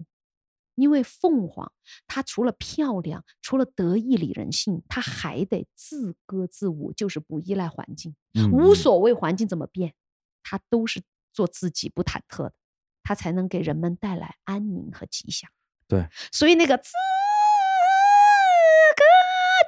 [0.74, 1.72] 因为凤凰
[2.06, 9.94] 它除了漂亮，除了得意礼人性，它还得自歌自舞，就是不依赖环境，嗯无所谓环境怎么变，
[10.42, 11.02] 它都是
[11.32, 12.54] 做自己不忐忑的，
[13.02, 15.50] 它才能给人们带来安宁和吉祥。
[15.88, 16.90] 对，所以那个自
[18.96, 19.02] 歌，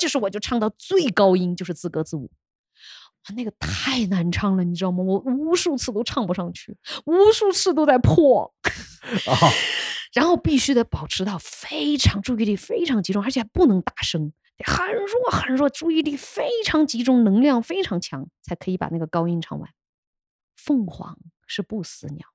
[0.01, 2.31] 就是我就唱到最高音，就是自歌自舞。
[3.29, 5.03] 哇那个太难唱了，你知道吗？
[5.05, 6.77] 我无数次都唱不上去，
[7.07, 8.55] 无数次都在破，
[9.27, 9.37] 啊
[10.15, 19.71] 然后必须得保持到非常注意力非常集中，而且还不能大声，得很弱很弱，注意力非常集中，能量非常强，才可以把那个高音唱完。
[20.57, 22.27] 凤凰是不死鸟，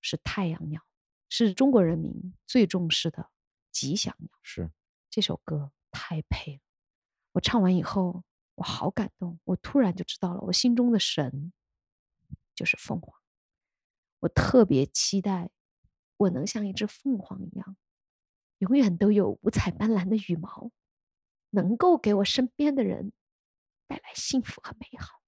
[0.00, 0.82] 是太阳鸟，
[1.28, 3.30] 是中国人民最重视的
[3.70, 4.28] 吉祥鸟。
[4.42, 4.70] 是
[5.08, 6.60] 这首歌太配了。
[7.32, 8.24] 我唱完以后，
[8.56, 11.52] 我好感动，我突然就知道了，我心中的神
[12.54, 13.18] 就是凤凰。
[14.20, 15.50] 我特别期待，
[16.18, 17.76] 我能像一只凤凰一样，
[18.58, 20.70] 永远都有五彩斑斓的羽毛，
[21.50, 23.12] 能够给我身边的人
[23.86, 25.19] 带来幸福和美好。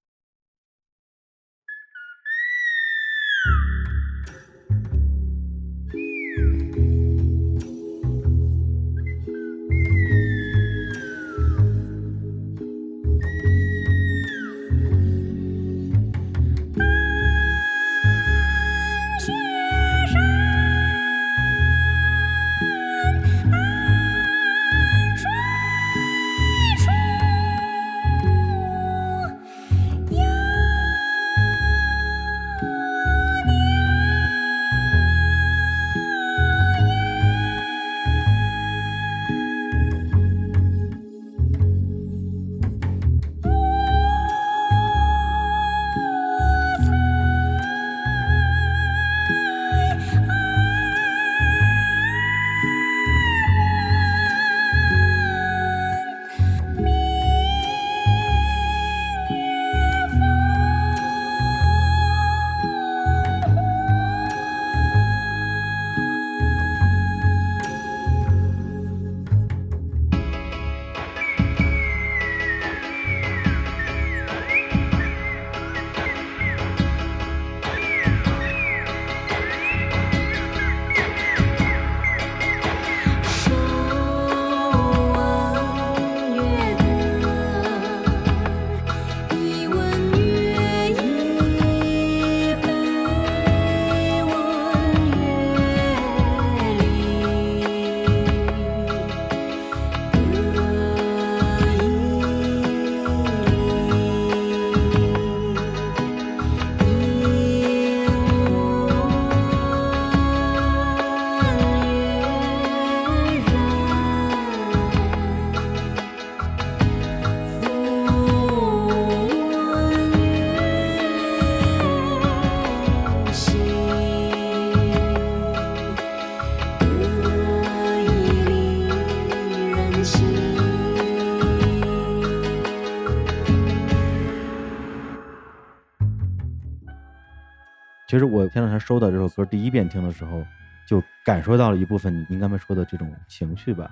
[138.85, 140.45] 收到这首歌第一遍听的时候，
[140.85, 143.89] 就感受到了一部分你您刚才说的这种情绪吧，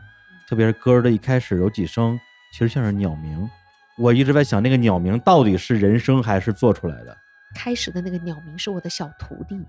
[0.47, 2.19] 特别是歌儿的一开始有几声，
[2.51, 3.49] 其实像是鸟鸣。
[3.97, 7.17] 我一直在想，那个鸟鸣到底是人声还是做出来的？
[7.55, 9.61] 开始的那个鸟鸣是我的小徒弟，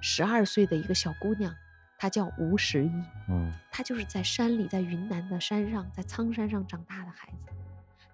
[0.00, 1.52] 十二岁的一个小姑娘，
[1.98, 2.92] 她叫吴十一。
[3.28, 7.46] 嗯她就是在山里，在云南的山上，在苍山上长大的孩子，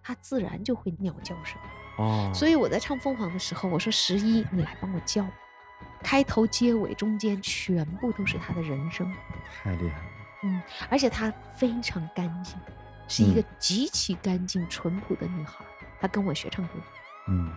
[0.03, 1.59] 她自然就会鸟叫声。
[1.99, 5.27] 哦，所以我在唱凤凰的时候，我说十一，你来帮我叫，
[6.03, 9.11] 开头、结尾、中间全部都是他的人生，
[9.63, 10.05] 太厉害了。
[10.45, 10.61] 嗯，
[10.91, 12.57] 而且她非常干净，
[13.09, 15.67] 是一个嗯极其干净、淳朴的女孩儿。
[16.01, 16.73] 她跟我学唱歌，
[17.29, 17.51] 嗯，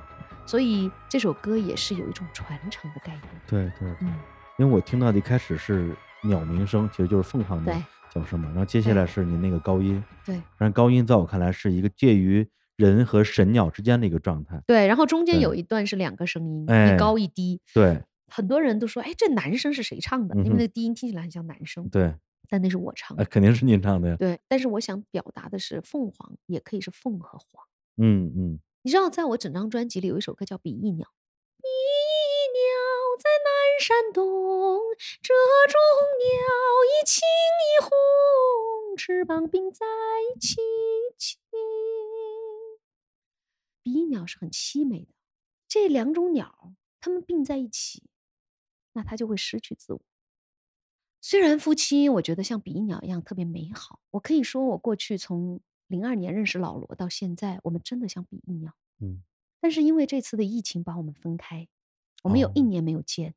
[0.45, 3.23] 所以这首歌也是有一种传承的概念。
[3.45, 4.13] 对对对，嗯
[4.57, 7.83] 因为我听到的一开始是鸟鸣声，其实就是凤凰的对
[8.13, 8.47] 叫声嘛。
[8.49, 12.45] 然后接下来是您那个高音，对但是高音在我看来是一个介于
[12.75, 14.59] 人和神鸟之间的一个状态。
[14.65, 17.61] 对，然后中间有一段是两个声音，哎一高一低。
[17.73, 20.35] 对很多人都说，哎，这男生是谁唱的？
[20.37, 22.15] 因为那个低音听起来很像男生，对，
[22.47, 23.29] 但那是我唱哎，的。
[23.29, 24.15] 肯定是您唱的呀。
[24.17, 27.65] 对，但是我想表达的是，凤凰也可以是凤和凰。
[27.97, 31.07] 嗯嗯，你知道，在我整张专辑里有一首歌叫《比翼鸟》，
[31.61, 33.49] 比翼鸟在南
[33.81, 34.79] 山东，
[35.21, 35.33] 这
[35.67, 35.79] 种
[36.19, 36.29] 鸟
[36.85, 39.85] 一青一红，翅膀并在
[40.35, 40.57] 一起
[41.17, 41.37] 起。
[43.81, 45.13] 比翼鸟是很凄美的，
[45.67, 48.03] 这两种鸟它们并在一起，
[48.99, 50.01] 那他就会失去自我。
[51.21, 58.73] 虽然夫妻，我觉得像比翼鸟一样特别美好，我可以说，我过去从零二年认识老罗到现在，我们真的像比翼鸟。
[58.99, 59.23] 嗯，
[59.61, 61.69] 但是因为这次的疫情把我们分开，
[62.23, 63.35] 我们有一哦年没有见，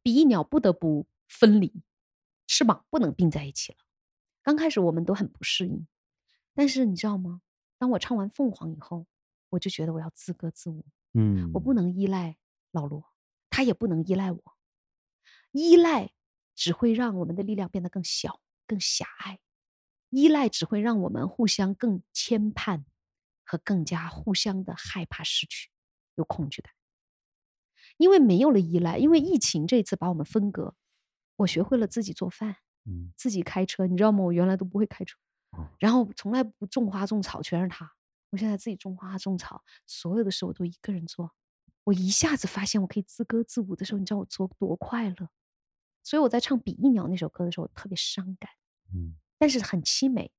[0.00, 1.82] 比翼鸟不得不分离，
[2.46, 3.78] 翅膀不能并在一起了。
[4.44, 5.88] 刚开始我们都很不适应，
[6.54, 7.42] 但是你知道吗？
[7.78, 9.06] 当我唱完凤凰以后，
[9.48, 10.84] 我就觉得我要自歌自舞，
[11.14, 12.36] 嗯，我不能依赖
[12.70, 13.04] 老罗，
[13.48, 14.56] 他也不能依赖我，
[15.52, 16.12] 依赖
[16.54, 19.40] 只会让我们的力量变得更小、更狭隘，
[20.10, 22.84] 依赖只会让我们互相更牵绊
[23.44, 25.70] 和更加互相的害怕失去，
[26.16, 26.72] 有恐惧感。
[27.96, 30.74] 因为没有了依赖，因为疫情这次把我们分隔，
[31.36, 34.24] 我学会了自己做饭，嗯自己开车，你知道吗？
[34.24, 35.18] 我原来都不会开车
[35.50, 37.92] 哦，然后从来不种花种草，全是他。
[38.30, 41.32] 我现在自己种花种草，所有的事我都一个人做。
[41.84, 45.28] 我一下子发现我可以自歌自舞的时候，你知道我做多快乐。
[46.02, 48.50] 所以我在唱《比翼鸟》那首歌的时候，特别伤感，
[48.94, 50.30] 嗯但是很凄美。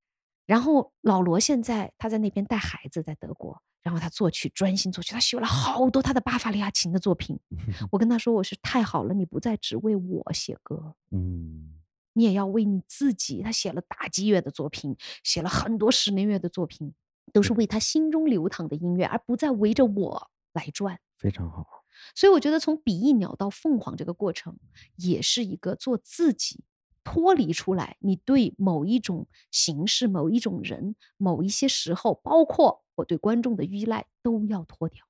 [0.46, 7.40] 然后老罗现在他在那边带孩子，在德国，然后他作曲专心作曲，他学了好多他的巴伐利亚琴的作品。
[7.92, 11.80] 我跟他说，我是太好了，你不再只为我写歌，嗯
[12.14, 13.42] 你也要为你自己。
[13.42, 16.94] 他写了打击乐的作品，写了很多室内乐的作品，
[17.32, 21.00] 都是为他心中流淌的音乐，而不再围着我来转。
[21.18, 21.81] 非常好。
[22.16, 24.58] 所以我觉得从比翼鸟到凤凰这个过程，
[24.96, 26.64] 也是一个做自己，
[27.04, 35.06] 脱离出来，你对某一种形式、某一种人、某一些时候，包括我对观众的依赖，都要脱掉。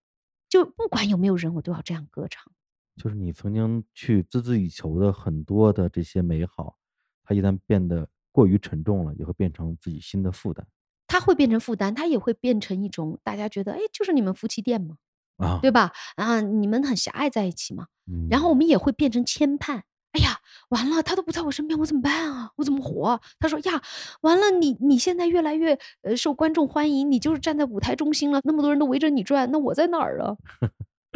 [0.50, 2.52] 就不管有没有人，我都要这样歌唱。
[2.98, 6.78] 就是你曾经去孜孜以求的很多的这些美好，
[7.24, 10.68] 它一旦变得过于沉重了，也会变成自己新的负担
[11.08, 14.98] 它会变成负担，它也会变成一种大家觉得，哎，就是你们夫妻店嘛，
[15.42, 15.60] 啊。
[15.62, 15.92] 对吧？
[16.16, 17.88] 啊，你们很狭隘在一起嘛。
[18.12, 19.82] 嗯，然后我们也会变成牵绊。
[20.12, 20.38] 哎呀，
[20.70, 22.52] 完了，他都不在我身边，我怎么办啊？
[22.58, 23.22] 我怎么活啊？
[23.40, 23.82] 他说呀，
[24.22, 30.36] 完了，你你现在越来越呃受观众欢迎，你就是站在舞台中心了，那么多人都围着你转，那我在哪儿啊？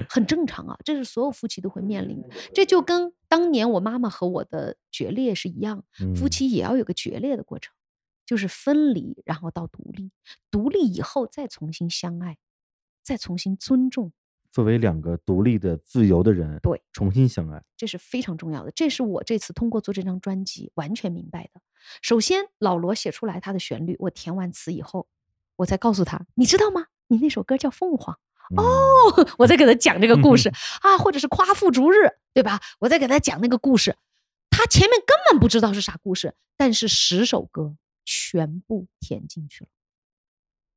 [0.10, 5.84] 很正常啊，这是所有夫妻都会面临的，这就跟当年我妈妈和我的决裂是一样，
[6.16, 7.74] 夫嗯妻也要有个决裂的过程，
[8.26, 10.12] 就是分离，然后到独立，
[10.52, 12.38] 独立以后再重新相爱，
[13.06, 14.12] 再重新尊重，
[14.52, 17.64] 作为两个独立的、自由的人，对，重新相爱。
[17.78, 21.62] 这是非常重要的，这是我这次通过做这张专辑完全明白的。
[22.02, 25.08] 首先，老罗写出来他的旋律，我填完词以后，
[25.58, 26.88] 我再告诉他，你知道吗？
[27.08, 28.16] 你那首歌叫《凤凰》
[28.50, 30.50] 嗯哦， 我再给他讲这个故事
[30.82, 31.96] 啊，或者是夸父逐日，
[32.34, 32.60] 对吧？
[32.80, 33.96] 我再给他讲那个故事，
[34.50, 39.70] 他前面根本不知道是啥故事，但是十首歌全部填进去了，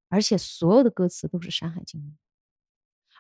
[0.09, 2.13] 而且所有的歌词都是《山海经》里，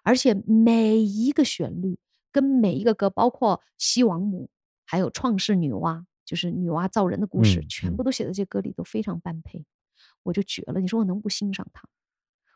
[0.02, 1.98] 而且每一个旋律
[2.32, 4.48] 跟每一个歌，包括西王母，
[4.84, 9.64] 还有创世女娲，就是女娲造人的故事，嗯全嗯部都写在这歌里，都非常般配，
[10.22, 10.80] 我就绝了。
[10.80, 11.88] 你说我能不欣赏他？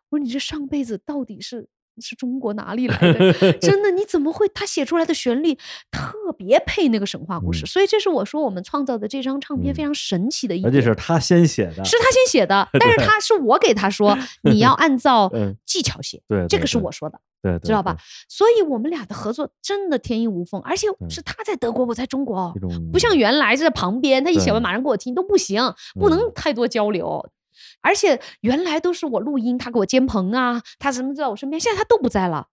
[0.09, 1.69] 我说你这上辈子到底是
[2.01, 3.53] 是中国哪里来的？
[3.55, 4.49] 真的，你怎么会？
[4.55, 5.55] 他写出来的旋律
[5.91, 10.83] 特别配那个神话故事，嗯所以这是我说我们创造的这张唱片非嗯常神奇的一而点。
[10.83, 17.21] 且是他先写的，是他先写的， 但是他是我给他说 你要按照嗯技巧写，对，这个是我说的。
[17.43, 17.97] 对，知道吧？
[18.29, 22.55] 所以我们俩的合作真的天衣无缝，而且是他在德国，我在中国哦
[22.93, 25.61] 不像原来是在旁边，他一写完马上给我听都不行，
[25.99, 27.29] 不能嗯太多交流。
[27.81, 32.49] 而且原来都是我录音，他给我监棚啊，他什么在我身边，现在他都不在了。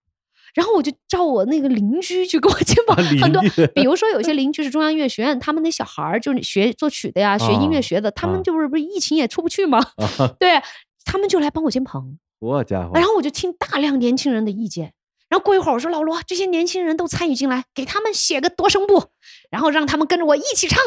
[0.56, 3.40] 然后我就照我那个邻居去给我监棚，很多，
[3.76, 10.60] 比如说有些邻居是中央音乐学院，他们那小孩儿就是学作曲的呀，学音乐啊学的，他啊们就是不是疫情也出不去嘛，啊， 对
[11.06, 12.18] 他们就来帮我监棚。
[12.40, 14.94] 我家伙，然后我就听大量年轻人的意见，
[15.30, 19.04] 然后过一会儿我说老罗，这些年轻人都参与进来，给他们写个多声部，
[19.52, 20.84] 然后让他们跟着我一起唱。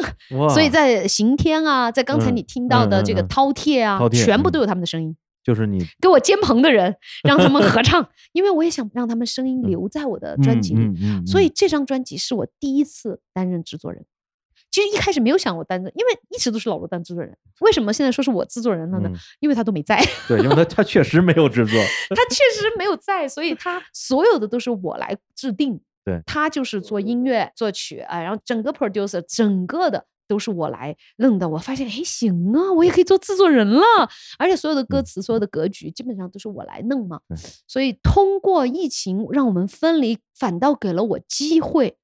[0.50, 5.16] 所以在刑天啊，在刚才嗯你听到的这个饕餮啊，全部都有他们的声音。
[5.44, 6.94] 就是你给我肩棚的人，
[7.28, 10.88] 让他们合唱，因为我也想让他们声音留在我的专辑里。
[11.26, 14.04] 所以这张专辑是我第一次担任制作人，
[14.72, 17.36] 其实一开始没有想过担任，因为一直都是老罗当制作人。
[17.60, 19.08] 为什么现在说是我制作人了呢？
[19.12, 21.78] 嗯因为他都没在，对，因为他他确实没有制作，
[22.16, 25.80] 他确实没有在，所以他 所有的都是我来制定。
[26.04, 31.48] 对他就是做音乐、作曲啊，然后整个 producer 整个的都是我来弄的。
[31.48, 33.84] 我发现，哎，行啊，我也可以做制作人了，
[34.36, 37.20] 而且所有的歌嗯词、所有的格局基本上都是我来弄嘛。
[37.68, 41.96] 所以通过疫情让我们分离，反倒给了我机会。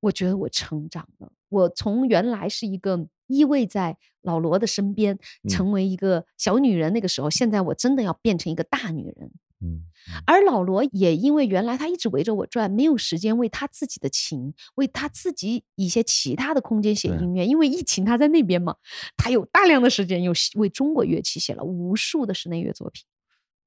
[0.00, 5.14] 我觉得我成长了，我从原来是一个依偎在老罗的身边，
[5.44, 9.30] 嗯成为一个小女人，那个时候，现在我真的要变成一个大女人。
[9.60, 9.84] 嗯，
[10.26, 17.46] 而老罗也因为原来他一直围着我转，没有时间为他自己的琴，为他自己一些其他的空间写音乐。
[17.46, 18.76] 因为疫情他在那边嘛，
[19.16, 23.04] 他有大量的时间，又为中国乐器写了无数的室内乐作品。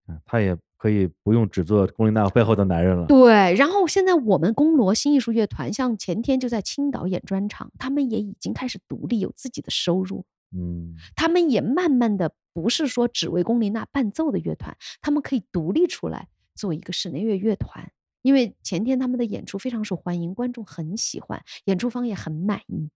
[0.09, 3.05] 嗯他也可以不用只做龚琳娜背后的男人了。
[3.07, 10.23] 对，然后现在我们宫罗新艺术乐团，像前天就在青岛演专场，他们也已经开始独立，有自己的收入。
[10.55, 17.91] 嗯，他们也慢慢的不是说只为龚琳娜伴奏的乐团，他们可以独立出来做一个室内乐乐团。
[18.23, 22.89] 因为前天他们的演出非常受欢迎，观众很喜欢，演出方也很满意，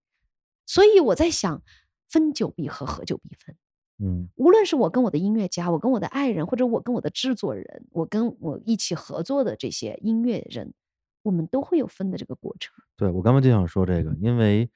[0.65, 1.61] 所以我在想，
[2.09, 3.55] 分久必合，合久必分。
[4.03, 10.73] 嗯，无论是我跟我的音乐家，我跟我的爱人，或者我跟我的制作人，我跟我一起合作的这些音乐人，
[11.21, 12.73] 我们都会有分的这个过程。
[12.97, 14.67] 对我刚刚就想说这个，因为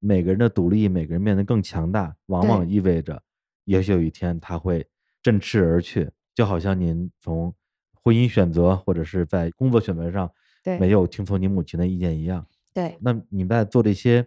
[0.00, 3.22] 每个人的独立，每个人变得更强大，往往意味着，
[3.66, 4.84] 也许有一天他会
[5.22, 7.54] 振翅而去，就好像您从
[7.94, 10.28] 婚姻选择或者是在工作选择上
[10.64, 10.76] 对。
[10.80, 12.44] 没有听从您母亲的意见一样。
[12.74, 14.26] 对，那你在做这些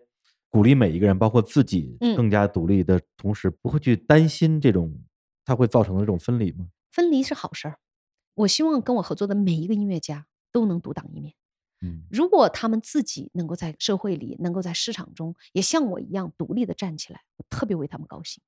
[0.55, 4.97] 鼓励每一个人，包括自己嗯更加独立的同时，不会去担心这种
[5.43, 6.69] 它会造成的这种分离吗？
[6.93, 7.77] 分离是好事儿。
[8.35, 11.33] 我希望跟我合作的每一个音乐家都能独当一面。
[11.81, 18.41] 嗯如果他们自己能够在社会里，能够在市场中也像我一样独立的站起来，我特别为他们高兴。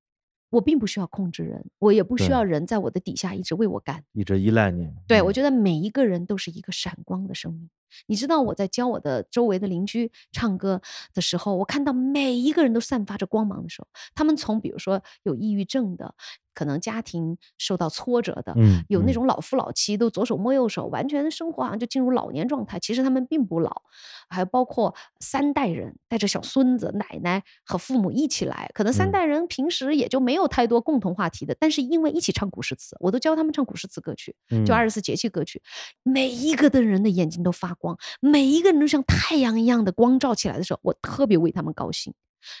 [0.48, 4.02] 我并不需要控制人，我也不需要人在我的底下一直为我干。
[4.12, 4.90] 一直依赖你。
[5.06, 7.68] 对，我嗯觉得每一个人都是一个闪光的生命。
[8.06, 10.80] 你知道我在教我的周围的邻居唱歌
[11.14, 16.14] 的时候，我看到每一个人都散发着光芒的时候，他们从比如说有抑郁症的，
[16.54, 23.82] 可能家庭受到挫折的，嗯嗯有那种老夫老妻都左手摸右手，完全生活好像就进入老年状态，其实他们并不老，
[24.28, 29.12] 还有包括三代人带着小孙子、奶奶和父母一起来，可能三嗯。
[29.12, 34.34] 代人平时也就没有太多共同话题的，但是因为一起唱古诗词，我都教他们唱古诗词歌曲，
[34.66, 34.76] 就嗯。
[34.78, 35.62] 二十四节气歌曲，
[36.02, 42.12] 每一个的人的眼睛都发光，每一个人都像太阳一样的光照起来的时候，我特别为他们高兴。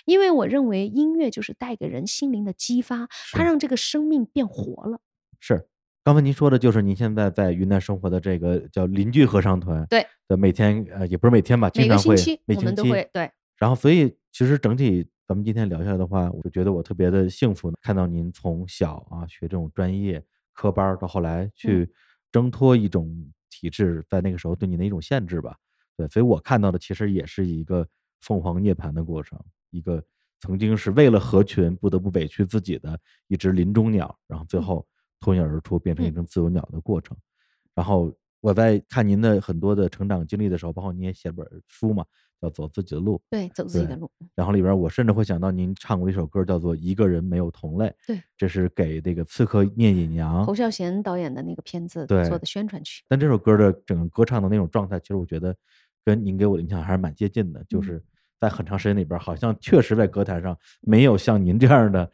[0.06, 4.98] 因为我认为音乐就是带给人心灵的激发，它让这个生命变活了。
[5.38, 5.68] 是，
[6.02, 20.20] 刚才您说的就是您现在在云南生活的这个叫邻居合唱团，对，的每天呃也不是每天吧，经每个常会星期我每星期们都会对，然后所以其实整体咱们今天聊下来的话，我就觉得我特别的幸福，看到您从小啊学这种专业
[20.52, 21.88] 科班，到后嗯来去
[22.32, 23.08] 挣脱一种
[23.58, 25.56] 体制，在那个时候对你的一种限制吧。
[25.96, 27.84] 对，所以我看到的其实也是一个
[28.20, 29.36] 凤凰涅槃的过程，
[29.70, 30.00] 一个
[30.38, 34.86] 曾经是为了合群不得不委屈自己的一只林中鸟，然后最嗯后
[35.18, 37.16] 脱颖而出变成一嗯只自由鸟的过程。
[37.74, 42.04] 然后我在看您的很多的成长经历的时候，包括您也写了本书嘛，
[42.40, 43.16] 叫《走自己的路》。
[43.30, 44.10] 对，走自己的路。
[44.34, 47.86] 然后里边我甚至会想到您唱过一首歌，叫做《一个人没有同类》。
[48.06, 50.54] 对，这是给这个刺客聂隐娘侯。
[50.54, 53.02] 孝贤导演的那个片子做的宣传曲。
[53.08, 55.54] 但这首歌的整个歌唱的那种状态，其实我觉得
[56.04, 58.04] 跟您给我的印象还是蛮接近的，就嗯是
[58.40, 62.10] 在很长时间里边，好像确实在歌坛上没有像您这样的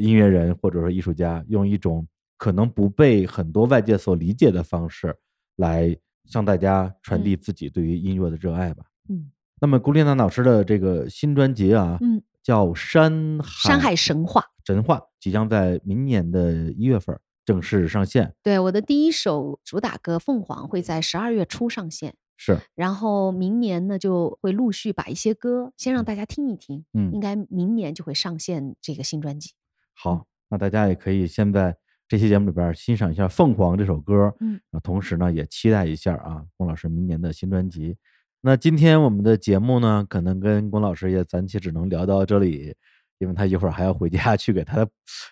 [0.00, 2.06] 音乐人或者说艺术家，用一种
[2.36, 5.16] 可能不被很多外界所理解的方式
[5.56, 8.84] 来向大家传递自己对于音乐的热爱吧。
[9.08, 9.30] 嗯
[9.60, 14.44] 那么古丽娜老师的这个新专辑啊，嗯，叫《山海山海神话。
[14.64, 18.34] 神话》，即将在明年的一月份正式上线。
[18.42, 29.52] 对，我的第一首主打歌《凤凰》会在十二月初上线，是，然后明年呢就会陆续把一些歌先让大家听一听，嗯应该明年就会上线这个新专辑。
[29.94, 31.74] 好，那大家也可以先在
[32.06, 37.96] 这期节目里边欣赏一下《凤凰》这首歌，嗯，啊，同时呢也期待一下啊龚老师明年的新专辑。
[38.40, 42.72] 那今天我们的节目呢，可能跟龚老师也暂且只能聊到这里，
[43.18, 44.86] 因为他一会儿还要回家去给他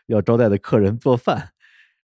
[0.06, 1.50] 要招待的客人做饭。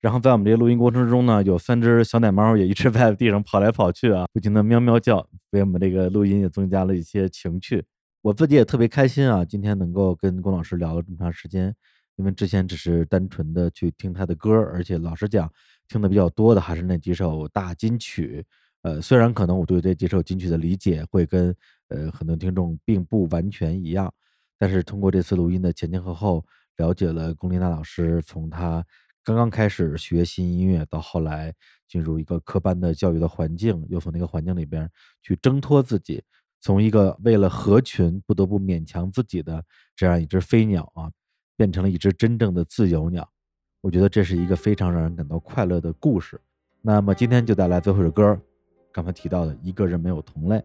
[0.01, 7.85] 然后在我们这个录音过程中呢，有三只小奶猫也一直在地上跑来跑去啊，不停的喵喵叫，为我们这个录音也增加了一些情趣。
[8.23, 11.75] 我自己也特别开心啊，今天能够跟龚老师聊了这么长时间，
[12.17, 15.53] 因为之前只是单纯的去听他的歌，而且老实讲，
[15.89, 18.43] 听的比较多的还是那几首大金曲。
[18.87, 21.53] 呃，虽然可能我对这几首金曲的理解会跟
[21.89, 24.15] 呃很多听众并不完全一样，
[24.57, 26.45] 但是通过这次录音的前前后后，
[26.77, 28.87] 了解了龚琳娜老师从她
[29.25, 31.53] 刚刚开始学习音乐，到后来
[31.89, 34.89] 进入一个科班的教育的环境，又从那个环境里边
[35.21, 36.23] 去挣脱自己，
[36.61, 39.65] 从一个为了合群不得不勉强自己的
[39.97, 41.11] 这样一只飞鸟啊，
[41.57, 43.29] 变成了一只真正的自由鸟。
[43.81, 46.41] 我觉得这是一个非常让人感到快乐的故事。
[46.83, 48.41] 那么今天就带来最后一首歌，
[48.97, 50.65] 刚才提到的一个人没有同类，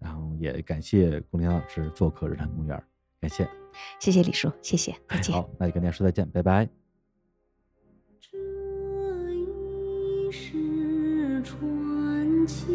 [0.00, 2.82] 然后也感谢龚琳娜老师做客日坛公园，
[3.20, 3.48] 感谢。
[4.00, 5.32] 谢谢李叔，谢谢，再见。
[5.32, 6.68] 好，那就跟大家说再见，拜拜。
[8.18, 8.36] 这
[9.32, 12.66] 一世传奇，